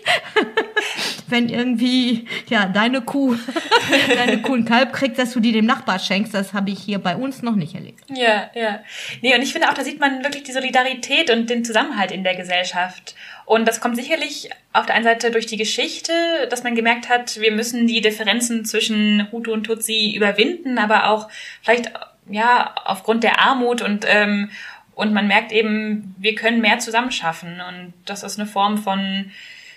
wenn 1.30 1.48
irgendwie, 1.48 2.26
ja, 2.50 2.66
deine 2.66 3.02
Kuh, 3.02 3.36
deine 4.16 4.42
Kuh 4.42 4.56
ein 4.56 4.66
Kalb 4.66 4.92
kriegt, 4.92 5.18
dass 5.18 5.32
du 5.32 5.40
die 5.40 5.54
dem 5.54 5.66
Nachbar 5.66 6.00
schenkst, 6.00 6.34
das 6.34 6.54
habe 6.54 6.72
ich 6.72 6.80
hier 6.80 7.00
bei 7.00 7.16
uns 7.16 7.42
noch 7.42 7.56
nicht 7.56 7.76
erlebt. 7.76 8.04
Ja, 8.10 8.50
ja. 8.54 8.80
Nee, 9.22 9.34
und 9.34 9.42
ich 9.42 9.54
finde 9.54 9.70
auch, 9.70 9.74
da 9.74 9.84
sieht 9.86 10.00
man 10.02 10.24
wirklich 10.24 10.44
die 10.44 10.52
Solidarität 10.52 11.32
und 11.32 11.50
den 11.50 11.64
Zusammenhalt 11.64 12.12
in 12.12 12.24
der 12.24 12.36
Gesellschaft. 12.40 13.16
Und 13.46 13.68
das 13.68 13.82
kommt 13.82 13.96
sicherlich 13.96 14.50
auf 14.74 14.86
der 14.86 14.96
einen 14.96 15.04
Seite 15.04 15.32
durch 15.32 15.46
die 15.46 15.58
Geschichte, 15.58 16.12
dass 16.50 16.64
man 16.64 16.76
gemerkt 16.76 17.10
hat, 17.10 17.40
wir 17.40 17.52
müssen 17.52 17.88
die 17.88 18.02
Differenzen 18.02 18.66
zwischen 18.66 19.32
Hutu 19.32 19.52
und 19.52 19.66
Tutsi 19.66 20.14
überwinden, 20.16 20.78
aber 20.78 21.10
auch 21.10 21.30
vielleicht 21.62 21.92
ja 22.30 22.74
aufgrund 22.86 23.24
der 23.24 23.40
Armut 23.40 23.82
und 23.82 24.06
ähm, 24.08 24.50
und 24.96 25.14
man 25.14 25.28
merkt 25.28 25.54
eben, 25.54 26.14
wir 26.20 26.36
können 26.36 26.60
mehr 26.60 26.80
zusammenschaffen 26.80 27.62
und 27.62 27.94
das 28.06 28.22
ist 28.22 28.38
eine 28.38 28.50
Form 28.50 28.78
von 28.78 29.32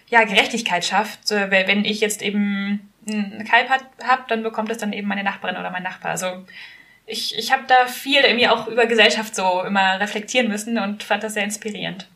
ja 0.09 0.25
Gerechtigkeit 0.25 0.85
schafft. 0.85 1.31
Wenn 1.31 1.85
ich 1.85 2.01
jetzt 2.01 2.23
eben 2.23 2.91
ein 3.07 3.47
Kalb 3.49 3.69
habe, 3.71 4.23
dann 4.27 4.43
bekommt 4.43 4.71
es 4.71 4.79
dann 4.79 4.93
eben 4.93 5.07
meine 5.07 5.23
Nachbarin 5.23 5.57
oder 5.57 5.71
mein 5.71 5.85
Nachbar. 5.85 6.11
Also 6.11 6.45
ich, 7.07 7.39
ich 7.39 7.53
habe 7.53 7.63
da 7.67 7.87
viel 7.87 8.21
irgendwie 8.21 8.49
auch 8.49 8.67
über 8.69 8.87
Gesellschaft 8.87 9.35
so 9.35 9.63
immer 9.63 10.01
reflektieren 10.01 10.49
müssen 10.49 10.79
und 10.79 11.03
fand 11.03 11.23
das 11.23 11.35
sehr 11.35 11.45
inspirierend. 11.45 12.09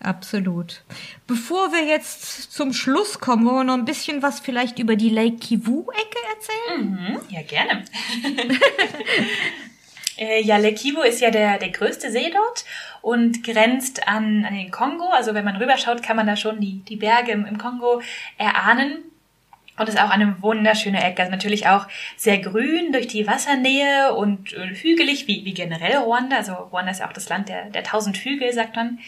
Absolut. 0.00 0.82
Bevor 1.26 1.72
wir 1.72 1.84
jetzt 1.84 2.52
zum 2.52 2.72
Schluss 2.72 3.18
kommen, 3.18 3.44
wollen 3.44 3.56
wir 3.56 3.64
noch 3.64 3.74
ein 3.74 3.84
bisschen 3.84 4.22
was 4.22 4.38
vielleicht 4.38 4.78
über 4.78 4.94
die 4.94 5.10
Lake 5.10 5.36
Kivu-Ecke 5.36 6.18
erzählen? 6.36 6.90
Mhm, 6.90 7.20
ja, 7.30 7.42
gerne. 7.42 7.84
Äh, 10.18 10.42
ja, 10.42 10.56
Lake 10.56 10.74
Kivu 10.74 11.02
ist 11.02 11.20
ja 11.20 11.30
der, 11.30 11.58
der 11.58 11.68
größte 11.68 12.10
See 12.10 12.30
dort 12.30 12.64
und 13.02 13.44
grenzt 13.44 14.08
an, 14.08 14.44
an 14.44 14.54
den 14.54 14.70
Kongo. 14.70 15.08
Also 15.10 15.32
wenn 15.32 15.44
man 15.44 15.56
rüberschaut, 15.56 16.02
kann 16.02 16.16
man 16.16 16.26
da 16.26 16.36
schon 16.36 16.60
die, 16.60 16.80
die 16.80 16.96
Berge 16.96 17.32
im, 17.32 17.46
im 17.46 17.56
Kongo 17.56 18.02
erahnen. 18.36 19.04
Und 19.78 19.88
ist 19.88 20.00
auch 20.00 20.10
eine 20.10 20.42
wunderschöne 20.42 21.04
Ecke. 21.04 21.22
Also 21.22 21.30
natürlich 21.30 21.68
auch 21.68 21.86
sehr 22.16 22.38
grün 22.38 22.90
durch 22.90 23.06
die 23.06 23.28
Wassernähe 23.28 24.12
und 24.12 24.50
hügelig, 24.50 25.28
wie, 25.28 25.44
wie 25.44 25.54
generell 25.54 25.98
Ruanda. 25.98 26.36
Also 26.38 26.54
Ruanda 26.54 26.90
ist 26.90 26.98
ja 26.98 27.06
auch 27.06 27.12
das 27.12 27.28
Land 27.28 27.48
der, 27.48 27.66
der 27.66 27.84
tausend 27.84 28.16
Hügel, 28.16 28.52
sagt 28.52 28.74
man. 28.74 28.98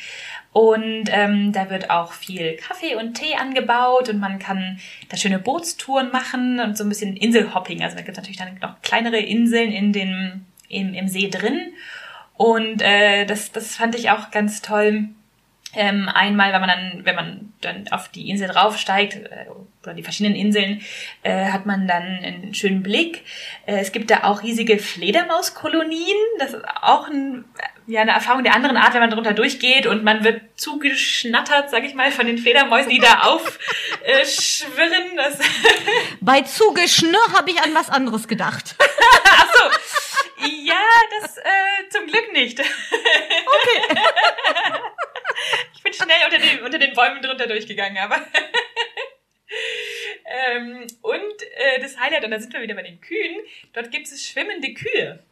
Und 0.53 1.05
ähm, 1.12 1.53
da 1.53 1.70
wird 1.70 1.90
auch 1.90 2.12
viel 2.12 2.57
Kaffee 2.57 2.96
und 2.96 3.14
Tee 3.14 3.36
angebaut 3.36 4.09
und 4.09 4.18
man 4.18 4.40
kann 4.40 4.80
da 5.09 5.16
schöne 5.16 5.38
Bootstouren 5.38 6.11
machen 6.11 6.59
und 6.59 6.76
so 6.76 6.84
ein 6.84 6.88
bisschen 6.88 7.16
Inselhopping. 7.16 7.84
Also 7.84 7.96
da 7.96 8.03
gibt 8.03 8.16
es 8.16 8.16
natürlich 8.16 8.38
dann 8.38 8.59
noch 8.61 8.82
kleinere 8.82 9.18
Inseln 9.18 9.70
in 9.70 9.92
den, 9.92 10.46
im, 10.68 10.94
im 10.94 11.07
See 11.07 11.28
drin. 11.28 11.72
Und 12.34 12.82
äh, 12.82 13.26
das, 13.26 13.53
das 13.53 13.76
fand 13.76 13.94
ich 13.94 14.11
auch 14.11 14.30
ganz 14.30 14.61
toll. 14.61 15.11
Ähm, 15.72 16.09
einmal, 16.09 16.53
wenn 16.53 16.61
man 16.61 16.68
dann, 16.68 17.05
wenn 17.05 17.14
man 17.14 17.53
dann 17.61 17.86
auf 17.92 18.09
die 18.09 18.28
Insel 18.28 18.48
draufsteigt, 18.48 19.16
äh, 19.16 19.46
oder 19.82 19.94
die 19.94 20.03
verschiedenen 20.03 20.34
Inseln, 20.34 20.80
äh, 21.22 21.46
hat 21.46 21.66
man 21.66 21.86
dann 21.86 22.03
einen 22.03 22.55
schönen 22.55 22.82
Blick. 22.82 23.24
Äh, 23.66 23.76
es 23.76 23.92
gibt 23.92 24.11
da 24.11 24.24
auch 24.24 24.42
riesige 24.42 24.78
Fledermauskolonien. 24.78 26.16
Das 26.40 26.55
ist 26.55 26.64
auch 26.82 27.09
ein 27.09 27.44
ja, 27.91 28.03
eine 28.03 28.12
Erfahrung 28.12 28.45
der 28.45 28.55
anderen 28.55 28.76
Art, 28.76 28.95
wenn 28.95 29.01
man 29.01 29.11
drunter 29.11 29.32
durchgeht 29.32 29.86
und 29.86 30.05
man 30.05 30.22
wird 30.22 30.43
zugeschnattert, 30.55 31.70
sag 31.70 31.84
ich 31.84 31.95
mal, 31.95 32.12
von 32.12 32.24
den 32.26 32.38
Fledermäusen, 32.38 32.91
die 32.91 33.01
da 33.01 33.22
aufschwirren. 33.24 35.18
Äh, 35.18 35.30
Bei 36.20 36.43
zugeschnür 36.43 37.32
habe 37.36 37.51
ich 37.51 37.61
an 37.61 37.74
was 37.74 37.91
anderes 37.91 38.28
gedacht. 38.28 38.76
Ach 39.24 39.53
so. 39.53 39.70
Ja, 40.47 40.80
das 41.20 41.36
äh, 41.36 41.88
zum 41.91 42.07
Glück 42.07 42.32
nicht. 42.32 42.61
Okay. 42.61 42.66
ich 45.74 45.82
bin 45.82 45.93
schnell 45.93 46.24
unter 46.24 46.38
den, 46.38 46.62
unter 46.62 46.78
den 46.78 46.95
Bäumen 46.95 47.20
drunter 47.20 47.49
durchgegangen, 47.49 47.99
aber. 47.99 48.24
ähm, 50.24 50.86
und 51.03 51.43
äh, 51.57 51.80
das 51.80 51.99
Highlight, 51.99 52.24
und 52.24 52.30
da 52.30 52.38
sind 52.38 52.53
wir 52.53 52.62
wieder 52.62 52.76
bei 52.76 52.82
den 52.82 53.01
Kühen, 53.01 53.41
dort 53.72 53.91
gibt 53.91 54.07
es 54.07 54.24
schwimmende 54.24 54.72
Kühe. 54.74 55.24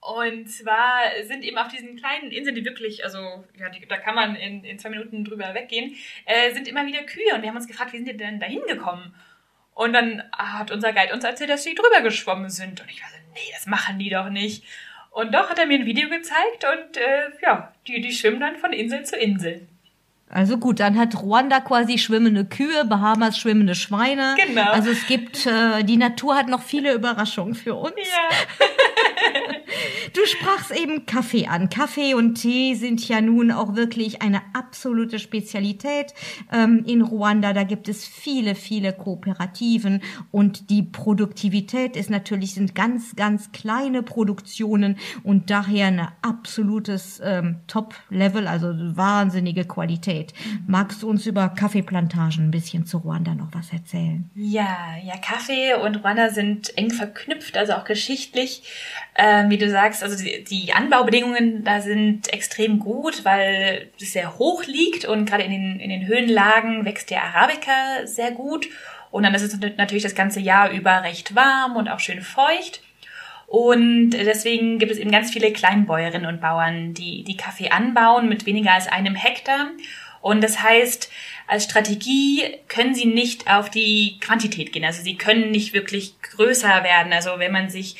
Und 0.00 0.48
zwar 0.48 1.00
sind 1.24 1.42
eben 1.42 1.58
auf 1.58 1.68
diesen 1.68 1.96
kleinen 1.96 2.30
Inseln, 2.30 2.54
die 2.54 2.64
wirklich, 2.64 3.04
also 3.04 3.18
ja, 3.58 3.68
die, 3.70 3.86
da 3.88 3.96
kann 3.96 4.14
man 4.14 4.36
in, 4.36 4.62
in 4.64 4.78
zwei 4.78 4.90
Minuten 4.90 5.24
drüber 5.24 5.52
weggehen, 5.54 5.96
äh, 6.26 6.52
sind 6.54 6.68
immer 6.68 6.86
wieder 6.86 7.02
Kühe. 7.02 7.34
Und 7.34 7.42
wir 7.42 7.48
haben 7.48 7.56
uns 7.56 7.66
gefragt, 7.66 7.92
wie 7.92 7.98
sind 7.98 8.08
die 8.08 8.16
denn 8.16 8.38
da 8.38 8.46
hingekommen? 8.46 9.14
Und 9.74 9.92
dann 9.92 10.22
hat 10.32 10.70
unser 10.70 10.92
Guide 10.92 11.12
uns 11.12 11.24
erzählt, 11.24 11.50
dass 11.50 11.64
sie 11.64 11.74
drüber 11.74 12.00
geschwommen 12.02 12.50
sind. 12.50 12.80
Und 12.80 12.90
ich 12.90 13.02
war 13.02 13.10
so, 13.10 13.16
nee, 13.34 13.52
das 13.52 13.66
machen 13.66 13.98
die 13.98 14.10
doch 14.10 14.30
nicht. 14.30 14.64
Und 15.10 15.34
doch 15.34 15.50
hat 15.50 15.58
er 15.58 15.66
mir 15.66 15.78
ein 15.78 15.86
Video 15.86 16.08
gezeigt 16.08 16.64
und 16.64 16.98
äh, 16.98 17.30
ja, 17.42 17.72
die, 17.86 18.02
die 18.02 18.12
schwimmen 18.12 18.38
dann 18.38 18.56
von 18.56 18.72
Insel 18.72 19.04
zu 19.04 19.16
Insel. 19.16 19.66
Also 20.28 20.58
gut, 20.58 20.80
dann 20.80 20.98
hat 20.98 21.22
Ruanda 21.22 21.60
quasi 21.60 21.98
schwimmende 21.98 22.44
Kühe, 22.44 22.84
Bahamas 22.84 23.38
schwimmende 23.38 23.74
Schweine. 23.74 24.34
Genau. 24.36 24.72
Also 24.72 24.90
es 24.90 25.06
gibt, 25.06 25.46
äh, 25.46 25.84
die 25.84 25.96
Natur 25.96 26.36
hat 26.36 26.48
noch 26.48 26.62
viele 26.62 26.92
Überraschungen 26.92 27.54
für 27.54 27.74
uns. 27.74 27.94
Ja. 27.96 29.44
Du 30.16 30.24
sprachst 30.24 30.70
eben 30.70 31.04
Kaffee 31.04 31.46
an. 31.46 31.68
Kaffee 31.68 32.14
und 32.14 32.36
Tee 32.36 32.74
sind 32.74 33.06
ja 33.06 33.20
nun 33.20 33.50
auch 33.50 33.76
wirklich 33.76 34.22
eine 34.22 34.40
absolute 34.54 35.18
Spezialität 35.18 36.14
ähm, 36.50 36.84
in 36.86 37.02
Ruanda. 37.02 37.52
Da 37.52 37.64
gibt 37.64 37.86
es 37.86 38.06
viele, 38.06 38.54
viele 38.54 38.94
Kooperativen 38.94 40.00
und 40.30 40.70
die 40.70 40.82
Produktivität 40.82 41.96
ist 41.96 42.08
natürlich 42.08 42.54
sind 42.54 42.74
ganz, 42.74 43.14
ganz 43.14 43.52
kleine 43.52 44.02
Produktionen 44.02 44.96
und 45.22 45.50
daher 45.50 45.88
ein 45.88 46.08
absolutes 46.22 47.20
ähm, 47.22 47.56
Top-Level, 47.66 48.46
also 48.46 48.68
wahnsinnige 48.68 49.66
Qualität. 49.66 50.32
Magst 50.66 51.02
du 51.02 51.10
uns 51.10 51.26
über 51.26 51.50
Kaffeeplantagen 51.50 52.46
ein 52.46 52.50
bisschen 52.50 52.86
zu 52.86 52.98
Ruanda 52.98 53.34
noch 53.34 53.48
was 53.52 53.70
erzählen? 53.70 54.30
Ja, 54.34 54.96
ja, 55.04 55.18
Kaffee 55.18 55.74
und 55.74 55.96
Ruanda 55.96 56.30
sind 56.30 56.74
eng 56.78 56.90
verknüpft, 56.90 57.58
also 57.58 57.74
auch 57.74 57.84
geschichtlich. 57.84 58.62
Ähm, 59.18 59.50
wie 59.50 59.58
du 59.58 59.68
sagst, 59.68 60.05
also 60.10 60.22
die, 60.22 60.44
die 60.44 60.72
Anbaubedingungen 60.72 61.64
da 61.64 61.80
sind 61.80 62.32
extrem 62.32 62.78
gut, 62.78 63.24
weil 63.24 63.90
es 64.00 64.12
sehr 64.12 64.38
hoch 64.38 64.64
liegt 64.64 65.04
und 65.04 65.26
gerade 65.26 65.42
in 65.42 65.50
den, 65.50 65.80
in 65.80 65.90
den 65.90 66.06
Höhenlagen 66.06 66.84
wächst 66.84 67.10
der 67.10 67.24
Arabica 67.24 68.06
sehr 68.06 68.32
gut. 68.32 68.68
Und 69.10 69.22
dann 69.22 69.34
ist 69.34 69.42
es 69.42 69.58
natürlich 69.76 70.02
das 70.02 70.14
ganze 70.14 70.40
Jahr 70.40 70.70
über 70.70 71.02
recht 71.02 71.34
warm 71.34 71.76
und 71.76 71.88
auch 71.88 72.00
schön 72.00 72.20
feucht. 72.20 72.82
Und 73.46 74.10
deswegen 74.10 74.78
gibt 74.78 74.90
es 74.90 74.98
eben 74.98 75.12
ganz 75.12 75.30
viele 75.30 75.52
Kleinbäuerinnen 75.52 76.26
und 76.26 76.40
Bauern, 76.40 76.94
die, 76.94 77.22
die 77.22 77.36
Kaffee 77.36 77.70
anbauen 77.70 78.28
mit 78.28 78.44
weniger 78.44 78.72
als 78.72 78.88
einem 78.88 79.14
Hektar. 79.14 79.70
Und 80.20 80.42
das 80.42 80.60
heißt, 80.62 81.10
als 81.46 81.64
Strategie 81.64 82.42
können 82.66 82.94
sie 82.94 83.06
nicht 83.06 83.48
auf 83.48 83.70
die 83.70 84.18
Quantität 84.20 84.72
gehen. 84.72 84.84
Also 84.84 85.02
sie 85.02 85.16
können 85.16 85.52
nicht 85.52 85.72
wirklich 85.72 86.20
größer 86.22 86.82
werden. 86.82 87.12
Also 87.12 87.38
wenn 87.38 87.52
man 87.52 87.70
sich 87.70 87.96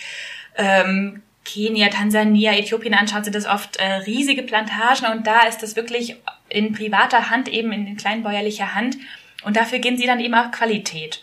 ähm, 0.57 1.23
Kenia, 1.47 1.88
Tansania, 1.88 2.53
Äthiopien 2.53 2.94
anschaut, 2.94 3.24
sind 3.24 3.36
das 3.36 3.47
oft 3.47 3.76
äh, 3.76 3.92
riesige 4.07 4.42
Plantagen 4.42 5.07
und 5.07 5.26
da 5.26 5.42
ist 5.42 5.62
das 5.62 5.76
wirklich 5.76 6.16
in 6.49 6.72
privater 6.72 7.30
Hand, 7.30 7.49
eben 7.49 7.72
in 7.72 7.97
kleinbäuerlicher 7.97 8.74
Hand. 8.74 8.97
Und 9.44 9.57
dafür 9.57 9.78
gehen 9.78 9.97
sie 9.97 10.07
dann 10.07 10.20
eben 10.20 10.34
auch 10.34 10.51
Qualität. 10.51 11.22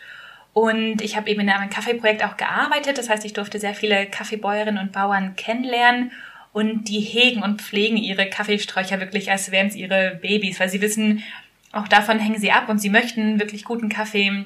Und 0.54 1.02
ich 1.02 1.18
habe 1.18 1.30
eben 1.30 1.42
in 1.42 1.50
einem 1.50 1.70
Kaffeeprojekt 1.70 2.24
auch 2.24 2.38
gearbeitet. 2.38 2.98
Das 2.98 3.10
heißt, 3.10 3.26
ich 3.26 3.34
durfte 3.34 3.60
sehr 3.60 3.74
viele 3.74 4.06
Kaffeebäuerinnen 4.06 4.82
und 4.82 4.92
Bauern 4.92 5.36
kennenlernen. 5.36 6.12
Und 6.54 6.88
die 6.88 7.00
hegen 7.00 7.42
und 7.42 7.62
pflegen 7.62 7.98
ihre 7.98 8.30
Kaffeesträucher 8.30 9.00
wirklich, 9.00 9.32
als 9.32 9.52
wären 9.52 9.68
es 9.68 9.76
ihre 9.76 10.20
Babys, 10.22 10.60
weil 10.60 10.70
sie 10.70 10.82
wissen, 10.82 11.24
auch 11.72 11.88
davon 11.88 12.20
hängen 12.20 12.40
sie 12.40 12.52
ab 12.52 12.70
und 12.70 12.78
sie 12.78 12.92
möchten 12.92 13.40
wirklich 13.40 13.64
guten 13.64 13.90
Kaffee 13.90 14.46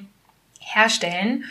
herstellen. 0.58 1.44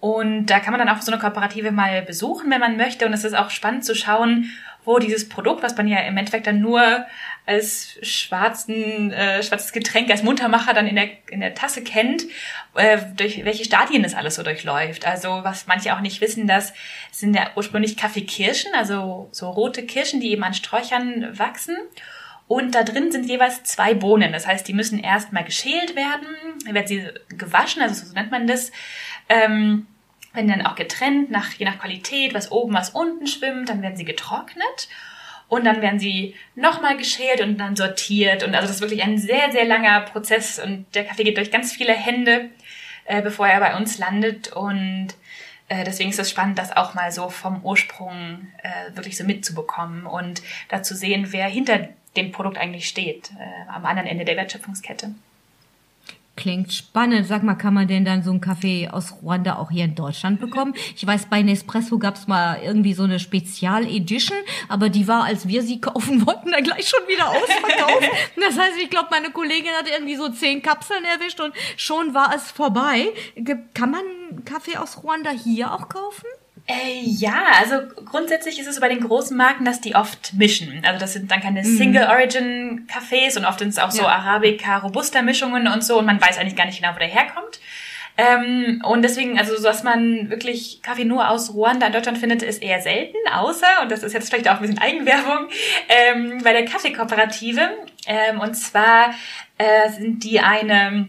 Und 0.00 0.46
da 0.46 0.60
kann 0.60 0.72
man 0.72 0.78
dann 0.84 0.94
auch 0.94 1.02
so 1.02 1.10
eine 1.10 1.20
Kooperative 1.20 1.72
mal 1.72 2.02
besuchen, 2.02 2.50
wenn 2.50 2.60
man 2.60 2.76
möchte. 2.76 3.06
Und 3.06 3.12
es 3.12 3.24
ist 3.24 3.34
auch 3.34 3.50
spannend 3.50 3.84
zu 3.84 3.96
schauen, 3.96 4.50
wo 4.84 4.98
dieses 4.98 5.28
Produkt, 5.28 5.62
was 5.62 5.76
man 5.76 5.88
ja 5.88 5.98
im 6.00 6.16
Endeffekt 6.16 6.46
dann 6.46 6.60
nur 6.60 7.04
als 7.46 7.98
schwarzen, 8.02 9.12
äh, 9.12 9.42
schwarzes 9.42 9.72
Getränk, 9.72 10.10
als 10.10 10.22
Muntermacher 10.22 10.72
dann 10.72 10.86
in 10.86 10.96
der, 10.96 11.08
in 11.30 11.40
der 11.40 11.54
Tasse 11.54 11.82
kennt, 11.82 12.24
äh, 12.74 12.98
durch 13.16 13.44
welche 13.44 13.64
Stadien 13.64 14.02
das 14.02 14.14
alles 14.14 14.36
so 14.36 14.42
durchläuft. 14.42 15.06
Also 15.06 15.40
was 15.42 15.66
manche 15.66 15.94
auch 15.94 16.00
nicht 16.00 16.20
wissen, 16.20 16.46
das 16.46 16.72
sind 17.10 17.34
ja 17.34 17.50
ursprünglich 17.56 17.96
Kaffeekirschen, 17.96 18.72
also 18.74 19.28
so 19.32 19.50
rote 19.50 19.84
Kirschen, 19.84 20.20
die 20.20 20.30
eben 20.30 20.44
an 20.44 20.54
Sträuchern 20.54 21.38
wachsen. 21.38 21.76
Und 22.46 22.74
da 22.74 22.82
drin 22.82 23.12
sind 23.12 23.26
jeweils 23.26 23.62
zwei 23.64 23.92
Bohnen. 23.92 24.32
Das 24.32 24.46
heißt, 24.46 24.66
die 24.66 24.72
müssen 24.72 24.98
erstmal 24.98 25.44
geschält 25.44 25.96
werden, 25.96 26.26
dann 26.64 26.74
werden 26.74 26.86
sie 26.86 27.06
gewaschen, 27.36 27.82
also 27.82 28.06
so 28.06 28.14
nennt 28.14 28.30
man 28.30 28.46
das. 28.46 28.72
Ähm, 29.28 29.86
werden 30.32 30.48
dann 30.48 30.66
auch 30.66 30.76
getrennt, 30.76 31.30
nach, 31.30 31.52
je 31.52 31.64
nach 31.64 31.78
Qualität, 31.78 32.34
was 32.34 32.52
oben, 32.52 32.74
was 32.74 32.90
unten 32.90 33.26
schwimmt, 33.26 33.68
dann 33.68 33.82
werden 33.82 33.96
sie 33.96 34.04
getrocknet 34.04 34.88
und 35.48 35.64
dann 35.64 35.82
werden 35.82 35.98
sie 35.98 36.34
nochmal 36.54 36.96
geschält 36.96 37.40
und 37.40 37.58
dann 37.58 37.74
sortiert. 37.74 38.42
Und 38.44 38.54
also 38.54 38.66
das 38.66 38.76
ist 38.76 38.82
wirklich 38.82 39.02
ein 39.02 39.18
sehr, 39.18 39.50
sehr 39.50 39.64
langer 39.64 40.02
Prozess 40.02 40.58
und 40.58 40.86
der 40.94 41.04
Kaffee 41.04 41.24
geht 41.24 41.36
durch 41.36 41.50
ganz 41.50 41.72
viele 41.72 41.94
Hände, 41.94 42.50
äh, 43.06 43.22
bevor 43.22 43.48
er 43.48 43.60
bei 43.60 43.76
uns 43.76 43.98
landet. 43.98 44.52
Und 44.52 45.08
äh, 45.68 45.84
deswegen 45.84 46.10
ist 46.10 46.18
es 46.18 46.30
spannend, 46.30 46.58
das 46.58 46.76
auch 46.76 46.94
mal 46.94 47.10
so 47.10 47.30
vom 47.30 47.64
Ursprung 47.64 48.48
äh, 48.62 48.94
wirklich 48.94 49.16
so 49.16 49.24
mitzubekommen 49.24 50.06
und 50.06 50.42
da 50.68 50.82
zu 50.82 50.94
sehen, 50.94 51.28
wer 51.30 51.46
hinter 51.46 51.88
dem 52.16 52.30
Produkt 52.30 52.58
eigentlich 52.58 52.88
steht, 52.88 53.30
äh, 53.38 53.70
am 53.70 53.86
anderen 53.86 54.08
Ende 54.08 54.24
der 54.24 54.36
Wertschöpfungskette. 54.36 55.14
Klingt 56.38 56.72
spannend. 56.72 57.26
Sag 57.26 57.42
mal, 57.42 57.56
kann 57.56 57.74
man 57.74 57.88
denn 57.88 58.04
dann 58.04 58.22
so 58.22 58.30
einen 58.30 58.40
Kaffee 58.40 58.88
aus 58.88 59.12
Ruanda 59.22 59.56
auch 59.56 59.72
hier 59.72 59.84
in 59.84 59.96
Deutschland 59.96 60.38
bekommen? 60.38 60.72
Ich 60.94 61.04
weiß, 61.04 61.26
bei 61.26 61.42
Nespresso 61.42 61.98
gab's 61.98 62.28
mal 62.28 62.60
irgendwie 62.62 62.92
so 62.94 63.02
eine 63.02 63.18
Spezial-Edition, 63.18 64.38
aber 64.68 64.88
die 64.88 65.08
war, 65.08 65.24
als 65.24 65.48
wir 65.48 65.62
sie 65.62 65.80
kaufen 65.80 66.24
wollten, 66.26 66.52
dann 66.52 66.62
gleich 66.62 66.88
schon 66.88 67.00
wieder 67.08 67.28
ausverkauft. 67.28 68.08
das 68.36 68.56
heißt, 68.56 68.78
ich 68.80 68.88
glaube, 68.88 69.08
meine 69.10 69.32
Kollegin 69.32 69.72
hat 69.72 69.90
irgendwie 69.92 70.14
so 70.14 70.28
zehn 70.28 70.62
Kapseln 70.62 71.02
erwischt 71.04 71.40
und 71.40 71.52
schon 71.76 72.14
war 72.14 72.32
es 72.32 72.52
vorbei. 72.52 73.08
Kann 73.74 73.90
man 73.90 74.44
Kaffee 74.44 74.76
aus 74.76 75.02
Ruanda 75.02 75.30
hier 75.30 75.74
auch 75.74 75.88
kaufen? 75.88 76.28
Äh, 76.68 77.00
ja, 77.02 77.44
also 77.58 77.76
grundsätzlich 78.04 78.58
ist 78.58 78.66
es 78.66 78.74
so 78.74 78.80
bei 78.82 78.90
den 78.90 79.00
großen 79.00 79.34
Marken, 79.34 79.64
dass 79.64 79.80
die 79.80 79.94
oft 79.94 80.34
mischen. 80.34 80.82
Also 80.86 81.00
das 81.00 81.14
sind 81.14 81.30
dann 81.30 81.40
keine 81.40 81.62
mhm. 81.62 81.76
Single-Origin-Cafés 81.78 83.38
und 83.38 83.46
oft 83.46 83.60
sind 83.60 83.70
es 83.70 83.78
auch 83.78 83.90
so 83.90 84.02
ja. 84.02 84.08
Arabica-Robusta-Mischungen 84.08 85.66
und 85.66 85.82
so 85.82 85.98
und 85.98 86.04
man 86.04 86.20
weiß 86.20 86.36
eigentlich 86.36 86.56
gar 86.56 86.66
nicht 86.66 86.82
genau, 86.82 86.94
wo 86.94 86.98
der 86.98 87.08
herkommt. 87.08 87.58
Ähm, 88.18 88.82
und 88.84 89.02
deswegen, 89.02 89.38
also 89.38 89.56
so, 89.56 89.62
dass 89.62 89.82
man 89.82 90.28
wirklich 90.28 90.82
Kaffee 90.82 91.04
nur 91.04 91.30
aus 91.30 91.54
Ruanda 91.54 91.86
in 91.86 91.92
Deutschland 91.92 92.18
findet, 92.18 92.42
ist 92.42 92.60
eher 92.60 92.82
selten, 92.82 93.16
außer, 93.32 93.80
und 93.82 93.92
das 93.92 94.02
ist 94.02 94.12
jetzt 94.12 94.28
vielleicht 94.28 94.48
auch 94.50 94.56
ein 94.56 94.60
bisschen 94.60 94.78
Eigenwerbung, 94.78 95.48
ähm, 95.88 96.42
bei 96.42 96.52
der 96.52 96.64
Kaffeekooperative. 96.64 97.70
Ähm, 98.06 98.40
und 98.40 98.54
zwar 98.54 99.14
äh, 99.56 99.88
sind 99.90 100.24
die 100.24 100.40
eine, 100.40 101.08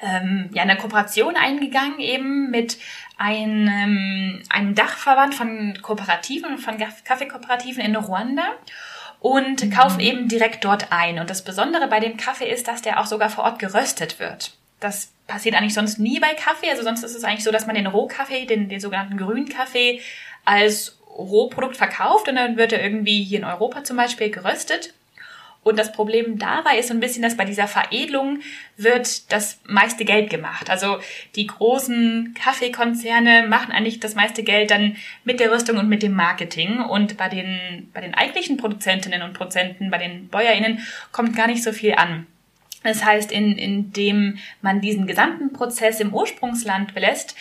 ähm, 0.00 0.50
ja, 0.52 0.62
eine 0.62 0.76
Kooperation 0.76 1.34
eingegangen 1.36 1.98
eben 1.98 2.50
mit 2.50 2.78
einem, 3.16 4.42
einem 4.50 4.74
Dachverband 4.74 5.34
von 5.34 5.78
Kooperativen 5.80 6.52
und 6.52 6.58
von 6.58 6.76
Kaffeekooperativen 7.04 7.82
in 7.82 7.96
Ruanda 7.96 8.44
und 9.20 9.64
mhm. 9.64 9.70
kaufen 9.70 10.00
eben 10.00 10.28
direkt 10.28 10.64
dort 10.64 10.92
ein. 10.92 11.18
Und 11.18 11.30
das 11.30 11.42
Besondere 11.42 11.88
bei 11.88 12.00
dem 12.00 12.16
Kaffee 12.16 12.50
ist, 12.50 12.68
dass 12.68 12.82
der 12.82 13.00
auch 13.00 13.06
sogar 13.06 13.30
vor 13.30 13.44
Ort 13.44 13.58
geröstet 13.58 14.18
wird. 14.18 14.52
Das 14.80 15.12
passiert 15.26 15.54
eigentlich 15.54 15.74
sonst 15.74 15.98
nie 15.98 16.20
bei 16.20 16.34
Kaffee. 16.34 16.70
Also 16.70 16.82
sonst 16.82 17.02
ist 17.02 17.14
es 17.14 17.24
eigentlich 17.24 17.44
so, 17.44 17.50
dass 17.50 17.66
man 17.66 17.74
den 17.74 17.86
Rohkaffee, 17.86 18.44
den, 18.44 18.68
den 18.68 18.80
sogenannten 18.80 19.16
grünen 19.16 19.48
Kaffee, 19.48 20.00
als 20.44 20.98
Rohprodukt 21.16 21.76
verkauft 21.76 22.28
und 22.28 22.36
dann 22.36 22.56
wird 22.58 22.72
er 22.72 22.82
irgendwie 22.82 23.24
hier 23.24 23.38
in 23.38 23.44
Europa 23.44 23.82
zum 23.84 23.96
Beispiel 23.96 24.30
geröstet. 24.30 24.92
Und 25.66 25.80
das 25.80 25.90
Problem 25.90 26.38
dabei 26.38 26.78
ist 26.78 26.86
so 26.86 26.94
ein 26.94 27.00
bisschen, 27.00 27.24
dass 27.24 27.36
bei 27.36 27.44
dieser 27.44 27.66
Veredelung 27.66 28.38
wird 28.76 29.32
das 29.32 29.58
meiste 29.66 30.04
Geld 30.04 30.30
gemacht. 30.30 30.70
Also 30.70 30.98
die 31.34 31.48
großen 31.48 32.36
Kaffeekonzerne 32.40 33.48
machen 33.48 33.72
eigentlich 33.72 33.98
das 33.98 34.14
meiste 34.14 34.44
Geld 34.44 34.70
dann 34.70 34.96
mit 35.24 35.40
der 35.40 35.50
Rüstung 35.50 35.78
und 35.78 35.88
mit 35.88 36.04
dem 36.04 36.12
Marketing. 36.12 36.78
Und 36.78 37.16
bei 37.16 37.28
den, 37.28 37.90
bei 37.92 38.00
den 38.00 38.14
eigentlichen 38.14 38.58
Produzentinnen 38.58 39.22
und 39.22 39.32
Produzenten, 39.32 39.90
bei 39.90 39.98
den 39.98 40.28
BäuerInnen 40.28 40.86
kommt 41.10 41.34
gar 41.34 41.48
nicht 41.48 41.64
so 41.64 41.72
viel 41.72 41.96
an. 41.96 42.28
Das 42.86 43.04
heißt, 43.04 43.32
in, 43.32 43.58
indem 43.58 44.38
man 44.62 44.80
diesen 44.80 45.06
gesamten 45.06 45.52
Prozess 45.52 46.00
im 46.00 46.14
Ursprungsland 46.14 46.94
belässt, 46.94 47.36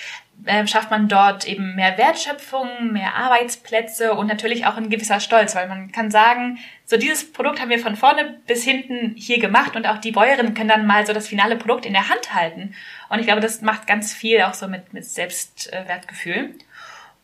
äh, 0.46 0.68
schafft 0.68 0.92
man 0.92 1.08
dort 1.08 1.48
eben 1.48 1.76
mehr 1.76 1.98
Wertschöpfung, 1.98 2.92
mehr 2.92 3.16
Arbeitsplätze 3.16 4.14
und 4.14 4.28
natürlich 4.28 4.66
auch 4.66 4.78
ein 4.78 4.90
gewisser 4.90 5.20
Stolz, 5.20 5.56
weil 5.56 5.68
man 5.68 5.92
kann 5.92 6.12
sagen, 6.12 6.60
so 6.86 6.98
dieses 6.98 7.32
Produkt 7.32 7.62
haben 7.62 7.70
wir 7.70 7.80
von 7.80 7.96
vorne 7.96 8.40
bis 8.46 8.64
hinten 8.64 9.16
hier 9.16 9.40
gemacht 9.40 9.76
und 9.76 9.88
auch 9.88 9.98
die 9.98 10.12
Bäuerinnen 10.12 10.54
können 10.54 10.70
dann 10.70 10.86
mal 10.86 11.06
so 11.06 11.14
das 11.14 11.28
finale 11.28 11.56
Produkt 11.56 11.86
in 11.86 11.94
der 11.94 12.10
Hand 12.10 12.34
halten. 12.34 12.76
Und 13.10 13.20
ich 13.20 13.26
glaube, 13.26 13.42
das 13.42 13.62
macht 13.62 13.88
ganz 13.88 14.14
viel 14.14 14.42
auch 14.42 14.54
so 14.54 14.68
mit, 14.68 14.94
mit 14.94 15.06
Selbstwertgefühl. 15.06 16.54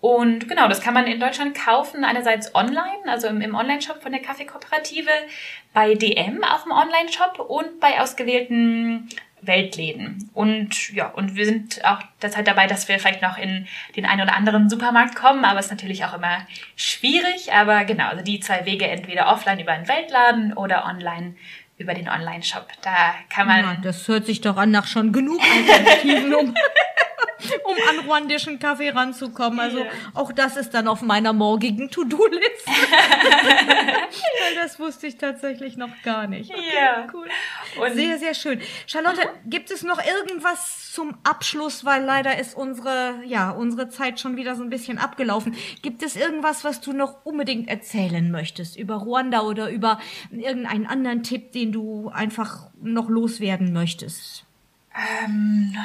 Und 0.02 0.49
genau, 0.49 0.68
das 0.68 0.82
kann 0.82 0.95
man 0.95 1.06
in 1.06 1.20
Deutschland 1.20 1.56
kaufen, 1.56 2.04
einerseits 2.04 2.56
online, 2.56 3.04
also 3.06 3.28
im, 3.28 3.39
im 3.39 3.54
Online-Shop 3.54 4.02
von 4.02 4.12
der 4.12 4.22
Kaffeekooperative, 4.22 5.12
bei 5.74 5.93
DM 5.93 6.43
auch 6.43 6.66
im 6.66 6.72
Online-Shop 6.72 7.39
und 7.39 7.80
bei 7.80 8.02
ausgewählten 8.02 9.10
Weltläden. 9.41 10.30
Und 10.34 10.91
ja, 10.93 11.08
und 11.08 11.36
wir 11.36 11.45
sind 11.45 11.86
auch 11.86 11.99
derzeit 12.22 12.47
dabei, 12.47 12.66
dass 12.66 12.88
wir 12.88 12.99
vielleicht 12.99 13.22
noch 13.22 13.38
in 13.38 13.68
den 13.95 14.06
einen 14.06 14.22
oder 14.22 14.36
anderen 14.36 14.70
Supermarkt 14.70 15.16
kommen, 15.16 15.45
aber 15.45 15.60
es 15.60 15.66
ist 15.66 15.72
natürlich 15.72 16.04
auch 16.04 16.16
immer 16.16 16.47
schwierig. 16.76 17.54
Aber 17.54 17.86
genau, 17.86 18.08
also 18.08 18.24
die 18.24 18.39
zwei 18.39 18.66
Wege, 18.66 18.88
entweder 18.88 19.32
offline 19.32 19.60
über 19.60 19.72
einen 19.72 19.88
Weltladen 19.88 20.54
oder 20.54 20.86
online 20.86 21.36
über 21.78 21.93
den 21.93 22.10
Online-Shop. 22.10 22.68
Da 22.82 23.16
kann 23.30 23.47
man. 23.47 23.60
Ja, 23.60 23.78
das 23.82 24.08
hört 24.08 24.26
sich 24.26 24.41
doch 24.41 24.58
an 24.58 24.72
nach 24.72 24.88
schon 24.88 25.12
genug 25.12 25.41
Alternativen, 25.41 26.34
um 26.34 26.56
um 27.65 27.75
an 27.89 28.05
ruandischen 28.05 28.59
Kaffee 28.59 28.89
ranzukommen. 28.89 29.59
Also 29.59 29.79
yeah. 29.79 29.91
auch 30.13 30.31
das 30.31 30.57
ist 30.57 30.73
dann 30.73 30.87
auf 30.87 31.01
meiner 31.01 31.33
morgigen 31.33 31.89
To-Do-Liste. 31.89 32.71
das 34.61 34.79
wusste 34.79 35.07
ich 35.07 35.17
tatsächlich 35.17 35.77
noch 35.77 36.01
gar 36.03 36.27
nicht. 36.27 36.51
Okay, 36.51 36.61
ja, 36.75 37.07
cool. 37.13 37.27
Und 37.81 37.95
sehr, 37.95 38.17
sehr 38.17 38.33
schön. 38.33 38.61
Charlotte, 38.87 39.21
gibt 39.45 39.71
es 39.71 39.83
noch 39.83 39.99
irgendwas 40.03 40.91
zum 40.91 41.15
Abschluss, 41.23 41.85
weil 41.85 42.03
leider 42.03 42.37
ist 42.37 42.55
unsere, 42.55 43.21
ja, 43.25 43.51
unsere 43.51 43.89
Zeit 43.89 44.19
schon 44.19 44.35
wieder 44.35 44.55
so 44.55 44.63
ein 44.63 44.69
bisschen 44.69 44.97
abgelaufen. 44.97 45.55
Gibt 45.81 46.03
es 46.03 46.15
irgendwas, 46.15 46.63
was 46.63 46.81
du 46.81 46.93
noch 46.93 47.25
unbedingt 47.25 47.69
erzählen 47.69 48.29
möchtest 48.31 48.77
über 48.77 48.95
Ruanda 48.95 49.41
oder 49.41 49.69
über 49.69 49.99
irgendeinen 50.31 50.85
anderen 50.85 51.23
Tipp, 51.23 51.51
den 51.51 51.71
du 51.71 52.09
einfach 52.09 52.69
noch 52.81 53.09
loswerden 53.09 53.73
möchtest? 53.73 54.45
Ähm, 55.23 55.75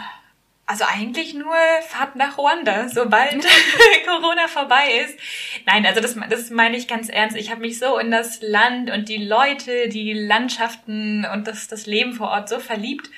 also 0.66 0.84
eigentlich 0.84 1.32
nur 1.34 1.54
Fahrt 1.88 2.16
nach 2.16 2.38
Ruanda, 2.38 2.88
sobald 2.88 3.34
Corona 4.06 4.48
vorbei 4.48 5.00
ist. 5.04 5.18
Nein, 5.64 5.86
also 5.86 6.00
das, 6.00 6.16
das 6.28 6.50
meine 6.50 6.76
ich 6.76 6.88
ganz 6.88 7.08
ernst. 7.08 7.36
Ich 7.36 7.50
habe 7.50 7.60
mich 7.60 7.78
so 7.78 7.98
in 7.98 8.10
das 8.10 8.40
Land 8.42 8.90
und 8.90 9.08
die 9.08 9.24
Leute, 9.24 9.88
die 9.88 10.12
Landschaften 10.12 11.24
und 11.32 11.46
das, 11.46 11.68
das 11.68 11.86
Leben 11.86 12.14
vor 12.14 12.28
Ort 12.28 12.48
so 12.48 12.58
verliebt. 12.58 13.08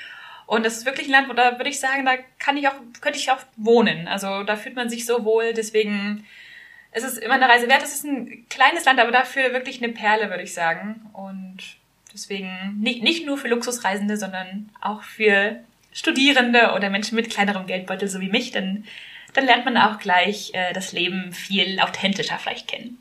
Und 0.47 0.65
das 0.65 0.79
ist 0.79 0.87
wirklich 0.87 1.09
ein 1.09 1.13
Land, 1.13 1.29
wo 1.29 1.33
da 1.33 1.59
würde 1.59 1.71
ich 1.71 1.81
sagen, 1.81 2.05
da 2.05 2.17
kann 2.39 2.57
ich 2.57 2.69
auch, 2.69 2.77
könnte 3.01 3.19
ich 3.19 3.31
auch 3.31 3.39
wohnen. 3.57 4.09
Also 4.09 4.45
da 4.45 4.57
fühlt 4.57 4.77
man 4.77 4.89
sich 4.89 5.07
so 5.07 5.25
wohl. 5.25 5.53
Deswegen 5.53 6.27
es 6.91 7.05
ist 7.05 7.19
immer 7.19 7.35
eine 7.35 7.49
Reise 7.49 7.69
wert. 7.69 7.83
Es 7.83 7.95
ist 7.95 8.05
ein 8.05 8.47
kleines 8.49 8.85
Land, 8.85 8.99
aber 8.99 9.13
dafür 9.13 9.53
wirklich 9.53 9.83
eine 9.83 9.93
Perle, 9.93 10.31
würde 10.31 10.43
ich 10.43 10.55
sagen. 10.55 11.11
Und 11.13 11.59
deswegen 12.13 12.79
nicht, 12.81 13.03
nicht 13.03 13.27
nur 13.27 13.39
für 13.39 13.49
Luxusreisende, 13.49 14.17
sondern 14.17 14.71
auch 14.81 15.03
für 15.03 15.61
Studierende 15.99 16.75
oder 16.77 16.91
Menschen 16.91 17.17
mit 17.17 17.29
kleinerem 17.29 17.67
Geldbeutel, 17.67 18.09
so 18.09 18.21
wie 18.21 18.29
mich, 18.29 18.53
dann, 18.53 18.85
dann 19.35 19.47
lernt 19.47 19.65
man 19.65 19.77
auch 19.77 19.99
gleich 19.99 20.53
äh, 20.55 20.73
das 20.73 20.93
Leben 20.93 21.33
viel 21.33 21.81
authentischer 21.81 22.39
vielleicht 22.39 22.69
kennen. 22.69 22.99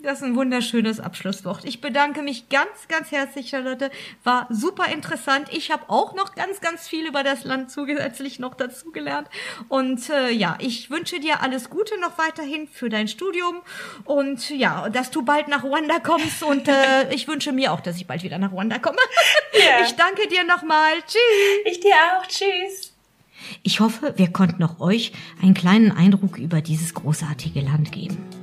Das 0.00 0.18
ist 0.18 0.24
ein 0.24 0.36
wunderschönes 0.36 1.00
Abschlusswort. 1.00 1.64
Ich 1.64 1.80
bedanke 1.80 2.22
mich 2.22 2.48
ganz, 2.48 2.86
ganz 2.88 3.10
herzlich, 3.10 3.48
Charlotte. 3.48 3.90
War 4.22 4.46
super 4.48 4.86
interessant. 4.92 5.48
Ich 5.50 5.72
habe 5.72 5.84
auch 5.88 6.14
noch 6.14 6.36
ganz, 6.36 6.60
ganz 6.60 6.86
viel 6.86 7.06
über 7.06 7.24
das 7.24 7.42
Land 7.42 7.72
zusätzlich 7.72 8.38
noch 8.38 8.54
dazugelernt. 8.54 9.28
Und 9.68 10.08
äh, 10.08 10.30
ja, 10.30 10.56
ich 10.60 10.88
wünsche 10.90 11.18
dir 11.18 11.42
alles 11.42 11.68
Gute 11.68 11.98
noch 12.00 12.16
weiterhin 12.16 12.68
für 12.68 12.88
dein 12.88 13.08
Studium 13.08 13.56
und 14.04 14.50
ja, 14.50 14.88
dass 14.88 15.10
du 15.10 15.22
bald 15.22 15.48
nach 15.48 15.64
Ruanda 15.64 15.98
kommst. 15.98 16.44
Und 16.44 16.68
äh, 16.68 17.10
ich 17.12 17.26
wünsche 17.26 17.50
mir 17.50 17.72
auch, 17.72 17.80
dass 17.80 17.96
ich 17.96 18.06
bald 18.06 18.22
wieder 18.22 18.38
nach 18.38 18.52
Ruanda 18.52 18.78
komme. 18.78 18.98
Yeah. 19.54 19.84
Ich 19.84 19.92
danke 19.96 20.28
dir 20.28 20.44
nochmal. 20.44 20.92
Tschüss. 21.06 21.18
Ich 21.64 21.80
dir 21.80 21.94
auch. 21.94 22.26
Tschüss. 22.26 22.92
Ich 23.62 23.80
hoffe, 23.80 24.14
wir 24.16 24.30
konnten 24.30 24.62
auch 24.62 24.78
euch 24.78 25.12
einen 25.42 25.54
kleinen 25.54 25.90
Eindruck 25.90 26.38
über 26.38 26.60
dieses 26.60 26.94
großartige 26.94 27.60
Land 27.60 27.90
geben. 27.90 28.37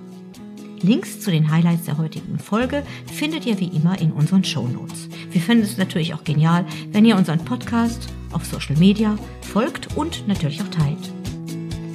Links 0.81 1.19
zu 1.19 1.31
den 1.31 1.51
Highlights 1.51 1.85
der 1.85 1.97
heutigen 1.97 2.39
Folge 2.39 2.83
findet 3.11 3.45
ihr 3.45 3.59
wie 3.59 3.67
immer 3.67 3.99
in 3.99 4.11
unseren 4.11 4.43
Show 4.43 4.67
Notes. 4.67 5.09
Wir 5.31 5.41
finden 5.41 5.63
es 5.63 5.77
natürlich 5.77 6.13
auch 6.13 6.23
genial, 6.23 6.65
wenn 6.91 7.05
ihr 7.05 7.15
unseren 7.15 7.39
Podcast 7.39 8.07
auf 8.31 8.45
Social 8.45 8.75
Media 8.77 9.17
folgt 9.41 9.95
und 9.95 10.27
natürlich 10.27 10.61
auch 10.61 10.69
teilt. 10.69 11.11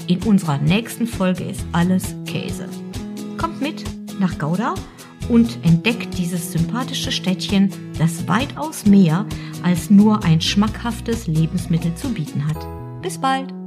In 0.06 0.22
unserer 0.24 0.58
nächsten 0.58 1.06
Folge 1.06 1.44
ist 1.44 1.64
alles 1.72 2.14
Käse. 2.26 2.68
Kommt 3.38 3.60
mit 3.60 3.84
nach 4.18 4.38
Gouda 4.38 4.74
und 5.28 5.58
entdeckt 5.62 6.18
dieses 6.18 6.52
sympathische 6.52 7.12
Städtchen, 7.12 7.70
das 7.98 8.26
weitaus 8.26 8.86
mehr 8.86 9.24
als 9.62 9.90
nur 9.90 10.24
ein 10.24 10.40
schmackhaftes 10.40 11.26
Lebensmittel 11.26 11.94
zu 11.94 12.08
bieten 12.08 12.46
hat. 12.46 12.66
Bis 13.02 13.18
bald! 13.18 13.59